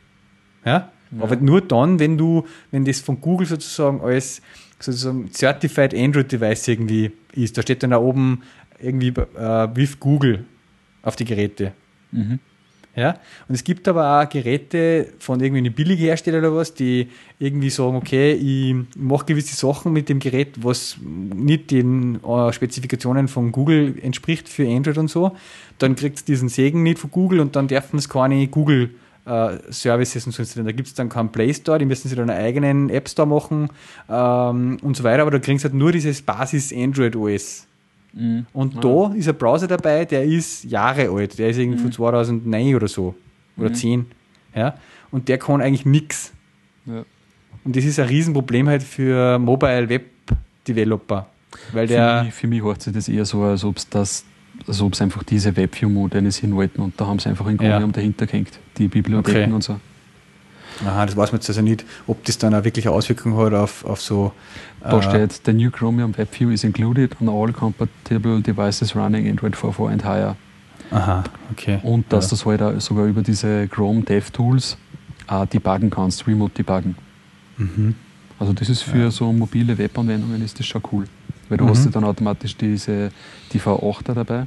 [0.64, 0.90] Ja?
[1.10, 1.22] ja?
[1.22, 4.42] Aber nur dann, wenn du, wenn das von Google sozusagen als
[4.84, 7.56] sozusagen Certified Android Device irgendwie ist.
[7.56, 8.42] Da steht dann da oben
[8.84, 10.44] irgendwie äh, with Google
[11.02, 11.72] auf die Geräte.
[12.12, 12.38] Mhm.
[12.96, 13.18] Ja?
[13.48, 17.08] Und es gibt aber auch Geräte von irgendwie einem Billighersteller oder was, die
[17.38, 23.28] irgendwie sagen, okay, ich mache gewisse Sachen mit dem Gerät, was nicht den äh, Spezifikationen
[23.28, 25.36] von Google entspricht für Android und so.
[25.78, 28.90] Dann kriegt es diesen Segen nicht von Google und dann dürfen es keine Google
[29.26, 30.62] äh, Services und so.
[30.62, 33.26] Da gibt es dann keinen Play Store, die müssen sich dann einen eigenen App Store
[33.26, 33.70] machen
[34.08, 37.66] ähm, und so weiter, aber da kriegst du halt nur dieses Basis Android OS.
[38.14, 38.46] Mhm.
[38.52, 38.80] Und ja.
[38.80, 41.82] da ist ein Browser dabei, der ist Jahre alt, der ist irgendwie mhm.
[41.82, 43.14] von 2009 oder so
[43.56, 43.74] oder mhm.
[43.74, 44.06] 10.
[44.54, 44.78] Ja?
[45.10, 46.32] Und der kann eigentlich nichts.
[46.86, 47.04] Ja.
[47.64, 50.06] Und das ist ein Riesenproblem halt für Mobile Web
[50.66, 51.26] Developer.
[51.72, 54.24] Weil der für, mich, für mich hört sich das eher so, als ob es das
[54.66, 57.90] also ob es einfach diese WebView-Modelle sind wollten und da haben sie einfach ein Chromium
[57.90, 57.92] ja.
[57.92, 59.52] dahinter gehängt, die Bibliotheken okay.
[59.52, 59.80] und so.
[60.84, 63.54] Aha, das weiß man jetzt also nicht, ob das dann auch wirklich eine Auswirkung hat
[63.54, 64.32] auf, auf so.
[64.80, 69.54] Da äh, steht, the new Chromium WebView is included on all compatible devices running Android
[69.54, 70.36] 4.4 and higher.
[70.90, 71.78] Aha, okay.
[71.82, 72.56] Und dass ja.
[72.56, 74.76] du halt sogar über diese Chrome DevTools
[75.26, 76.96] auch debuggen kannst, remote debuggen.
[77.56, 77.94] Mhm.
[78.38, 79.10] Also das ist für ja.
[79.10, 81.06] so mobile Webanwendungen ist das schon cool.
[81.48, 81.70] Weil du mhm.
[81.70, 83.10] hast ja dann automatisch diese
[83.52, 84.46] die V8er dabei.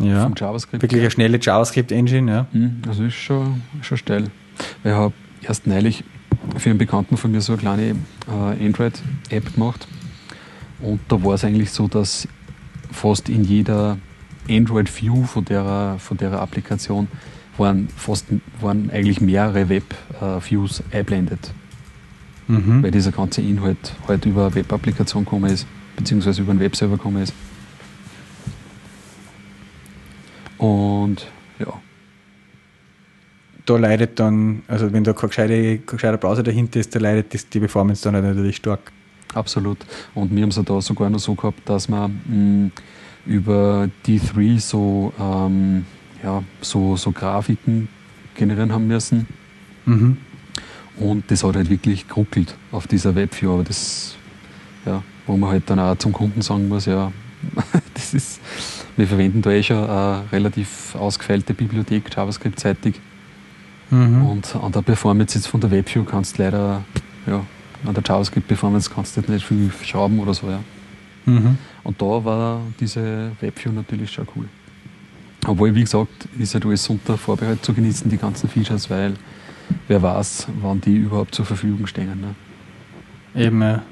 [0.00, 0.22] Ja.
[0.22, 0.82] Vom JavaScript.
[0.82, 2.46] Wirklich eine schnelle JavaScript-Engine, ja.
[2.52, 2.82] Mhm.
[2.88, 4.24] Also ist schon, schon steil.
[4.82, 6.04] Weil ich habe erst neulich
[6.56, 7.96] für einen Bekannten von mir so eine kleine
[8.28, 9.86] äh, Android-App gemacht.
[10.80, 12.26] Und da war es eigentlich so, dass
[12.90, 13.98] fast in jeder
[14.48, 17.08] Android-View von der, von der Applikation
[17.56, 18.26] waren, fast,
[18.60, 21.52] waren eigentlich mehrere Web-Views einblendet
[22.50, 22.82] mhm.
[22.82, 25.66] weil dieser ganze Inhalt halt über eine Web-Applikation gekommen ist,
[25.96, 27.32] beziehungsweise über einen Webserver gekommen ist.
[30.58, 31.26] Und.
[33.70, 37.32] Da leidet dann, also wenn da kein gescheiter, kein gescheiter Browser dahinter ist, da leidet
[37.32, 38.80] das, die Performance dann halt natürlich stark.
[39.32, 39.78] Absolut.
[40.12, 42.72] Und wir haben es ja da sogar noch so gehabt, dass wir mh, mm,
[43.26, 45.86] über D3 so, ähm,
[46.20, 47.86] ja, so, so Grafiken
[48.34, 49.28] generieren haben müssen.
[49.86, 50.16] Mhm.
[50.96, 53.52] Und das hat halt wirklich geruckelt auf dieser Webview.
[53.52, 54.16] Aber das,
[54.84, 57.12] ja, wo man halt dann auch zum Kunden sagen muss, ja,
[57.94, 58.40] das ist,
[58.96, 63.00] wir verwenden da eh schon eine relativ ausgefeilte Bibliothek JavaScript-seitig.
[63.90, 64.24] Mhm.
[64.24, 66.84] Und an der Performance jetzt von der WebView kannst du leider,
[67.26, 67.44] ja,
[67.84, 70.60] an der JavaScript-Performance kannst du nicht viel schrauben oder so, ja.
[71.26, 71.58] Mhm.
[71.82, 74.48] Und da war diese WebView natürlich schon cool.
[75.46, 79.14] Obwohl, wie gesagt, ist halt alles unter Vorbehalt zu genießen, die ganzen Features, weil
[79.88, 82.20] wer weiß, wann die überhaupt zur Verfügung stehen.
[82.20, 82.34] Ne?
[83.34, 83.82] Eben, ja.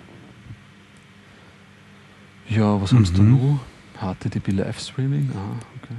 [2.48, 3.00] Ja, was mhm.
[3.00, 3.60] hast du noch?
[4.00, 5.30] HTTP Livestreaming?
[5.34, 5.94] Ah, okay.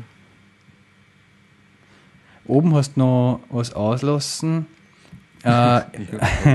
[2.50, 4.66] Oben hast du noch was auslassen.
[5.44, 5.82] äh,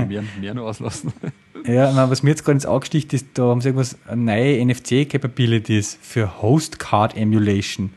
[0.05, 1.13] mehr, mehr noch auslassen.
[1.65, 4.63] ja, na, was mir jetzt gerade ins Auge sticht, ist, da haben sie irgendwas, neue
[4.63, 7.91] NFC-Capabilities für Host Card Emulation.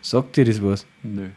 [0.00, 0.86] Sagt dir das was?
[1.02, 1.28] Nö.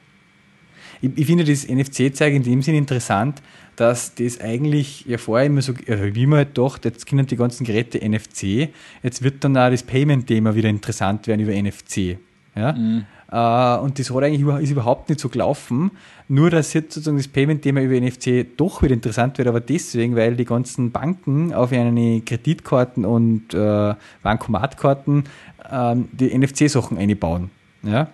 [1.01, 3.41] Ich, ich finde das NFC-Zeug in dem Sinn interessant,
[3.75, 7.65] dass das eigentlich ja vorher immer so, wie man halt dachte, jetzt können die ganzen
[7.65, 8.69] Geräte NFC,
[9.03, 12.17] jetzt wird dann auch das Payment-Thema wieder interessant werden über NFC.
[12.55, 12.73] Ja?
[12.73, 13.05] Mhm.
[13.33, 15.91] Uh, und das hat eigentlich ist überhaupt nicht so gelaufen.
[16.27, 20.35] Nur, dass jetzt sozusagen das Payment-Thema über NFC doch wieder interessant wird, aber deswegen, weil
[20.35, 25.23] die ganzen Banken auf eine Kreditkarten und äh, Bankomatkarten
[25.69, 27.51] äh, die NFC-Sachen einbauen.
[27.83, 28.09] Ja?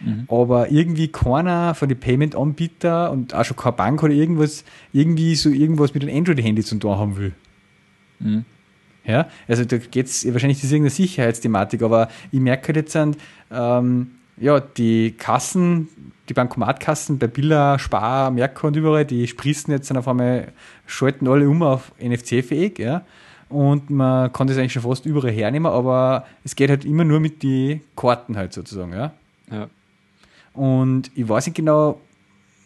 [0.00, 0.24] Mhm.
[0.28, 4.64] Aber irgendwie keiner von den Payment-Anbietern und auch schon keine Bank oder irgendwas,
[4.94, 7.32] irgendwie so irgendwas mit einem Android-Handy zu tun haben will.
[8.18, 8.46] Mhm.
[9.04, 13.18] Ja, also da geht es wahrscheinlich ist irgendeine Sicherheitsthematik, aber ich merke halt jetzt,
[13.50, 15.88] ähm, ja, die Kassen,
[16.28, 20.52] die Bankomatkassen bei Billa, Spar, Merkur und überall, die sprießen jetzt dann auf einmal,
[20.86, 23.02] schalten alle um auf NFC-fähig, ja.
[23.48, 27.20] Und man kann das eigentlich schon fast überall hernehmen, aber es geht halt immer nur
[27.20, 29.12] mit den Karten halt sozusagen, ja.
[29.50, 29.68] Ja.
[30.54, 32.00] Und ich weiß nicht genau,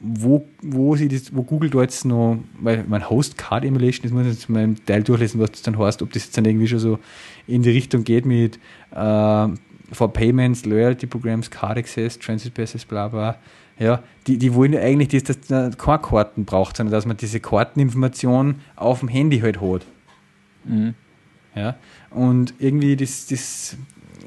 [0.01, 4.13] wo, wo, sie das, wo Google da jetzt noch, weil mein Host Card Emulation, das
[4.13, 6.45] muss ich jetzt mal im Teil durchlesen, was das dann heißt, ob das jetzt dann
[6.45, 6.99] irgendwie schon so
[7.47, 8.59] in die Richtung geht mit
[8.93, 9.49] äh,
[9.93, 13.37] for Payments, Loyalty Programs, Card Access, Transit Passes, bla bla.
[13.79, 17.39] Ja, die, die wollen ja eigentlich, dass das keine Karten braucht, sondern dass man diese
[17.39, 19.83] Karteninformation auf dem Handy halt hat.
[20.65, 20.95] Mhm.
[21.55, 21.77] Ja,
[22.11, 23.77] und irgendwie das, das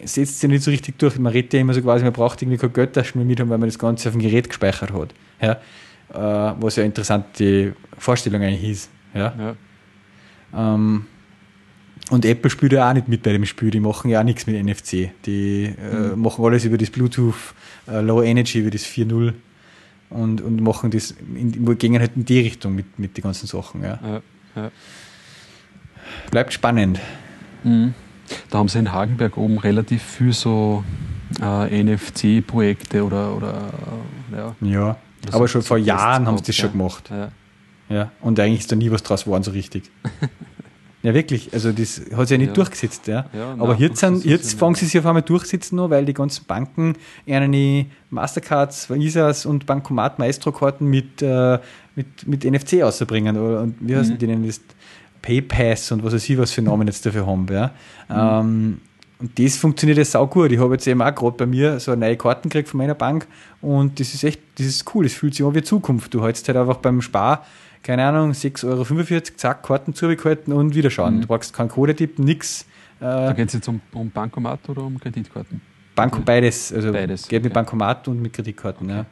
[0.04, 1.18] setzt sich nicht so richtig durch.
[1.20, 3.58] Man redet ja immer so quasi, man braucht irgendwie keine Geldtaschen mehr mit haben, weil
[3.58, 5.14] man das Ganze auf dem Gerät gespeichert hat.
[5.42, 5.52] Ja?
[6.14, 8.90] Äh, was ja eine interessante Vorstellung eigentlich ist.
[9.14, 9.34] Ja?
[9.38, 9.56] ja.
[10.54, 11.06] Ähm,
[12.12, 14.46] und Apple spielt ja auch nicht mit bei dem Spiel, die machen ja auch nichts
[14.46, 15.12] mit NFC.
[15.26, 16.22] Die äh, mhm.
[16.22, 17.34] machen alles über das Bluetooth
[17.88, 19.34] äh, Low Energy, über das 4.0
[20.10, 23.82] und, und machen das, in, gehen halt in die Richtung mit, mit den ganzen Sachen.
[23.82, 23.98] Ja.
[24.04, 24.22] ja,
[24.58, 24.72] ja.
[26.32, 27.00] Bleibt spannend.
[27.64, 27.94] Mhm.
[28.50, 30.84] Da haben sie in Hagenberg oben relativ viel so
[31.42, 33.72] äh, NFC-Projekte oder, oder
[34.34, 34.56] äh, ja.
[34.60, 34.98] Ja,
[35.32, 37.10] aber schon vor Jahren haben sie das schon gemacht.
[37.10, 37.32] Ja.
[37.88, 38.12] ja.
[38.20, 39.90] Und eigentlich ist da nie was draus geworden so richtig.
[41.04, 41.54] Ja, wirklich.
[41.54, 42.54] Also das hat sich ja nicht ja.
[42.54, 43.08] durchgesetzt.
[43.08, 43.26] Ja.
[43.34, 46.14] ja aber nein, jetzt, sind, jetzt fangen sie sich auf einmal durchsetzen noch, weil die
[46.14, 46.96] ganzen Banken
[47.28, 51.60] eine Mastercards, Visas und Bankomat Maestro-Karten mit, äh,
[51.96, 53.38] mit, mit NFC auszubringen.
[53.38, 54.18] Und wie heißen mhm.
[54.20, 54.62] die denn das?
[55.22, 57.46] PayPass und was weiß ich, was für Namen jetzt dafür haben.
[57.50, 57.72] Ja.
[58.10, 58.16] Mhm.
[58.18, 58.82] Ähm,
[59.20, 60.52] und das funktioniert ja sau gut.
[60.52, 62.96] Ich habe jetzt eben auch gerade bei mir so eine neue Karten gekriegt von meiner
[62.96, 63.28] Bank
[63.62, 65.04] und das ist echt, das ist cool.
[65.04, 66.14] Das fühlt sich an wie Zukunft.
[66.14, 67.46] Du hältst halt einfach beim Spar,
[67.84, 71.18] keine Ahnung, 6,45 Euro, zack, Karten zugehalten und wieder schauen.
[71.18, 71.22] Mhm.
[71.22, 72.66] Du brauchst keinen Code tippen, nix.
[73.00, 75.62] Äh, da geht es jetzt um, um Bankomat oder um Kreditkarten?
[75.96, 76.72] Banko, beides.
[76.72, 77.28] Also beides.
[77.28, 78.98] Geht mit Bankomat und mit Kreditkarten, okay.
[78.98, 79.06] ja.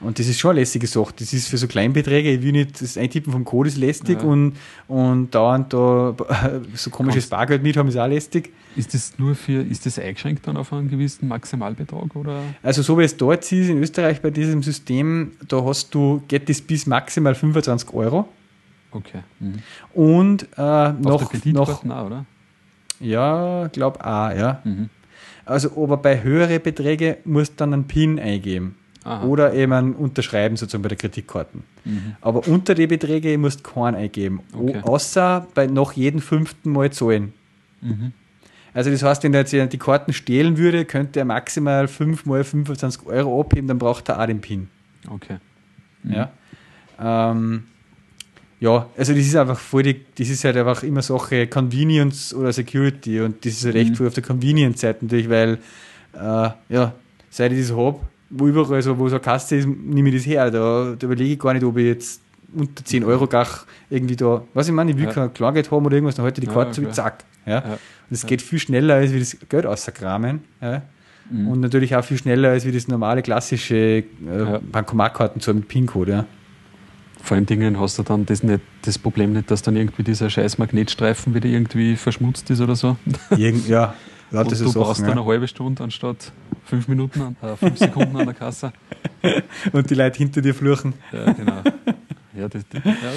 [0.00, 1.12] Und das ist schon eine lästige Sache.
[1.18, 4.26] Das ist für so Kleinbeträge, ich will nicht, das Eintippen vom Code ist lästig ja.
[4.26, 4.56] und,
[4.88, 6.14] und dauernd da
[6.74, 8.52] so komisches Kannst Bargeld mit haben ist auch lästig.
[8.76, 12.42] Ist das nur für, ist das eingeschränkt dann auf einen gewissen Maximalbetrag oder?
[12.62, 16.48] Also so wie es dort ist in Österreich bei diesem System, da hast du, geht
[16.48, 18.26] das bis maximal 25 Euro.
[18.92, 19.20] Okay.
[19.38, 19.58] Mhm.
[19.92, 22.24] Und äh, noch, noch auch, oder?
[23.00, 24.60] Ja, glaube auch, ja.
[24.64, 24.88] Mhm.
[25.44, 28.76] Also aber bei höheren Beträgen musst du dann einen PIN eingeben.
[29.04, 29.24] Aha.
[29.24, 31.62] Oder eben unterschreiben sozusagen bei der Kreditkarten.
[31.84, 32.16] Mhm.
[32.20, 34.40] Aber unter die Beträge musst du keinen eingeben.
[34.52, 34.80] Okay.
[34.82, 37.32] Außer bei noch jedem fünften Mal zahlen.
[37.80, 38.12] Mhm.
[38.74, 42.44] Also das heißt, wenn er jetzt die Karten stehlen würde, könnte er maximal 5 mal
[42.44, 44.68] 25 Euro abheben, dann braucht er auch den PIN.
[45.08, 45.38] Okay.
[46.02, 46.12] Mhm.
[46.12, 46.30] Ja.
[47.00, 47.64] Ähm,
[48.60, 52.52] ja, also das ist einfach voll die, das ist halt einfach immer Sache Convenience oder
[52.52, 53.94] Security und das ist halt echt mhm.
[53.96, 55.58] voll auf der Convenience-Seite natürlich, weil
[56.12, 56.92] äh, ja,
[57.30, 58.00] seit ich das habe,
[58.30, 60.50] wo überall so, wo so eine Kasse ist, nehme ich das her.
[60.50, 62.22] Da, da überlege ich gar nicht, ob ich jetzt
[62.54, 65.12] unter 10 Euro gach irgendwie da, was ich meine, ich will ja.
[65.12, 67.24] kein Klargeld haben oder irgendwas, dann halte ich die Karte ja, so zack.
[67.46, 67.52] Ja.
[67.52, 67.62] ja.
[67.62, 67.78] Und
[68.10, 70.40] es geht viel schneller, als wie das Geld auskramen.
[70.60, 70.82] Ja.
[71.30, 71.48] Mhm.
[71.48, 74.04] Und natürlich auch viel schneller, als wie das normale klassische äh,
[74.72, 76.12] Bankomatkarten so mit PIN-Code.
[76.12, 76.26] Ja.
[77.22, 80.30] Vor allen Dingen hast du dann das, nicht, das Problem nicht, dass dann irgendwie dieser
[80.30, 82.96] scheiß Magnetstreifen wieder irgendwie verschmutzt ist oder so.
[83.36, 83.94] Irgend, ja,
[84.30, 85.08] und du brauchst ja.
[85.08, 86.32] eine halbe Stunde anstatt
[86.64, 88.72] fünf Minuten, äh, fünf Sekunden an der Kasse.
[89.72, 90.94] und die Leute hinter dir fluchen.
[91.12, 91.62] Ja, genau.
[92.32, 93.14] Ja, das, das, ja, das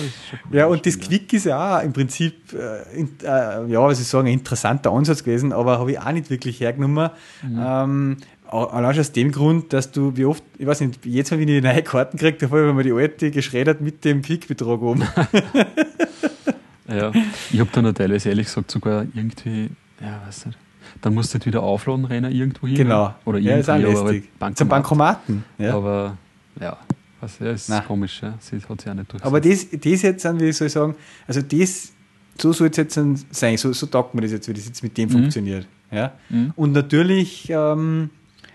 [0.50, 0.58] cool.
[0.58, 4.08] Ja, und das Quick ist ja auch im Prinzip, äh, in, äh, ja, was ich
[4.08, 7.10] sagen, ein interessanter Ansatz gewesen, aber habe ich auch nicht wirklich hergenommen.
[7.44, 7.60] Mhm.
[7.64, 8.18] Ähm,
[8.50, 11.46] allein schon aus dem Grund, dass du, wie oft, ich weiß nicht, jetzt wenn ich
[11.46, 15.04] die neue Karten kriege, da habe ich mir die alte geschreddert mit dem Quick-Betrag oben.
[16.88, 17.12] ja,
[17.52, 19.70] ich habe dann teilweise ehrlich gesagt sogar irgendwie,
[20.02, 20.58] ja, weiß nicht,
[21.04, 22.78] dann musst du halt wieder aufladen rennen irgendwo hin.
[22.78, 23.14] Genau.
[23.26, 24.30] Oder ja, ist auch lästig.
[24.40, 25.44] Halt Zum Bankomaten.
[25.58, 25.76] Ja.
[25.76, 26.18] Aber
[26.60, 26.78] ja,
[27.20, 27.84] also, ja ist Nein.
[27.86, 28.36] komisch, ja.
[28.40, 29.26] Sie hat sich auch nicht durchgesetzt.
[29.26, 30.96] Aber das, das jetzt, wie soll ich sagen,
[31.28, 31.92] also das,
[32.38, 32.98] so soll es jetzt
[33.32, 35.14] sein, so, so taugt man das jetzt, wie das jetzt mit dem mhm.
[35.14, 35.68] funktioniert.
[35.92, 36.14] Ja?
[36.30, 36.54] Mhm.
[36.56, 38.10] Und natürlich ähm,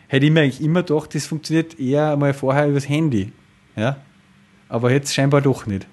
[0.06, 3.30] hätte ich mir eigentlich immer gedacht, das funktioniert eher mal vorher übers Handy.
[3.76, 3.98] Ja?
[4.70, 5.86] Aber jetzt scheinbar doch nicht.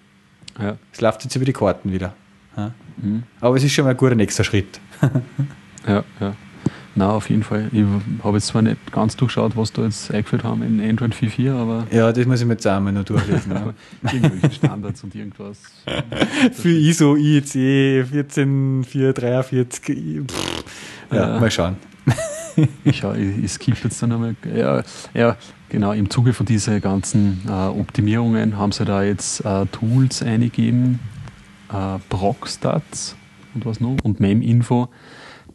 [0.57, 0.77] Ja.
[0.93, 2.13] Es läuft jetzt über die Karten wieder.
[2.55, 2.71] Ja?
[2.95, 3.23] Mhm.
[3.41, 4.79] Aber es ist schon mal ein guter nächster Schritt.
[5.85, 6.35] ja, ja.
[6.97, 7.69] Na, auf jeden Fall.
[7.73, 7.83] Ich
[8.23, 11.85] habe jetzt zwar nicht ganz durchschaut, was da jetzt eingeführt haben in Android 4.4, aber.
[11.91, 13.51] Ja, das muss ich mir jetzt auch mal noch durchlesen.
[13.51, 13.73] ja.
[14.13, 15.57] Irgendwelche Standards und irgendwas.
[16.53, 20.23] Für ISO, IEC 14443.
[21.11, 21.75] Ja, äh, mal schauen.
[22.85, 24.37] ich, ich, ich skippe jetzt dann einmal.
[24.55, 24.81] Ja,
[25.13, 25.35] ja,
[25.67, 25.91] genau.
[25.91, 31.01] Im Zuge von diesen ganzen äh, Optimierungen haben sie da jetzt äh, Tools eingegeben,
[31.73, 33.17] äh, Procstats
[33.53, 34.87] und was noch, und MemInfo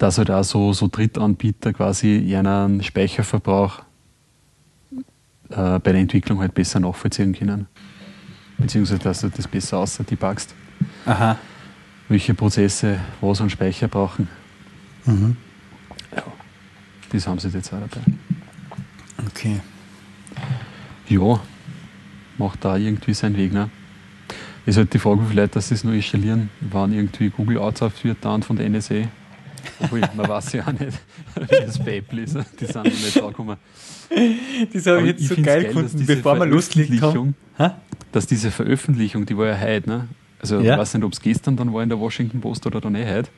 [0.01, 3.83] dass halt auch so, so Drittanbieter quasi ihren Speicherverbrauch
[5.51, 7.67] äh, bei der Entwicklung halt besser nachvollziehen können.
[8.57, 10.55] Beziehungsweise, dass du das besser außer debugst.
[11.05, 11.37] Aha.
[12.09, 14.27] Welche Prozesse was an Speicher brauchen.
[15.05, 15.37] Mhm.
[16.17, 16.23] Ja,
[17.13, 18.01] das haben sie jetzt auch dabei.
[19.27, 19.61] Okay.
[21.09, 21.41] Ja,
[22.39, 23.53] macht da irgendwie seinen Weg.
[23.53, 23.69] Ne?
[24.65, 28.43] Ist halt die Frage, wie Leute das nur installieren, wann irgendwie Google outsourced wird dann
[28.43, 29.05] von der NSA
[29.81, 30.99] obwohl, man weiß ja auch nicht,
[31.37, 32.37] wie das Babel ist.
[32.61, 33.57] Die sind noch nicht da gekommen.
[34.73, 37.35] Das habe ich jetzt so geil gefunden, bevor wir loslegt haben.
[38.13, 40.09] Dass diese Veröffentlichung, die war ja heute, ne?
[40.41, 40.73] Also ja.
[40.73, 43.07] ich weiß nicht, ob es gestern dann war in der Washington Post oder dann eh
[43.07, 43.31] heute.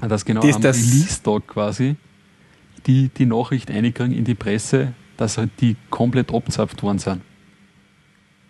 [0.00, 1.96] Dass genau das, am Release-Tag quasi
[2.86, 7.20] die, die Nachricht einkriegen in die Presse, dass halt die komplett abzapft worden sind.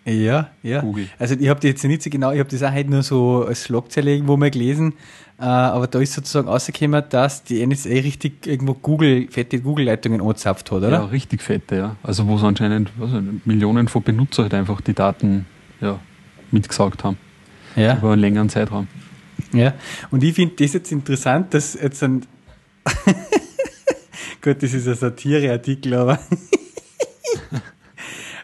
[0.09, 0.81] Ja, ja.
[0.81, 1.07] Google.
[1.19, 3.45] Also ich habe die jetzt nicht so genau, ich habe das auch heute nur so
[3.45, 4.93] als Schlagzeile irgendwo mal gelesen,
[5.39, 10.71] äh, aber da ist sozusagen rausgekommen, dass die NSA richtig irgendwo Google, fette Google-Leitungen angezapft
[10.71, 10.89] hat, oder?
[10.89, 11.95] Ja, richtig fette, ja.
[12.03, 13.11] Also wo es anscheinend was,
[13.45, 15.45] Millionen von Benutzern halt einfach die Daten
[15.81, 15.99] ja,
[16.51, 17.17] mitgesaugt haben.
[17.75, 17.97] Ja.
[17.97, 18.87] Über einen längeren Zeitraum.
[19.53, 19.73] Ja,
[20.11, 22.25] und ich finde das jetzt interessant, dass jetzt ein
[24.41, 26.19] Gott, das ist ein Satireartikel, aber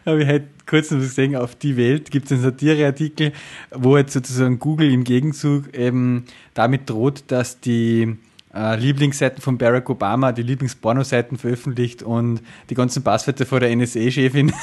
[0.06, 3.32] habe ich halt kurz noch gesehen, auf die Welt gibt es einen Satireartikel,
[3.72, 8.18] wo jetzt sozusagen Google im Gegenzug eben damit droht, dass die
[8.54, 14.54] äh, Lieblingsseiten von Barack Obama, die Lieblingspornoseiten veröffentlicht und die ganzen Passwörter vor der NSA-Chefin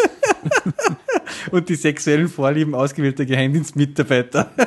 [1.50, 4.50] und die sexuellen Vorlieben ausgewählter Geheimdienstmitarbeiter.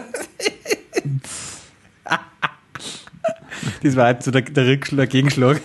[3.84, 5.62] das war jetzt so der, der Rückschlag, Gegenschlag.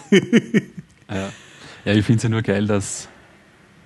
[1.09, 1.33] ja.
[1.85, 3.09] ja, ich finde es ja nur geil, dass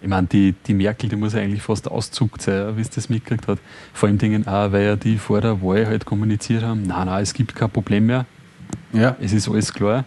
[0.01, 3.09] ich meine, die, die Merkel, die muss ja eigentlich fast auszuckt sein, wie es das
[3.09, 3.59] mitgekriegt hat.
[3.93, 7.23] Vor allem Dingen auch, weil ja die vor der Wahl halt kommuniziert haben, nein, nein,
[7.23, 8.27] es gibt kein Problem mehr.
[8.93, 9.16] Ja.
[9.20, 10.05] Es ist alles klar.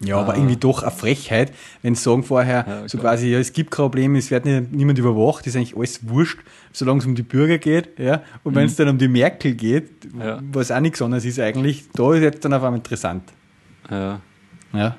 [0.00, 0.36] Ja, aber ah.
[0.36, 1.52] irgendwie doch eine Frechheit,
[1.82, 4.72] wenn sie sagen vorher, ja, so quasi, ja, es gibt kein Problem, es wird nicht,
[4.72, 6.38] niemand überwacht, ist eigentlich alles wurscht,
[6.72, 8.22] solange es um die Bürger geht, ja.
[8.44, 8.56] Und mhm.
[8.56, 10.40] wenn es dann um die Merkel geht, ja.
[10.52, 13.24] was auch nichts anderes ist eigentlich, da ist jetzt dann auf einmal interessant.
[13.90, 14.20] Ja.
[14.72, 14.96] Ja.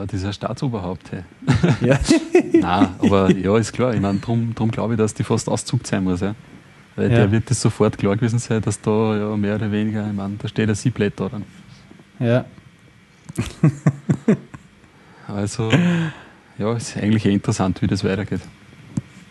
[0.00, 1.12] Ja, dieser Staatsoberhaupt.
[1.12, 1.22] Hey.
[1.80, 1.98] Ja.
[2.52, 3.94] Nein, aber ja, ist klar.
[3.94, 6.20] Ich meine, darum drum glaube ich, dass die fast auszugt sein muss.
[6.20, 6.34] Ja.
[6.96, 7.18] Weil ja.
[7.18, 10.36] der wird es sofort klar gewesen sein, dass da ja mehr oder weniger, ich meine,
[10.38, 11.44] da steht ein Sieblätter dann.
[12.18, 12.44] Ja.
[15.28, 15.70] also,
[16.58, 18.40] ja, ist eigentlich eh interessant, wie das weitergeht.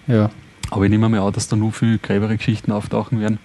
[0.08, 0.30] Ja.
[0.70, 3.40] Aber ich nehme mal an, dass da nur viel gräbere Geschichten auftauchen werden.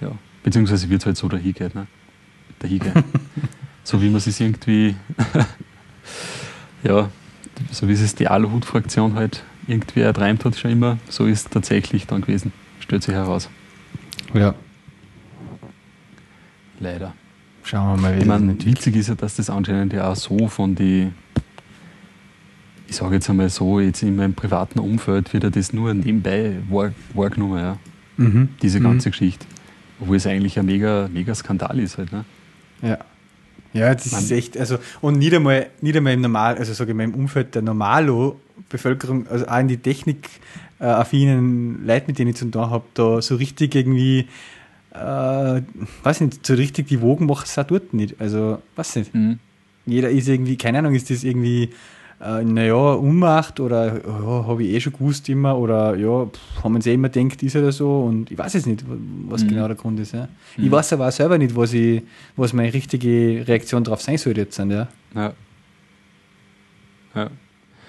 [0.00, 0.12] Ja.
[0.42, 1.70] Beziehungsweise wird es halt so dahin gehen.
[1.74, 1.86] Ne?
[2.60, 3.04] Dahin gehen.
[3.90, 4.94] so wie man es irgendwie,
[6.84, 7.10] ja,
[7.72, 12.06] so wie es die Aluhut-Fraktion halt irgendwie erträumt hat, schon immer, so ist es tatsächlich
[12.06, 12.52] dann gewesen.
[12.78, 13.50] Stellt sich heraus.
[14.32, 14.54] Ja.
[16.78, 17.14] Leider.
[17.64, 20.46] Schauen wir mal, wie Ich meine, witzig ist ja, dass das anscheinend ja auch so
[20.46, 21.10] von die,
[22.86, 26.58] ich sage jetzt einmal so, jetzt in meinem privaten Umfeld wird ja das nur nebenbei
[27.12, 27.76] wahrgenommen, ja.
[28.18, 28.50] Mhm.
[28.62, 29.12] Diese ganze mhm.
[29.12, 29.46] Geschichte.
[30.00, 32.24] Obwohl es eigentlich ein mega, mega Skandal ist halt, ne?
[32.82, 32.98] Ja.
[33.72, 36.90] Ja, das Man, ist echt, also, und nicht einmal, nicht einmal im Normal, also sage
[36.90, 42.36] ich mal, im Umfeld der Normalo-Bevölkerung, also auch in die Technik-affinen Leute, mit denen ich
[42.36, 44.26] zu tun habe, da so richtig irgendwie
[44.92, 45.62] äh,
[46.02, 48.20] weiß nicht, so richtig die Wogen macht es auch dort nicht.
[48.20, 49.14] Also, weiß nicht.
[49.14, 49.38] Mhm.
[49.86, 51.70] Jeder ist irgendwie, keine Ahnung, ist das irgendwie,
[52.20, 56.74] äh, naja, Unmacht oder ja, habe ich eh schon gewusst immer oder ja, pff, haben
[56.74, 58.84] uns eh immer gedacht, ist oder so und ich weiß jetzt nicht,
[59.26, 59.48] was mhm.
[59.48, 60.12] genau der Grund ist.
[60.12, 60.28] Ja.
[60.56, 60.64] Mhm.
[60.64, 62.02] Ich weiß aber auch selber nicht, was, ich,
[62.36, 64.58] was meine richtige Reaktion darauf sein sollte jetzt.
[64.58, 64.88] Ja.
[65.14, 65.32] ja.
[67.14, 67.30] ja.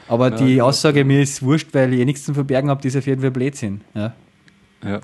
[0.08, 2.95] Aber ja, die Aussage, mir ist wurscht, weil ich eh nichts zu verbergen habe, ist
[2.95, 3.82] auf jeden Fall Blödsinn.
[3.94, 4.14] Ja.
[4.84, 5.02] ja.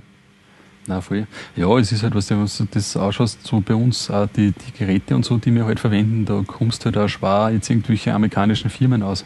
[0.87, 1.27] Na, voll.
[1.57, 5.15] Ja, es ist halt, was du das ausschaust, so bei uns auch die, die Geräte
[5.15, 8.69] und so, die wir halt verwenden, da kommst du halt auch schwer jetzt irgendwelche amerikanischen
[8.69, 9.25] Firmen aus.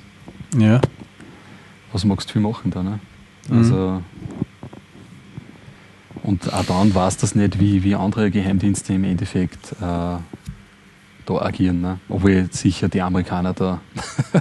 [0.57, 0.81] Ja.
[1.93, 2.99] Was magst du viel machen da, ne?
[3.47, 3.57] Mhm.
[3.57, 4.01] Also.
[6.23, 10.21] Und auch dann weiß das nicht, wie, wie andere Geheimdienste im Endeffekt äh, da
[11.27, 11.81] agieren.
[11.81, 11.99] Ne?
[12.09, 13.81] Obwohl sicher die Amerikaner da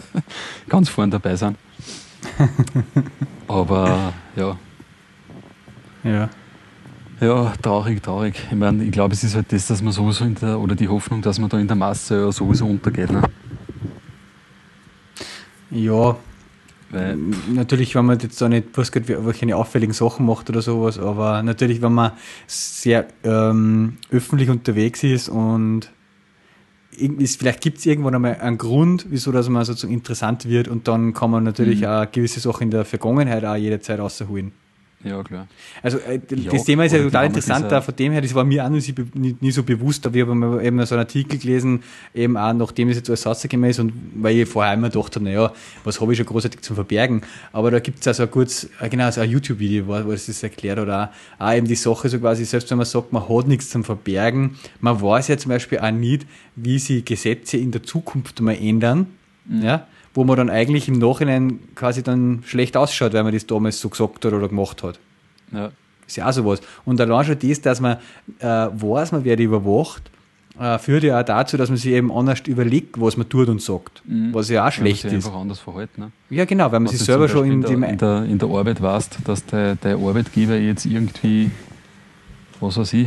[0.68, 1.56] ganz vorne dabei sind.
[3.48, 4.56] Aber ja.
[6.04, 6.30] Ja.
[7.20, 8.34] Ja, traurig, traurig.
[8.50, 10.88] Ich meine, ich glaube, es ist halt das, dass man sowieso in der, oder die
[10.88, 13.10] Hoffnung, dass man da in der Masse ja sowieso untergeht.
[13.10, 13.22] Ne?
[15.70, 16.16] Ja,
[16.90, 17.18] weil
[17.52, 21.82] natürlich, wenn man jetzt da nicht was welche auffälligen Sachen macht oder sowas, aber natürlich,
[21.82, 22.12] wenn man
[22.46, 25.90] sehr ähm, öffentlich unterwegs ist und
[26.92, 31.12] vielleicht gibt es irgendwann einmal einen Grund, wieso dass man sozusagen interessant wird und dann
[31.12, 31.86] kann man natürlich mhm.
[31.86, 34.52] auch gewisse Sachen in der Vergangenheit auch jederzeit rausholen.
[35.02, 35.48] Ja, klar.
[35.82, 38.44] Also äh, ja, das Thema ist ja total interessant, da von dem her, das war
[38.44, 41.82] mir auch nie, nie, so bewusst, aber ich habe eben so einen Artikel gelesen,
[42.14, 45.24] eben auch nachdem es jetzt alles rausgekommen ist und weil ich vorher immer gedacht habe,
[45.24, 45.52] naja,
[45.84, 47.22] was habe ich schon großartig zum Verbergen,
[47.52, 50.42] aber da gibt es also ein kurz, äh, genau, so ein YouTube-Video, wo, wo das
[50.42, 53.48] erklärt oder auch, auch eben die Sache so quasi, selbst wenn man sagt, man hat
[53.48, 57.82] nichts zum Verbergen, man weiß ja zum Beispiel auch nicht, wie sich Gesetze in der
[57.82, 59.06] Zukunft mal ändern,
[59.46, 59.62] mhm.
[59.62, 59.86] ja,
[60.20, 63.88] wo man dann eigentlich im Nachhinein quasi dann schlecht ausschaut, weil man das damals so
[63.88, 64.98] gesagt hat oder gemacht hat.
[65.50, 65.70] Ja.
[66.06, 66.60] Ist ja auch sowas.
[66.84, 67.96] Und allein schon das, dass man
[68.38, 70.10] äh, weiß, man wird überwacht,
[70.58, 73.62] äh, führt ja auch dazu, dass man sich eben anders überlegt, was man tut und
[73.62, 74.02] sagt.
[74.06, 74.34] Mhm.
[74.34, 75.24] Was ja auch schlecht ja, ist.
[75.24, 76.02] einfach anders verhalten.
[76.02, 76.10] Ne?
[76.28, 79.20] Ja, genau, weil man was sich selber schon in, in, der, in der Arbeit weißt,
[79.24, 81.50] dass der, der Arbeitgeber jetzt irgendwie
[82.60, 83.06] was weiß ich,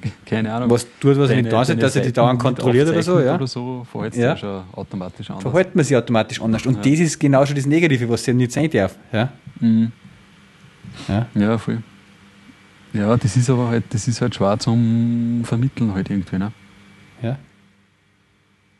[0.26, 0.70] keine Ahnung.
[0.70, 3.34] Was tut, was deine, nicht da ist, dass er die dauernd kontrolliert oder so, ja?
[3.34, 4.32] Oder so, verhält ja.
[4.32, 5.42] sich schon automatisch anders.
[5.42, 6.66] Verhält man sich automatisch anders.
[6.66, 6.90] Und ja.
[6.90, 8.96] das ist genau schon das Negative, was sie nicht sein darf.
[9.12, 9.30] Ja,
[9.60, 9.92] mhm.
[11.08, 11.26] ja.
[11.34, 11.82] ja voll.
[12.92, 16.52] Ja, das ist aber halt, das ist halt schwer zum Vermitteln halt irgendwie, ne?
[17.22, 17.38] Ja.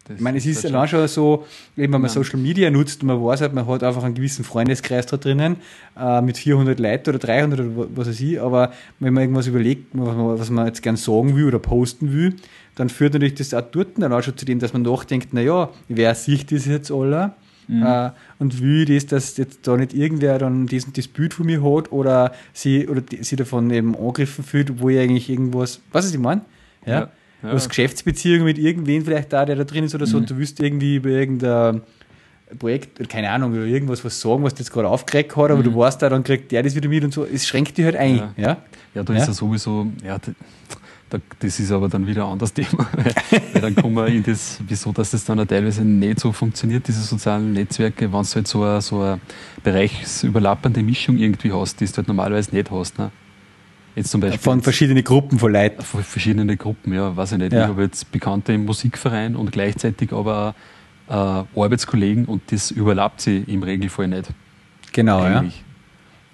[0.09, 3.09] Das ich meine, es ist allein schon so, eben wenn man Social Media nutzt und
[3.09, 5.57] man weiß halt, man hat einfach einen gewissen Freundeskreis da drinnen
[5.99, 9.89] äh, mit 400 Leuten oder 300 oder was weiß ich, aber wenn man irgendwas überlegt,
[9.93, 12.35] was man, was man jetzt gern sagen will oder posten will,
[12.75, 15.71] dann führt natürlich das auch dort dann auch schon zu dem, dass man nachdenkt, naja,
[15.89, 17.35] wer sieht das jetzt alle?
[17.67, 17.83] Mhm.
[17.83, 21.63] Äh, und will das, dass jetzt da nicht irgendwer dann diesen, das Bild von mir
[21.63, 26.07] hat oder sie, oder die, sie davon eben angegriffen fühlt, wo ich eigentlich irgendwas, was
[26.07, 26.41] ist ich meine?
[26.87, 26.93] Ja.
[26.93, 27.11] ja.
[27.43, 27.53] Ja.
[27.53, 30.23] Was Geschäftsbeziehungen mit irgendwen vielleicht da, der da drin ist oder so, mhm.
[30.23, 31.83] und du willst irgendwie über irgendein
[32.59, 35.65] Projekt, keine Ahnung, oder irgendwas was sagen, was du jetzt gerade aufgeregt hat, aber mhm.
[35.65, 37.25] du weißt da, dann kriegt der das wieder mit und so.
[37.25, 38.17] Es schränkt dich halt ein.
[38.17, 38.57] Ja, ja?
[38.95, 40.19] ja da ist ja sowieso, ja,
[41.41, 42.87] das ist aber dann wieder ein anderes Thema.
[43.53, 47.01] Weil dann kommen wir in das, wieso, dass das dann teilweise nicht so funktioniert, diese
[47.03, 49.21] sozialen Netzwerke, wenn du halt so eine, so eine
[49.63, 52.99] bereichsüberlappende Mischung irgendwie hast, die du halt normalerweise nicht hast.
[52.99, 53.11] Ne?
[53.99, 55.83] Jetzt zum Beispiel von verschiedenen Gruppen von Leuten.
[55.83, 57.53] Von verschiedenen Gruppen, ja, weiß ich nicht.
[57.53, 57.63] Ja.
[57.63, 60.55] Ich habe jetzt Bekannte im Musikverein und gleichzeitig aber
[61.09, 64.31] äh, Arbeitskollegen und das überlappt sie im Regelfall nicht.
[64.93, 65.65] Genau, Eigentlich.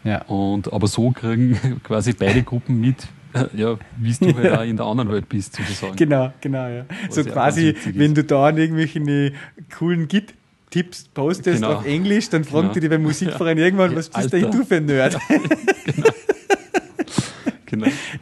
[0.05, 0.11] ja.
[0.11, 0.23] ja.
[0.27, 4.77] Und, aber so kriegen quasi beide Gruppen mit, äh, ja, wie du halt auch in
[4.77, 5.97] der anderen Welt bist, sozusagen.
[5.97, 6.85] Genau, genau, ja.
[7.07, 9.33] Was so quasi, wenn du da an irgendwelche
[9.75, 10.35] coolen Git
[10.69, 11.77] Tipps postest genau.
[11.77, 12.81] auf Englisch, dann fragen genau.
[12.81, 13.65] die beim Musikverein ja.
[13.65, 15.17] irgendwann, was bist denn du für ein Nerd?
[15.87, 16.11] genau.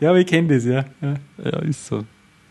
[0.02, 0.84] Ja, aber ich kenne das, ja.
[1.00, 1.14] ja.
[1.44, 2.02] Ja, ist so.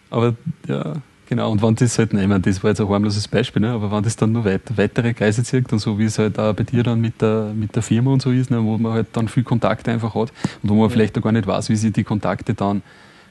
[0.09, 0.35] Aber
[0.69, 0.93] ja,
[1.27, 1.51] genau.
[1.51, 3.71] Und wenn das halt, nein, ich meine, das war jetzt ein harmloses Beispiel, ne?
[3.71, 6.53] aber wenn das dann nur weit, weitere Kreise zieht und so wie es halt auch
[6.53, 8.63] bei dir dann mit der, mit der Firma und so ist, ne?
[8.63, 10.31] wo man halt dann viel Kontakte einfach hat
[10.63, 10.89] und wo man ja.
[10.89, 12.83] vielleicht auch gar nicht weiß, wie sich die Kontakte dann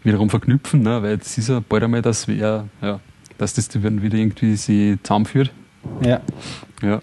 [0.05, 1.03] wiederum verknüpfen, ne?
[1.03, 3.01] weil es ist ja bald einmal, dass, wir, ja,
[3.39, 5.51] dass das dann wieder irgendwie sie zusammenführt.
[6.05, 6.21] Ja.
[6.83, 7.01] Ja.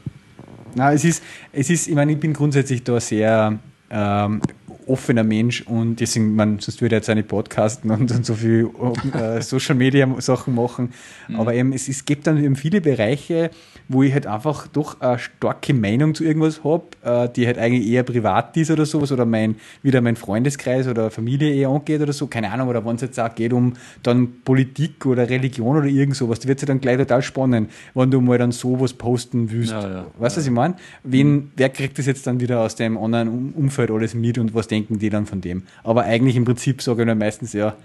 [0.75, 3.57] Na, es ist, es ist, ich meine, ich bin grundsätzlich da sehr
[3.89, 4.41] ähm,
[4.87, 8.69] offener Mensch und deswegen, man, sonst würde er jetzt eine Podcasten und, und so viel
[9.13, 10.93] äh, Social Media Sachen machen.
[11.27, 11.39] Mhm.
[11.39, 13.51] Aber eben, es, es gibt dann eben viele Bereiche,
[13.87, 17.87] wo ich halt einfach doch eine starke Meinung zu irgendwas habe, äh, die halt eigentlich
[17.87, 22.13] eher privat ist oder sowas oder mein, wieder mein Freundeskreis oder Familie eher angeht oder
[22.13, 23.73] so, keine Ahnung, oder wenn es jetzt auch geht um
[24.03, 27.71] dann Politik oder Religion oder irgend sowas, da wird es ja dann gleich total spannend,
[27.93, 29.71] wenn du mal dann sowas posten willst.
[29.71, 30.45] Ja, ja, weißt du, ja.
[30.45, 30.75] was ich meine?
[31.03, 31.51] Wen, mhm.
[31.55, 34.99] wer kriegt das jetzt dann wieder aus dem anderen Umfeld alles mit und was denken
[34.99, 35.63] die dann von dem?
[35.83, 37.75] Aber eigentlich im Prinzip sage ich dann meistens, ja,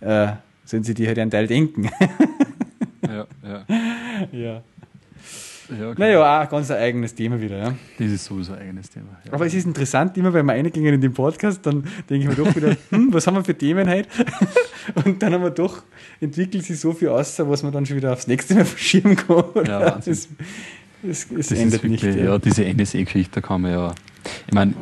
[0.00, 0.32] äh,
[0.64, 1.84] sollen sie die halt einen Teil denken.
[3.06, 3.64] ja, ja.
[4.32, 4.62] ja.
[5.78, 5.94] Ja.
[5.96, 7.56] Naja, auch ein ganz eigenes Thema wieder.
[7.56, 7.74] Ja.
[7.98, 9.06] Das ist sowieso ein eigenes Thema.
[9.24, 9.32] Ja.
[9.32, 12.44] Aber es ist interessant, immer wenn wir reingehen in den Podcast, dann denke ich mir
[12.44, 14.08] doch wieder, hm, was haben wir für Themen heute?
[15.04, 15.82] Und dann haben wir doch,
[16.20, 19.44] entwickelt sich so viel aus, was man dann schon wieder aufs nächste Mal verschieben kann.
[19.66, 20.28] Ja, das,
[21.02, 22.02] es, es das endet ist nicht.
[22.02, 22.38] wirklich, ja.
[22.38, 23.94] diese NSA-Geschichte, da kann man ja.
[24.46, 24.74] Ich meine,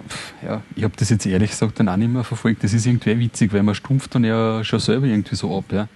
[0.44, 2.62] ja, ich habe das jetzt ehrlich gesagt dann auch nicht mehr verfolgt.
[2.62, 5.64] Das ist irgendwie witzig, weil man stumpft dann ja schon selber irgendwie so ab.
[5.72, 5.88] Ja.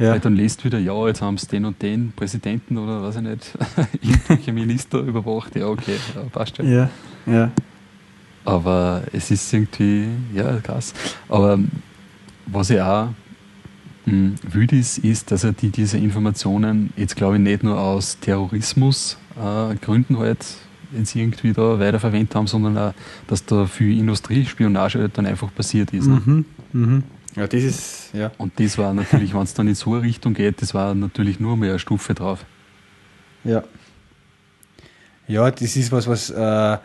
[0.00, 0.12] Ja.
[0.12, 3.22] Weil dann lest wieder, ja, jetzt haben sie den und den Präsidenten oder weiß ich
[3.22, 3.52] nicht,
[4.02, 5.56] irgendwelche Minister überwacht.
[5.56, 6.70] Ja, okay, ja, passt schon.
[6.70, 6.90] Ja,
[7.26, 7.50] ja.
[8.44, 10.94] Aber es ist irgendwie, ja, krass.
[11.28, 11.58] Aber
[12.46, 13.08] was ich auch
[14.10, 18.18] mh, wütend ist, ist, dass er die, diese Informationen jetzt, glaube ich, nicht nur aus
[18.20, 20.44] Terrorismusgründen äh, halt
[20.96, 22.94] jetzt irgendwie da weiterverwendet haben, sondern auch,
[23.26, 26.06] dass da viel Industriespionage halt dann einfach passiert ist.
[26.06, 26.22] Ne?
[26.24, 26.44] Mhm.
[26.72, 27.02] Mhm.
[27.36, 28.30] Ja, das ist, ja.
[28.38, 31.38] Und das war natürlich, wenn es dann in so eine Richtung geht, das war natürlich
[31.38, 32.44] nur mehr eine Stufe drauf.
[33.44, 33.62] Ja.
[35.28, 36.78] Ja, das ist was, was äh,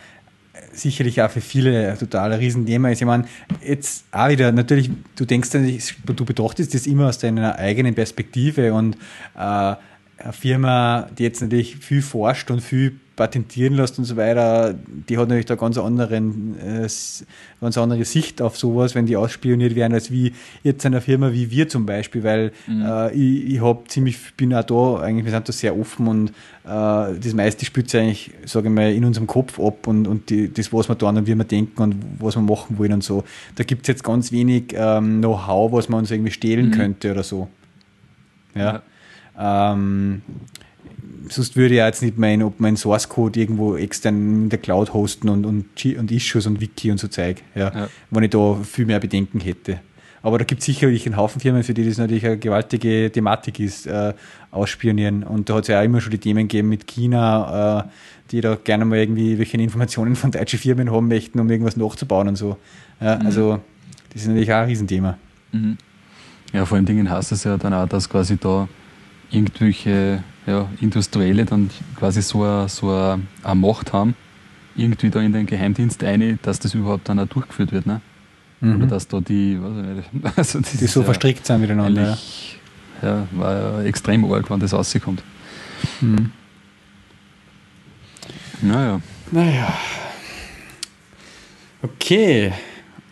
[0.74, 3.02] sicherlich auch für viele ein total Riesenthema ist.
[3.02, 3.26] Ich meine,
[3.66, 8.98] jetzt auch wieder, natürlich, du denkst du betrachtest das immer aus deiner eigenen Perspektive und
[9.38, 9.76] äh,
[10.24, 14.74] eine Firma, die jetzt natürlich viel forscht und viel patentieren lässt und so weiter,
[15.08, 16.88] die hat natürlich da ganz, anderen, äh,
[17.62, 20.34] ganz andere Sicht auf sowas, wenn die ausspioniert werden, als wie
[20.64, 22.82] jetzt eine Firma wie wir zum Beispiel, weil Mhm.
[22.82, 26.30] äh, ich, ich hab ziemlich, bin auch da, eigentlich, wir sind da sehr offen und
[26.30, 26.34] äh,
[26.66, 30.52] das meiste spielt sich eigentlich, sage ich mal, in unserem Kopf ab und, und die,
[30.52, 33.24] das, was wir tun und wie wir denken und was wir machen wollen und so.
[33.56, 36.72] Da gibt es jetzt ganz wenig ähm, Know-how, was man uns irgendwie stehlen Mhm.
[36.72, 37.48] könnte oder so.
[38.56, 38.82] Ja.
[39.38, 40.22] Ähm,
[41.30, 44.60] sonst würde ich ja jetzt nicht mein, ob mein Source Code irgendwo extern in der
[44.60, 45.66] Cloud hosten und, und,
[45.98, 47.90] und Issues und Wiki und so Zeug, ja, Ja.
[48.12, 49.80] wenn ich da viel mehr Bedenken hätte.
[50.22, 53.60] Aber da gibt es sicherlich einen Haufen Firmen, für die das natürlich eine gewaltige Thematik
[53.60, 54.14] ist, äh,
[54.52, 55.24] ausspionieren.
[55.24, 57.84] Und da hat es ja auch immer schon die Themen gegeben mit China, äh,
[58.32, 62.30] die da gerne mal irgendwie welche Informationen von deutschen Firmen haben möchten, um irgendwas nachzubauen
[62.30, 62.56] und so.
[63.02, 63.60] Ja, Also
[64.14, 65.18] das ist natürlich auch ein Riesenthema.
[65.52, 65.78] Mhm.
[66.54, 68.70] Ja, vor allem Dingen heißt es ja dann auch, dass quasi da
[69.34, 74.16] irgendwelche ja, Industrielle dann quasi so eine, so eine, eine Macht haben,
[74.76, 77.86] irgendwie da in den Geheimdienst ein, dass das überhaupt dann auch durchgeführt wird.
[77.86, 78.00] Ne?
[78.62, 79.72] Oder dass da die, weiß
[80.06, 80.64] ich nicht, also Mhm.
[80.80, 82.18] die so ja verstrickt sind miteinander.
[83.02, 83.10] Ja.
[83.10, 85.22] ja, war ja extrem arg, wenn das rauskommt.
[86.00, 86.32] Mhm.
[88.62, 89.02] Naja,
[89.32, 89.74] Naja.
[91.82, 92.54] Okay.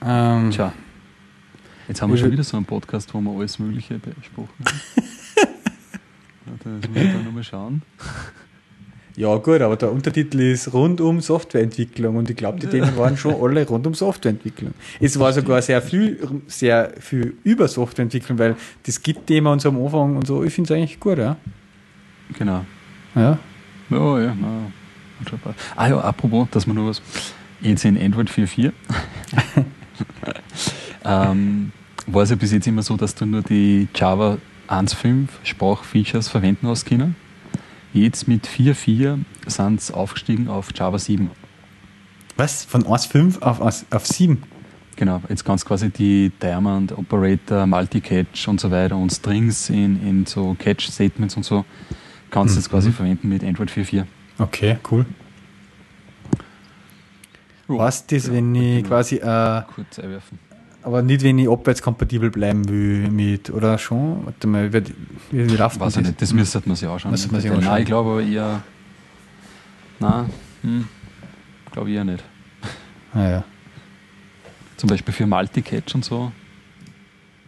[0.01, 0.71] Ähm, tja.
[1.89, 4.79] Jetzt haben wir schon wieder so einen Podcast, wo wir alles Mögliche besprochen haben.
[6.63, 7.81] Das muss ich da nochmal schauen.
[9.15, 13.17] ja, gut, aber der Untertitel ist rund um Softwareentwicklung und ich glaube, die Themen waren
[13.17, 14.73] schon alle rund um Softwareentwicklung.
[14.99, 19.83] Es war sogar sehr viel, sehr viel über Softwareentwicklung, weil das Git-Thema und so am
[19.83, 21.37] Anfang und so, ich finde es eigentlich gut, ja.
[22.37, 22.65] Genau.
[23.15, 23.37] Ja.
[23.89, 24.35] Ja, ja.
[24.39, 24.71] na.
[25.75, 27.01] Ah ja, apropos, dass man nur was.
[27.61, 28.71] Jetzt in Android 4.4
[31.05, 31.71] ähm,
[32.07, 34.39] war es ja bis jetzt immer so, dass du nur die Java
[34.71, 37.15] 1.5 Sprachfeatures verwenden hast können.
[37.93, 41.29] Jetzt mit 4.4 sind es aufgestiegen auf Java 7.
[42.37, 42.63] Was?
[42.63, 44.41] Von 1.5 auf, auf, auf 7?
[44.95, 50.01] Genau, jetzt kannst du quasi die Diamond, Operator, Multicatch und so weiter und Strings in,
[50.07, 51.65] in so Catch-Statements und so
[52.29, 54.05] kannst du jetzt quasi verwenden mit Android 4.4.
[54.39, 55.05] Okay, cool.
[57.67, 58.87] Was das, wenn ich genau.
[58.87, 60.39] quasi, äh, Kurz einwerfen.
[60.83, 64.25] Aber nicht, wenn ich abwärtskompatibel bleiben will mit, oder schon?
[64.25, 64.83] Warte mal, wie,
[65.31, 67.11] wie, Weiß denn ich nicht, das müsste man sich anschauen.
[67.11, 67.79] Müsste man sich Nein, anschauen.
[67.79, 68.63] ich glaube aber eher.
[69.99, 70.25] Nein,
[70.63, 70.87] hm,
[71.71, 72.23] glaube ich eher nicht.
[73.13, 73.43] Ah, ja.
[74.77, 76.31] Zum Beispiel für Multicatch und so.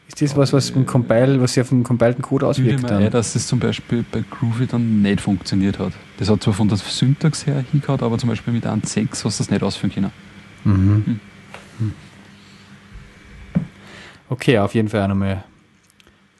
[0.07, 2.83] Ist das was, was im Compile, was sich auf den compilten Code ich auswirkt?
[2.85, 3.11] ein, Dann?
[3.11, 5.93] dass es zum Beispiel bei Groovy dann nicht funktioniert hat.
[6.17, 9.27] Das hat zwar von der Syntax her hingehauen, aber zum Beispiel mit 1.6 hast du
[9.29, 10.11] das nicht ausführen können.
[10.65, 11.19] Mhm.
[11.79, 11.93] Hm.
[14.33, 15.43] Okay, auf jeden Fall auch nochmal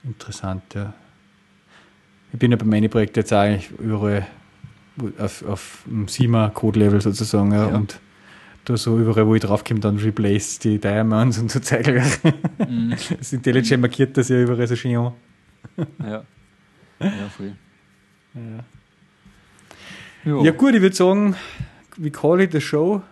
[0.04, 0.64] interessant.
[0.74, 0.94] Ja.
[2.32, 4.26] Ich bin ja bei meinen Projekten jetzt eigentlich überall
[5.20, 7.76] auf, auf dem 7er Code-Level sozusagen ja, Ja.
[7.76, 8.00] und
[8.66, 12.02] da so überall, wo ich draufkomme, dann replace die Diamonds und so Zeug.
[12.68, 12.96] Mhm.
[13.20, 15.14] Das IntelliJ markiert das ja überall so schön an.
[16.00, 16.24] Ja.
[17.00, 17.56] Ja, voll.
[20.26, 20.42] Ja.
[20.44, 21.36] Ja, gut, ich würde sagen,
[21.98, 23.04] we call it a show.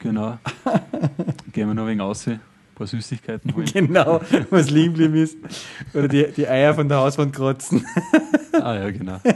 [0.00, 0.38] genau.
[1.52, 2.28] Gehen wir noch wenig raus,
[2.74, 3.66] ein paar Süßigkeiten holen.
[3.72, 4.20] Genau,
[4.50, 5.36] was liegen geblieben ist.
[5.94, 7.86] Oder die, die Eier von der Hauswand kratzen.
[8.52, 9.20] ah ja, genau.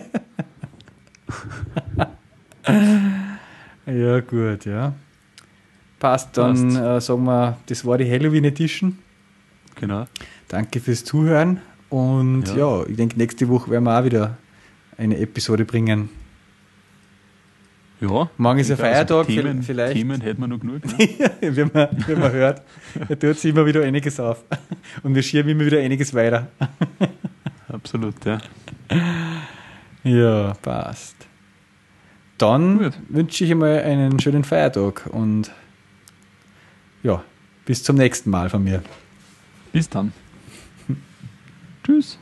[3.87, 4.93] Ja, gut, ja.
[5.99, 6.77] Passt, dann.
[6.77, 8.99] Äh, sagen wir, das war die Halloween Edition.
[9.77, 10.05] Genau.
[10.49, 12.87] Danke fürs Zuhören und ja, Ja.
[12.87, 14.37] ich denke, nächste Woche werden wir auch wieder
[14.99, 16.11] eine Episode bringen.
[18.01, 18.31] Ja.
[18.37, 19.95] Morgen ist ein Also Feiertag, Themen, vielleicht.
[19.95, 20.85] Themen hätten wir noch genug.
[20.85, 20.99] Ne?
[21.41, 22.63] wie, man, wie man hört,
[23.09, 24.45] da tut sich immer wieder einiges auf.
[25.03, 26.49] Und wir schieben immer wieder einiges weiter.
[27.69, 28.39] Absolut, ja.
[30.05, 31.17] Ja, passt.
[32.39, 32.93] Dann Gut.
[33.09, 35.51] wünsche ich einmal einen schönen Feiertag und
[37.03, 37.23] ja,
[37.65, 38.83] bis zum nächsten Mal von mir.
[39.73, 40.13] Bis dann.
[41.85, 42.19] Tschüss.